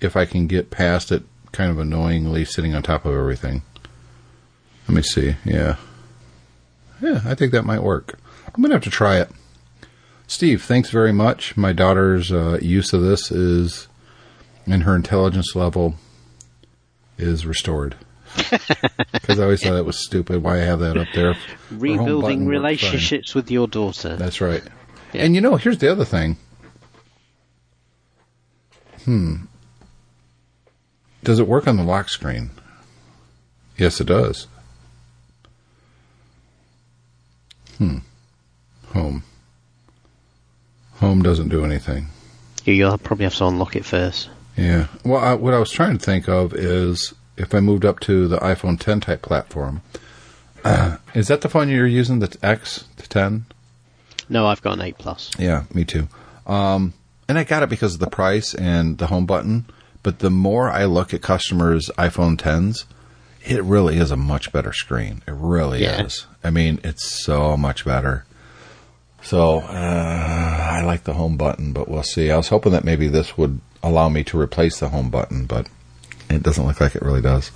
if 0.00 0.16
I 0.16 0.24
can 0.24 0.46
get 0.46 0.70
past 0.70 1.10
it 1.12 1.22
kind 1.52 1.70
of 1.70 1.78
annoyingly 1.78 2.44
sitting 2.44 2.74
on 2.74 2.82
top 2.82 3.04
of 3.04 3.14
everything. 3.14 3.62
Let 4.86 4.94
me 4.94 5.02
see. 5.02 5.36
Yeah. 5.44 5.76
Yeah, 7.02 7.20
I 7.24 7.34
think 7.34 7.52
that 7.52 7.64
might 7.64 7.82
work. 7.82 8.18
I'm 8.46 8.62
going 8.62 8.70
to 8.70 8.76
have 8.76 8.84
to 8.84 8.90
try 8.90 9.18
it. 9.20 9.30
Steve, 10.28 10.62
thanks 10.62 10.90
very 10.90 11.10
much. 11.10 11.56
My 11.56 11.72
daughter's 11.72 12.30
uh, 12.30 12.58
use 12.60 12.92
of 12.92 13.00
this 13.00 13.30
is, 13.32 13.88
and 14.66 14.82
her 14.82 14.94
intelligence 14.94 15.56
level 15.56 15.94
is 17.16 17.44
restored. 17.44 17.96
Because 19.12 19.40
I 19.40 19.42
always 19.44 19.62
thought 19.62 19.76
it 19.76 19.84
was 19.84 20.02
stupid. 20.02 20.42
Why 20.42 20.56
I 20.56 20.64
have 20.64 20.80
that 20.80 20.96
up 20.96 21.08
there? 21.14 21.34
Her 21.34 21.40
home 21.40 21.78
button 21.78 21.80
Rebuilding 21.80 22.46
relationships 22.46 23.34
with 23.34 23.50
your 23.50 23.66
daughter. 23.66 24.16
That's 24.16 24.40
right. 24.40 24.62
Yeah. 25.12 25.22
And 25.22 25.34
you 25.34 25.40
know, 25.40 25.56
here's 25.56 25.78
the 25.78 25.90
other 25.90 26.04
thing. 26.04 26.36
Hmm. 29.04 29.34
Does 31.24 31.38
it 31.38 31.48
work 31.48 31.66
on 31.66 31.76
the 31.76 31.82
lock 31.82 32.08
screen? 32.08 32.50
Yes, 33.76 34.00
it 34.00 34.06
does. 34.06 34.46
Hmm. 37.76 37.98
Home. 38.92 39.24
Home 41.00 41.22
doesn't 41.22 41.48
do 41.48 41.64
anything. 41.64 42.08
You- 42.64 42.74
You'll 42.74 42.98
probably 42.98 43.24
have 43.24 43.34
to 43.36 43.46
unlock 43.46 43.76
it 43.76 43.84
first. 43.84 44.28
Yeah. 44.56 44.88
Well, 45.04 45.20
I, 45.22 45.34
what 45.34 45.54
I 45.54 45.58
was 45.58 45.70
trying 45.70 45.96
to 45.98 46.04
think 46.04 46.28
of 46.28 46.52
is 46.54 47.14
if 47.36 47.54
I 47.54 47.60
moved 47.60 47.84
up 47.84 48.00
to 48.00 48.26
the 48.28 48.38
iPhone 48.38 48.78
10 48.78 49.00
type 49.00 49.22
platform. 49.22 49.82
is 51.14 51.28
that 51.28 51.40
the 51.42 51.48
phone 51.48 51.68
you're 51.68 51.86
using, 51.86 52.18
the 52.18 52.36
X, 52.42 52.84
the 52.96 53.04
10? 53.04 53.46
No, 54.28 54.46
I've 54.46 54.60
got 54.60 54.74
an 54.74 54.82
8 54.82 54.98
Plus. 54.98 55.30
Yeah, 55.38 55.64
me 55.72 55.84
too. 55.84 56.08
Um, 56.46 56.92
and 57.28 57.38
I 57.38 57.44
got 57.44 57.62
it 57.62 57.68
because 57.68 57.94
of 57.94 58.00
the 58.00 58.10
price 58.10 58.54
and 58.54 58.98
the 58.98 59.06
home 59.06 59.24
button. 59.26 59.66
But 60.02 60.18
the 60.18 60.30
more 60.30 60.68
I 60.70 60.84
look 60.84 61.14
at 61.14 61.22
customers' 61.22 61.90
iPhone 61.98 62.36
10s, 62.36 62.84
it 63.44 63.62
really 63.62 63.96
is 63.98 64.10
a 64.10 64.16
much 64.16 64.52
better 64.52 64.72
screen. 64.72 65.22
It 65.26 65.34
really 65.34 65.82
Yeah. 65.82 66.02
is. 66.04 66.26
I 66.42 66.50
mean, 66.50 66.80
it's 66.84 67.04
so 67.24 67.56
much 67.56 67.84
better. 67.84 68.24
So 69.22 69.58
uh, 69.58 70.68
I 70.72 70.82
like 70.84 71.04
the 71.04 71.14
home 71.14 71.36
button, 71.36 71.72
but 71.72 71.88
we'll 71.88 72.02
see. 72.02 72.30
I 72.30 72.36
was 72.36 72.48
hoping 72.48 72.72
that 72.72 72.84
maybe 72.84 73.08
this 73.08 73.36
would 73.36 73.60
allow 73.82 74.08
me 74.08 74.24
to 74.24 74.38
replace 74.38 74.78
the 74.80 74.88
home 74.88 75.10
button, 75.10 75.46
but 75.46 75.68
it 76.30 76.42
doesn't 76.42 76.66
look 76.66 76.80
like 76.80 76.94
it 76.94 77.02
really 77.02 77.22
does. 77.22 77.50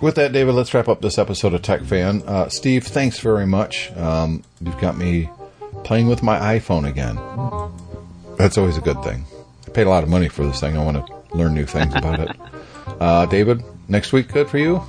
With 0.00 0.14
that, 0.14 0.32
David, 0.32 0.54
let's 0.54 0.72
wrap 0.74 0.88
up 0.88 1.00
this 1.00 1.18
episode 1.18 1.54
of 1.54 1.62
Tech 1.62 1.82
Fan. 1.82 2.22
Uh, 2.26 2.48
Steve, 2.48 2.84
thanks 2.84 3.18
very 3.20 3.46
much. 3.46 3.90
Um, 3.96 4.42
you've 4.60 4.78
got 4.80 4.96
me 4.96 5.28
playing 5.84 6.06
with 6.08 6.22
my 6.22 6.58
iPhone 6.58 6.88
again. 6.88 7.16
That's 8.36 8.56
always 8.56 8.76
a 8.76 8.80
good 8.80 9.02
thing. 9.02 9.24
I 9.66 9.70
paid 9.70 9.86
a 9.86 9.90
lot 9.90 10.02
of 10.04 10.08
money 10.08 10.28
for 10.28 10.44
this 10.46 10.60
thing. 10.60 10.76
I 10.76 10.84
want 10.84 11.04
to 11.04 11.36
learn 11.36 11.54
new 11.54 11.66
things 11.66 11.94
about 11.94 12.20
it. 12.20 12.36
Uh, 13.00 13.26
David, 13.26 13.62
next 13.86 14.12
week 14.12 14.32
good 14.32 14.48
for 14.48 14.58
you? 14.58 14.82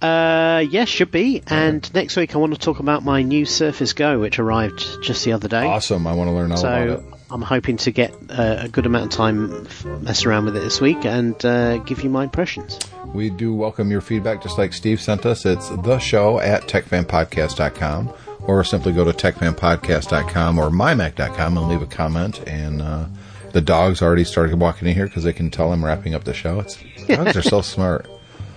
Uh, 0.00 0.64
yes, 0.70 0.88
should 0.88 1.10
be. 1.10 1.42
And 1.46 1.92
next 1.94 2.16
week 2.16 2.34
I 2.34 2.38
want 2.38 2.54
to 2.54 2.60
talk 2.60 2.78
about 2.78 3.04
my 3.04 3.22
new 3.22 3.44
Surface 3.44 3.92
Go, 3.92 4.20
which 4.20 4.38
arrived 4.38 5.02
just 5.02 5.24
the 5.24 5.32
other 5.32 5.48
day. 5.48 5.64
Awesome. 5.64 6.06
I 6.06 6.14
want 6.14 6.28
to 6.28 6.32
learn 6.32 6.52
all 6.52 6.58
about 6.58 6.88
it. 6.88 7.00
So 7.00 7.18
I'm 7.30 7.42
hoping 7.42 7.76
to 7.78 7.90
get 7.90 8.14
uh, 8.30 8.56
a 8.60 8.68
good 8.68 8.86
amount 8.86 9.06
of 9.06 9.10
time 9.10 9.66
f- 9.66 9.84
mess 9.84 10.24
around 10.24 10.46
with 10.46 10.56
it 10.56 10.60
this 10.60 10.80
week 10.80 11.04
and 11.04 11.42
uh, 11.44 11.78
give 11.78 12.02
you 12.02 12.10
my 12.10 12.24
impressions. 12.24 12.78
We 13.06 13.30
do 13.30 13.54
welcome 13.54 13.90
your 13.90 14.00
feedback, 14.00 14.42
just 14.42 14.56
like 14.58 14.72
Steve 14.72 15.00
sent 15.00 15.26
us. 15.26 15.44
It's 15.44 15.68
the 15.68 15.98
show 15.98 16.38
at 16.40 16.62
techfanpodcast.com, 16.68 18.12
or 18.46 18.64
simply 18.64 18.92
go 18.92 19.04
to 19.04 19.12
techfanpodcast.com 19.12 20.58
or 20.58 20.70
mymac.com 20.70 21.58
and 21.58 21.68
leave 21.68 21.82
a 21.82 21.86
comment. 21.86 22.46
And 22.46 22.82
uh, 22.82 23.06
the 23.52 23.60
dogs 23.60 24.00
already 24.02 24.24
started 24.24 24.58
walking 24.60 24.88
in 24.88 24.94
here 24.94 25.06
because 25.06 25.24
they 25.24 25.32
can 25.32 25.50
tell 25.50 25.72
I'm 25.72 25.84
wrapping 25.84 26.14
up 26.14 26.24
the 26.24 26.34
show. 26.34 26.60
It's, 26.60 26.78
dogs 27.08 27.36
are 27.36 27.42
so 27.42 27.62
smart. 27.62 28.08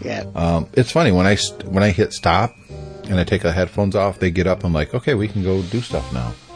Yeah. 0.01 0.25
Um, 0.35 0.67
it's 0.73 0.91
funny 0.91 1.11
when 1.11 1.25
I 1.27 1.35
when 1.65 1.83
I 1.83 1.91
hit 1.91 2.13
stop 2.13 2.55
and 3.05 3.19
I 3.19 3.23
take 3.23 3.41
the 3.41 3.51
headphones 3.51 3.95
off, 3.95 4.19
they 4.19 4.31
get 4.31 4.47
up. 4.47 4.63
I'm 4.63 4.73
like, 4.73 4.93
okay, 4.93 5.13
we 5.15 5.27
can 5.27 5.43
go 5.43 5.61
do 5.63 5.81
stuff 5.81 6.11
now. 6.13 6.33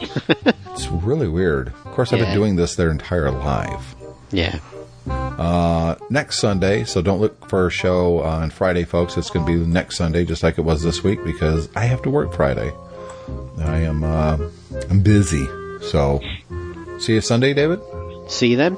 it's 0.72 0.88
really 0.88 1.28
weird. 1.28 1.68
Of 1.68 1.74
course, 1.92 2.12
I've 2.12 2.18
Yeah. 2.20 2.26
been 2.26 2.34
doing 2.34 2.56
this 2.56 2.74
their 2.76 2.90
entire 2.90 3.30
life 3.30 3.94
yeah. 4.32 4.58
next 6.10 6.38
Sunday. 6.38 6.84
So 6.84 7.02
don't 7.02 7.20
look 7.20 7.48
for 7.48 7.66
a 7.66 7.70
show 7.70 8.20
on 8.20 8.50
Friday, 8.50 8.84
folks. 8.84 9.16
It's 9.16 9.30
going 9.30 9.44
to 9.46 9.52
be 9.52 9.58
next 9.66 9.96
Sunday, 9.96 10.24
just 10.24 10.42
like 10.42 10.58
it 10.58 10.62
was 10.62 10.82
this 10.82 11.02
week, 11.04 11.22
because 11.24 11.68
I 11.76 11.84
have 11.84 12.02
to 12.02 12.10
work 12.10 12.32
Friday. 12.32 12.72
I 13.58 13.80
am 13.80 14.02
uh, 14.04 14.38
I'm 14.90 15.00
busy. 15.00 15.44
So 15.82 16.20
see 16.98 17.14
you 17.14 17.20
Sunday, 17.20 17.54
David. 17.54 17.80
See 18.28 18.48
you 18.48 18.56
then. 18.56 18.76